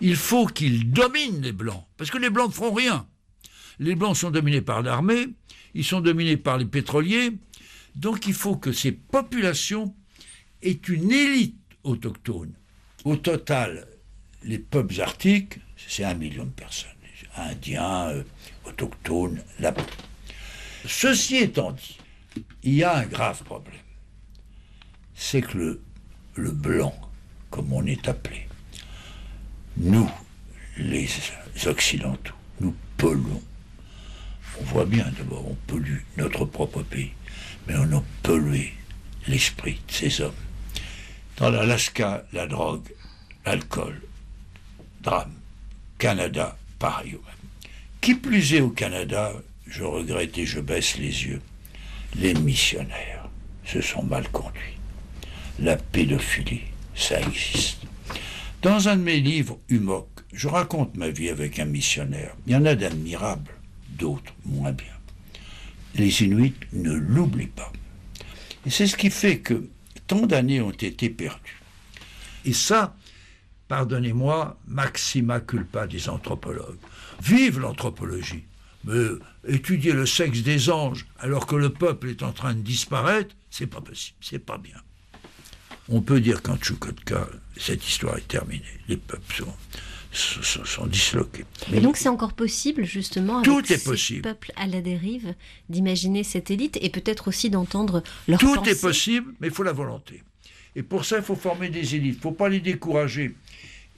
Il 0.00 0.16
faut 0.16 0.46
qu'ils 0.46 0.90
dominent 0.90 1.40
les 1.40 1.52
Blancs, 1.52 1.84
parce 1.96 2.10
que 2.10 2.18
les 2.18 2.30
Blancs 2.30 2.48
ne 2.48 2.54
feront 2.54 2.72
rien. 2.72 3.06
Les 3.78 3.94
Blancs 3.94 4.16
sont 4.16 4.30
dominés 4.30 4.60
par 4.60 4.82
l'armée, 4.82 5.28
ils 5.74 5.84
sont 5.84 6.00
dominés 6.00 6.36
par 6.36 6.58
les 6.58 6.64
pétroliers, 6.64 7.32
donc 7.96 8.26
il 8.26 8.34
faut 8.34 8.56
que 8.56 8.72
ces 8.72 8.92
populations 8.92 9.94
aient 10.62 10.80
une 10.88 11.10
élite 11.10 11.58
autochtone. 11.82 12.52
Au 13.04 13.16
total, 13.16 13.86
les 14.42 14.58
peuples 14.58 15.00
arctiques, 15.00 15.58
c'est 15.76 16.04
un 16.04 16.14
million 16.14 16.44
de 16.44 16.50
personnes, 16.50 16.90
indiens, 17.36 18.08
euh, 18.08 18.22
autochtones, 18.64 19.42
là 19.58 19.74
Ceci 20.86 21.36
étant 21.36 21.72
dit, 21.72 21.98
il 22.62 22.74
y 22.74 22.84
a 22.84 22.96
un 22.96 23.06
grave 23.06 23.42
problème. 23.42 23.74
C'est 25.14 25.42
que 25.42 25.56
le, 25.56 25.82
le 26.34 26.50
blanc, 26.50 26.94
comme 27.50 27.72
on 27.72 27.86
est 27.86 28.06
appelé, 28.08 28.48
nous, 29.76 30.10
les 30.76 31.08
Occidentaux, 31.66 32.34
nous 32.60 32.74
polluons. 32.96 33.42
On 34.64 34.72
voit 34.72 34.86
bien 34.86 35.04
d'abord, 35.18 35.44
on 35.46 35.56
pollue 35.66 36.00
notre 36.16 36.46
propre 36.46 36.82
pays, 36.82 37.12
mais 37.68 37.74
on 37.76 37.98
a 37.98 38.02
pollué 38.22 38.72
l'esprit 39.28 39.78
de 39.86 39.92
ces 39.92 40.22
hommes. 40.22 40.32
Dans 41.36 41.50
l'Alaska, 41.50 42.24
la 42.32 42.46
drogue, 42.46 42.88
l'alcool, 43.44 44.00
drame. 45.02 45.34
Canada, 45.98 46.56
pareil. 46.78 47.18
Qui 48.00 48.14
plus 48.14 48.54
est 48.54 48.62
au 48.62 48.70
Canada, 48.70 49.32
je 49.66 49.84
regrette 49.84 50.38
et 50.38 50.46
je 50.46 50.60
baisse 50.60 50.96
les 50.96 51.26
yeux, 51.26 51.42
les 52.16 52.34
missionnaires 52.34 53.28
se 53.66 53.80
sont 53.80 54.02
mal 54.02 54.28
conduits. 54.30 54.78
La 55.58 55.76
pédophilie, 55.76 56.62
ça 56.94 57.20
existe. 57.20 57.82
Dans 58.62 58.88
un 58.88 58.96
de 58.96 59.02
mes 59.02 59.20
livres, 59.20 59.58
Humoc, 59.68 60.08
je 60.32 60.48
raconte 60.48 60.96
ma 60.96 61.10
vie 61.10 61.28
avec 61.28 61.58
un 61.58 61.66
missionnaire. 61.66 62.34
Il 62.46 62.54
y 62.54 62.56
en 62.56 62.64
a 62.64 62.74
d'admirables, 62.74 63.52
d'autres 63.94 64.32
moins 64.44 64.72
bien. 64.72 64.86
Les 65.94 66.22
Inuits 66.22 66.54
ne 66.72 66.92
l'oublient 66.92 67.46
pas. 67.46 67.72
Et 68.66 68.70
c'est 68.70 68.86
ce 68.86 68.96
qui 68.96 69.10
fait 69.10 69.38
que 69.38 69.68
tant 70.06 70.26
d'années 70.26 70.60
ont 70.60 70.70
été 70.70 71.10
perdues. 71.10 71.60
Et 72.44 72.52
ça, 72.52 72.96
pardonnez-moi, 73.68 74.58
maxima 74.66 75.40
culpa 75.40 75.86
des 75.86 76.08
anthropologues. 76.08 76.78
Vive 77.22 77.60
l'anthropologie. 77.60 78.44
Mais 78.84 79.06
étudier 79.48 79.92
le 79.92 80.04
sexe 80.04 80.42
des 80.42 80.68
anges 80.68 81.06
alors 81.18 81.46
que 81.46 81.56
le 81.56 81.70
peuple 81.70 82.08
est 82.08 82.22
en 82.22 82.32
train 82.32 82.54
de 82.54 82.60
disparaître, 82.60 83.34
c'est 83.50 83.66
pas 83.66 83.80
possible, 83.80 84.18
c'est 84.20 84.38
pas 84.38 84.58
bien. 84.58 84.76
On 85.88 86.00
peut 86.00 86.20
dire 86.20 86.42
qu'en 86.42 86.56
Tchoukotka, 86.56 87.28
cette 87.56 87.86
histoire 87.86 88.18
est 88.18 88.28
terminée. 88.28 88.64
Les 88.88 88.96
peuples 88.96 89.34
sont, 89.34 89.54
sont, 90.16 90.64
sont 90.64 90.86
disloqués. 90.86 91.44
Et 91.72 91.80
donc 91.80 91.96
c'est 91.96 92.08
encore 92.08 92.32
possible 92.32 92.84
justement 92.84 93.38
avec 93.38 93.44
Tout 93.44 93.72
est 93.72 93.78
ces 93.78 93.84
possible. 93.84 94.22
peuples 94.22 94.52
à 94.56 94.66
la 94.66 94.80
dérive 94.80 95.34
d'imaginer 95.68 96.22
cette 96.24 96.50
élite 96.50 96.78
et 96.80 96.88
peut-être 96.90 97.28
aussi 97.28 97.50
d'entendre 97.50 98.02
leur 98.28 98.38
Tout 98.40 98.54
pensée. 98.54 98.70
est 98.70 98.80
possible, 98.80 99.34
mais 99.40 99.48
il 99.48 99.52
faut 99.54 99.62
la 99.62 99.72
volonté. 99.72 100.22
Et 100.76 100.82
pour 100.82 101.04
ça, 101.04 101.18
il 101.18 101.22
faut 101.22 101.36
former 101.36 101.68
des 101.68 101.94
élites. 101.94 102.14
Il 102.14 102.16
ne 102.16 102.22
faut 102.22 102.32
pas 102.32 102.48
les 102.48 102.60
décourager. 102.60 103.34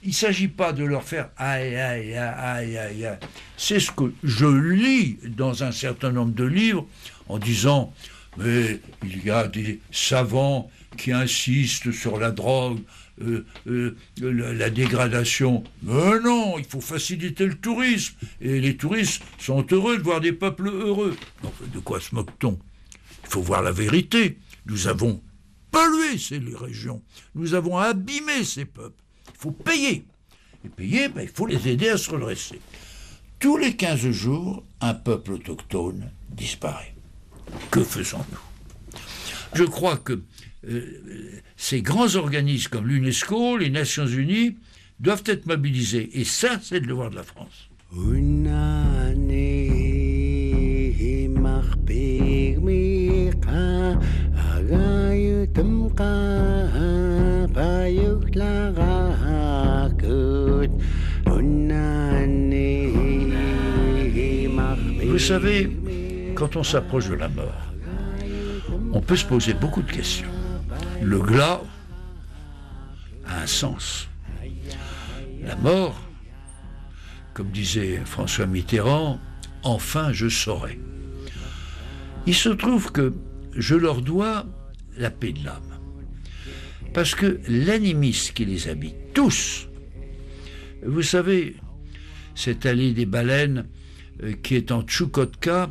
Il 0.03 0.09
ne 0.09 0.13
s'agit 0.13 0.47
pas 0.47 0.73
de 0.73 0.83
leur 0.83 1.03
faire 1.03 1.29
aïe, 1.37 1.75
aïe, 1.75 2.13
aïe, 2.13 2.17
aïe, 2.17 2.77
aïe, 2.77 3.05
aïe. 3.05 3.17
C'est 3.57 3.79
ce 3.79 3.91
que 3.91 4.13
je 4.23 4.45
lis 4.45 5.17
dans 5.35 5.63
un 5.63 5.71
certain 5.71 6.11
nombre 6.11 6.33
de 6.33 6.43
livres 6.43 6.85
en 7.27 7.39
disant 7.39 7.93
mais 8.37 8.79
il 9.03 9.25
y 9.25 9.31
a 9.31 9.47
des 9.47 9.79
savants 9.91 10.69
qui 10.95 11.11
insistent 11.11 11.91
sur 11.91 12.19
la 12.19 12.29
drogue, 12.29 12.79
euh, 13.21 13.45
euh, 13.67 13.95
la, 14.21 14.69
dégradation. 14.69 15.63
Mais 15.83 16.19
non, 16.19 16.57
il 16.57 16.65
faut 16.65 16.81
faciliter 16.81 17.45
le 17.45 17.55
tourisme. 17.55 18.15
Et 18.41 18.59
les 18.59 18.77
touristes 18.77 19.23
sont 19.39 19.65
heureux 19.71 19.97
de 19.97 20.03
voir 20.03 20.21
des 20.21 20.33
peuples 20.33 20.67
heureux. 20.67 21.15
De 21.73 21.79
quoi 21.79 21.99
se 21.99 22.13
moque-t-on? 22.13 22.59
Il 23.23 23.29
faut 23.29 23.41
voir 23.41 23.61
la 23.61 23.71
vérité. 23.71 24.37
Nous 24.65 24.87
avons 24.87 25.21
pollué 25.71 26.17
ces 26.17 26.39
régions. 26.39 27.01
Nous 27.35 27.53
avons 27.53 27.77
abîmé 27.77 28.43
ces 28.43 28.65
peuples. 28.65 29.03
Il 29.33 29.39
faut 29.39 29.51
payer. 29.51 30.05
Et 30.65 30.69
payer, 30.69 31.09
ben, 31.09 31.21
il 31.21 31.29
faut 31.29 31.45
les 31.45 31.67
aider 31.67 31.89
à 31.89 31.97
se 31.97 32.09
redresser. 32.09 32.59
Tous 33.39 33.57
les 33.57 33.75
15 33.75 34.09
jours, 34.11 34.63
un 34.81 34.93
peuple 34.93 35.33
autochtone 35.33 36.11
disparaît. 36.29 36.95
Que 37.71 37.83
faisons-nous? 37.83 38.47
Je 39.53 39.63
crois 39.63 39.97
que 39.97 40.13
euh, 40.13 40.23
ces 41.55 41.81
grands 41.81 42.15
organismes 42.15 42.69
comme 42.69 42.87
l'UNESCO, 42.87 43.57
les 43.57 43.69
Nations 43.69 44.07
Unies, 44.07 44.55
doivent 44.99 45.23
être 45.25 45.45
mobilisés. 45.45 46.09
Et 46.13 46.23
ça, 46.23 46.59
c'est 46.61 46.79
le 46.79 46.87
devoir 46.87 47.09
de 47.09 47.15
la 47.15 47.23
France. 47.23 47.69
Vous 65.09 65.19
savez, 65.19 65.69
quand 66.35 66.55
on 66.55 66.63
s'approche 66.63 67.09
de 67.09 67.15
la 67.15 67.27
mort, 67.29 67.73
on 68.93 69.01
peut 69.01 69.15
se 69.15 69.25
poser 69.25 69.53
beaucoup 69.53 69.81
de 69.81 69.91
questions. 69.91 70.36
Le 71.01 71.19
glas 71.19 71.61
a 73.25 73.41
un 73.41 73.47
sens. 73.47 74.07
La 75.43 75.55
mort, 75.55 76.01
comme 77.33 77.49
disait 77.51 78.01
François 78.05 78.47
Mitterrand, 78.47 79.19
enfin 79.63 80.11
je 80.11 80.27
saurai. 80.27 80.79
Il 82.25 82.35
se 82.35 82.49
trouve 82.49 82.91
que 82.91 83.13
je 83.55 83.75
leur 83.75 84.01
dois 84.01 84.45
la 84.97 85.09
paix 85.11 85.33
de 85.33 85.45
l'âme. 85.45 85.79
Parce 86.93 87.15
que 87.15 87.39
l'animisme 87.47 88.33
qui 88.33 88.45
les 88.45 88.67
habite, 88.67 89.13
tous, 89.13 89.67
vous 90.83 91.03
savez, 91.03 91.55
cette 92.35 92.65
allée 92.65 92.93
des 92.93 93.05
baleines 93.05 93.67
euh, 94.23 94.33
qui 94.33 94.55
est 94.55 94.71
en 94.71 94.83
Tchoukotka, 94.83 95.69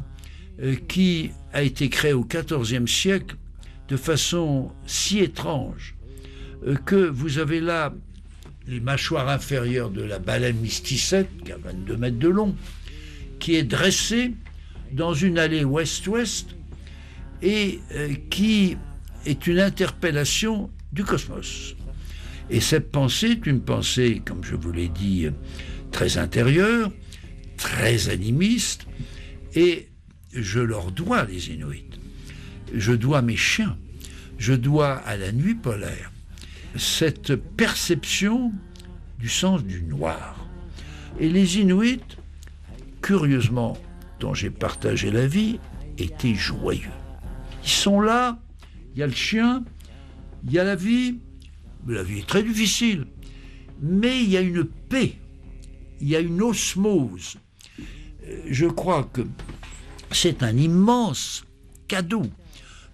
euh, 0.63 0.77
qui 0.89 1.31
a 1.53 1.63
été 1.63 1.89
créée 1.89 2.13
au 2.13 2.25
XIVe 2.25 2.87
siècle 2.87 3.37
de 3.89 3.97
façon 3.97 4.71
si 4.87 5.21
étrange 5.21 5.97
euh, 6.67 6.75
que 6.75 6.97
vous 6.97 7.39
avez 7.39 7.61
là 7.61 7.95
les 8.67 8.81
mâchoires 8.81 9.29
inférieures 9.29 9.91
de 9.91 10.03
la 10.03 10.19
baleine 10.19 10.57
mysticette, 10.57 11.29
qui 11.45 11.53
a 11.53 11.57
22 11.57 11.97
mètres 11.97 12.19
de 12.19 12.29
long, 12.29 12.57
qui 13.39 13.55
est 13.55 13.63
dressée 13.63 14.35
dans 14.93 15.15
une 15.15 15.39
allée 15.39 15.65
ouest-ouest 15.65 16.57
et 17.43 17.81
qui 18.31 18.77
est 19.25 19.47
une 19.47 19.61
interpellation 19.61 20.71
du 20.93 21.05
cosmos. 21.05 21.77
Et 22.51 22.61
cette 22.61 22.91
pensée 22.91 23.33
est 23.33 23.47
une 23.47 23.61
pensée, 23.61 24.23
comme 24.25 24.43
je 24.45 24.55
vous 24.55 24.73
l'ai 24.73 24.89
dit, 24.89 25.27
très 25.91 26.19
intérieure, 26.19 26.91
très 27.57 28.09
animiste, 28.09 28.87
et 29.55 29.89
je 30.33 30.61
leur 30.61 30.93
dois 30.93 31.25
les 31.25 31.51
Inuits. 31.51 31.86
Je 32.75 32.93
dois 32.93 33.23
mes 33.23 33.37
chiens, 33.37 33.77
je 34.39 34.53
dois 34.53 34.95
à 34.95 35.17
la 35.17 35.33
nuit 35.33 35.55
polaire 35.55 36.11
cette 36.79 37.37
perception 37.37 38.53
du 39.19 39.29
sens 39.29 39.65
du 39.65 39.83
noir. 39.83 40.47
Et 41.19 41.29
les 41.29 41.59
Inuits, 41.59 42.01
curieusement, 43.01 43.79
dont 44.21 44.35
j'ai 44.35 44.51
partagé 44.51 45.11
la 45.11 45.27
vie, 45.27 45.59
étaient 45.99 46.35
joyeux. 46.35 46.91
Ils 47.65 47.71
sont 47.71 48.01
là, 48.01 48.39
il 48.95 49.01
y 49.01 49.03
a 49.03 49.07
le 49.07 49.15
chien, 49.15 49.65
il 50.45 50.53
y 50.53 50.59
a 50.59 50.65
la 50.65 50.77
vie, 50.77 51.19
la 51.87 52.03
vie 52.03 52.19
est 52.19 52.27
très 52.27 52.43
difficile, 52.43 53.07
mais 53.81 54.23
il 54.23 54.31
y 54.31 54.37
a 54.37 54.41
une 54.41 54.65
paix, 54.65 55.17
il 56.01 56.09
y 56.09 56.17
a 56.17 56.21
une 56.21 56.43
osmose. 56.43 57.37
Euh, 58.27 58.43
je 58.49 58.67
crois 58.67 59.05
que 59.05 59.23
c'est 60.11 60.43
un 60.43 60.57
immense 60.57 61.45
cadeau 61.89 62.23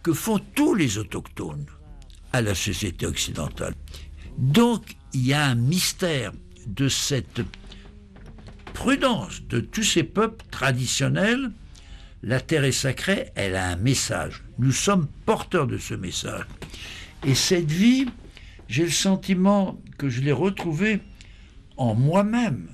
que 0.03 0.13
font 0.13 0.41
tous 0.55 0.75
les 0.75 0.99
autochtones 0.99 1.67
à 2.33 2.43
la 2.43 2.55
société 2.55 3.07
occidentale. 3.07 3.75
Donc 4.39 4.97
il 5.13 5.27
y 5.27 5.33
a 5.33 5.45
un 5.45 5.55
mystère 5.55 6.33
de 6.67 6.89
cette 6.89 7.43
prudence 8.73 9.43
de 9.43 9.61
tous 9.61 9.83
ces 9.83 10.03
peuples 10.03 10.45
traditionnels. 10.51 11.51
La 12.23 12.41
terre 12.41 12.65
est 12.65 12.73
sacrée, 12.73 13.31
elle 13.35 13.57
a 13.57 13.69
un 13.69 13.77
message. 13.77 14.43
Nous 14.59 14.73
sommes 14.73 15.09
porteurs 15.27 15.67
de 15.67 15.79
ce 15.79 15.95
message. 15.95 16.47
Et 17.25 17.35
cette 17.35 17.71
vie, 17.71 18.07
j'ai 18.69 18.85
le 18.85 18.91
sentiment 18.91 19.81
que 19.99 20.09
je 20.09 20.21
l'ai 20.21 20.33
retrouvée 20.33 21.01
en 21.77 21.95
moi-même, 21.95 22.69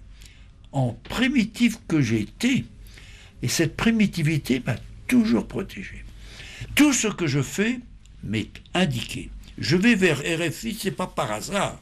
en 0.73 0.93
primitif 0.93 1.79
que 1.89 2.01
j'ai 2.01 2.21
été. 2.21 2.65
Et 3.43 3.49
cette 3.49 3.77
primitivité 3.77 4.63
m'a 4.65 4.77
toujours 5.07 5.47
protégé. 5.47 6.05
Tout 6.79 6.93
ce 6.93 7.09
que 7.09 7.27
je 7.27 7.43
fais 7.43 7.81
m'est 8.23 8.53
indiqué. 8.73 9.31
Je 9.59 9.77
vais 9.77 9.97
vers 9.97 10.21
RFI, 10.21 10.79
c'est 10.81 10.93
pas 10.93 11.09
par 11.09 11.33
hasard, 11.33 11.77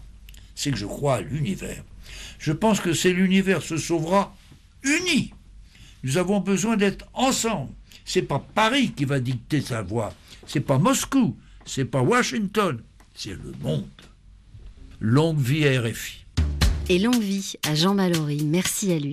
c'est 0.54 0.70
que 0.70 0.78
je 0.78 0.86
crois 0.86 1.16
à 1.16 1.20
l'univers. 1.20 1.84
Je 2.38 2.52
pense 2.52 2.80
que 2.80 2.94
c'est 2.94 3.12
l'univers 3.12 3.60
se 3.62 3.76
sauvera 3.76 4.34
uni. 4.82 5.34
Nous 6.02 6.16
avons 6.16 6.40
besoin 6.40 6.78
d'être 6.78 7.04
ensemble. 7.12 7.72
C'est 8.06 8.22
pas 8.22 8.38
Paris 8.38 8.92
qui 8.92 9.04
va 9.04 9.20
dicter 9.20 9.60
sa 9.60 9.82
voix, 9.82 10.14
c'est 10.46 10.60
pas 10.60 10.78
Moscou, 10.78 11.36
c'est 11.66 11.84
pas 11.84 12.00
Washington, 12.00 12.80
c'est 13.14 13.34
le 13.34 13.52
monde. 13.60 13.90
Longue 15.00 15.38
vie 15.38 15.68
à 15.68 15.82
RFI. 15.82 16.24
Et 16.88 16.98
longue 16.98 17.20
vie 17.20 17.52
à 17.68 17.74
Jean 17.74 17.92
Mallory, 17.92 18.44
merci 18.44 18.92
à 18.92 18.98
lui. 18.98 19.12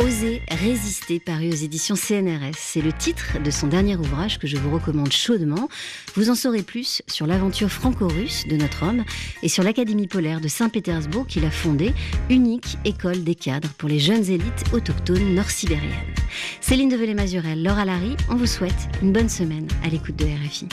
Oser 0.00 0.40
résister, 0.50 1.20
paru 1.20 1.50
aux 1.50 1.54
éditions 1.54 1.94
CNRS. 1.94 2.56
C'est 2.56 2.80
le 2.80 2.90
titre 2.90 3.36
de 3.44 3.50
son 3.50 3.66
dernier 3.66 3.96
ouvrage 3.96 4.38
que 4.38 4.46
je 4.46 4.56
vous 4.56 4.70
recommande 4.70 5.12
chaudement. 5.12 5.68
Vous 6.14 6.30
en 6.30 6.34
saurez 6.34 6.62
plus 6.62 7.02
sur 7.06 7.26
l'aventure 7.26 7.68
franco-russe 7.68 8.46
de 8.48 8.56
notre 8.56 8.82
homme 8.84 9.04
et 9.42 9.50
sur 9.50 9.62
l'Académie 9.62 10.06
polaire 10.06 10.40
de 10.40 10.48
Saint-Pétersbourg 10.48 11.26
qu'il 11.26 11.44
a 11.44 11.50
fondée, 11.50 11.92
unique 12.30 12.78
école 12.86 13.24
des 13.24 13.34
cadres 13.34 13.74
pour 13.76 13.90
les 13.90 13.98
jeunes 13.98 14.24
élites 14.24 14.64
autochtones 14.72 15.34
nord-sibériennes. 15.34 16.14
Céline 16.62 16.88
Develay-Mazurel, 16.88 17.62
Laura 17.62 17.84
Larry, 17.84 18.16
on 18.30 18.36
vous 18.36 18.46
souhaite 18.46 18.88
une 19.02 19.12
bonne 19.12 19.28
semaine 19.28 19.68
à 19.84 19.88
l'écoute 19.88 20.16
de 20.16 20.24
RFI. 20.24 20.68